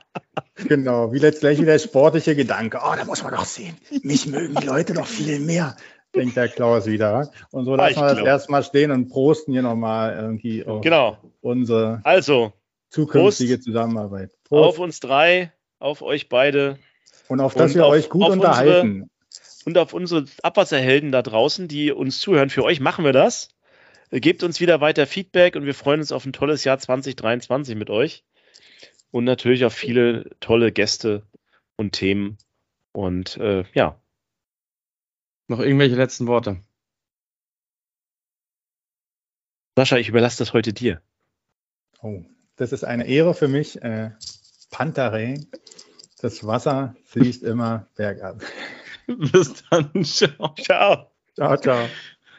genau, 0.68 1.12
wie 1.12 1.18
jetzt 1.18 1.40
gleich 1.40 1.58
wieder 1.58 1.72
der 1.72 1.78
sportliche 1.78 2.34
Gedanke. 2.36 2.80
Oh, 2.82 2.94
da 2.96 3.04
muss 3.04 3.22
man 3.22 3.32
doch 3.32 3.44
sehen. 3.44 3.76
Mich 4.02 4.26
mögen 4.26 4.54
die 4.54 4.66
Leute 4.66 4.92
doch 4.92 5.06
viel 5.06 5.40
mehr, 5.40 5.76
denkt 6.14 6.36
der 6.36 6.48
Klaus 6.48 6.86
wieder. 6.86 7.30
Und 7.50 7.64
so 7.64 7.74
lassen 7.74 8.00
wir 8.00 8.14
das 8.14 8.18
erstmal 8.18 8.62
stehen 8.62 8.90
und 8.90 9.08
prosten 9.08 9.52
hier 9.52 9.62
nochmal 9.62 10.16
irgendwie 10.16 10.64
genau. 10.82 11.18
unsere 11.40 12.00
also, 12.04 12.52
zukünftige 12.90 13.54
Prost 13.54 13.64
Zusammenarbeit. 13.64 14.30
Prost. 14.44 14.68
Auf 14.68 14.78
uns 14.78 15.00
drei, 15.00 15.52
auf 15.78 16.02
euch 16.02 16.28
beide. 16.28 16.78
Und 17.28 17.40
auf 17.40 17.54
das 17.54 17.74
wir 17.74 17.86
auf, 17.86 17.92
euch 17.92 18.08
gut 18.08 18.28
unterhalten. 18.28 19.02
Unsere, 19.02 19.08
und 19.64 19.78
auf 19.78 19.92
unsere 19.92 20.24
Abwasserhelden 20.42 21.12
da 21.12 21.22
draußen, 21.22 21.68
die 21.68 21.92
uns 21.92 22.20
zuhören. 22.20 22.50
Für 22.50 22.64
euch 22.64 22.80
machen 22.80 23.04
wir 23.04 23.12
das. 23.12 23.50
Gebt 24.10 24.42
uns 24.42 24.60
wieder 24.60 24.80
weiter 24.80 25.06
Feedback 25.06 25.56
und 25.56 25.66
wir 25.66 25.74
freuen 25.74 26.00
uns 26.00 26.12
auf 26.12 26.24
ein 26.24 26.32
tolles 26.32 26.64
Jahr 26.64 26.78
2023 26.78 27.76
mit 27.76 27.90
euch. 27.90 28.24
Und 29.10 29.24
natürlich 29.24 29.64
auf 29.64 29.74
viele 29.74 30.30
tolle 30.40 30.72
Gäste 30.72 31.26
und 31.76 31.92
Themen. 31.92 32.38
Und 32.92 33.36
äh, 33.36 33.64
ja. 33.74 34.00
Noch 35.48 35.60
irgendwelche 35.60 35.96
letzten 35.96 36.26
Worte? 36.26 36.62
Sascha, 39.76 39.96
ich 39.96 40.08
überlasse 40.08 40.38
das 40.38 40.52
heute 40.52 40.72
dir. 40.72 41.02
Oh, 42.02 42.24
das 42.58 42.72
ist 42.72 42.84
eine 42.84 43.06
Ehre 43.06 43.34
für 43.34 43.48
mich. 43.48 43.82
Äh, 43.82 44.10
Pantarei. 44.70 45.40
Das 46.20 46.44
Wasser 46.44 46.94
fließt 47.06 47.44
immer 47.44 47.86
bergab. 47.96 48.42
Bis 49.06 49.64
dann. 49.70 50.04
Ciao. 50.04 50.54
Ciao. 50.56 51.10
Ciao, 51.34 51.56
ciao. 51.56 51.88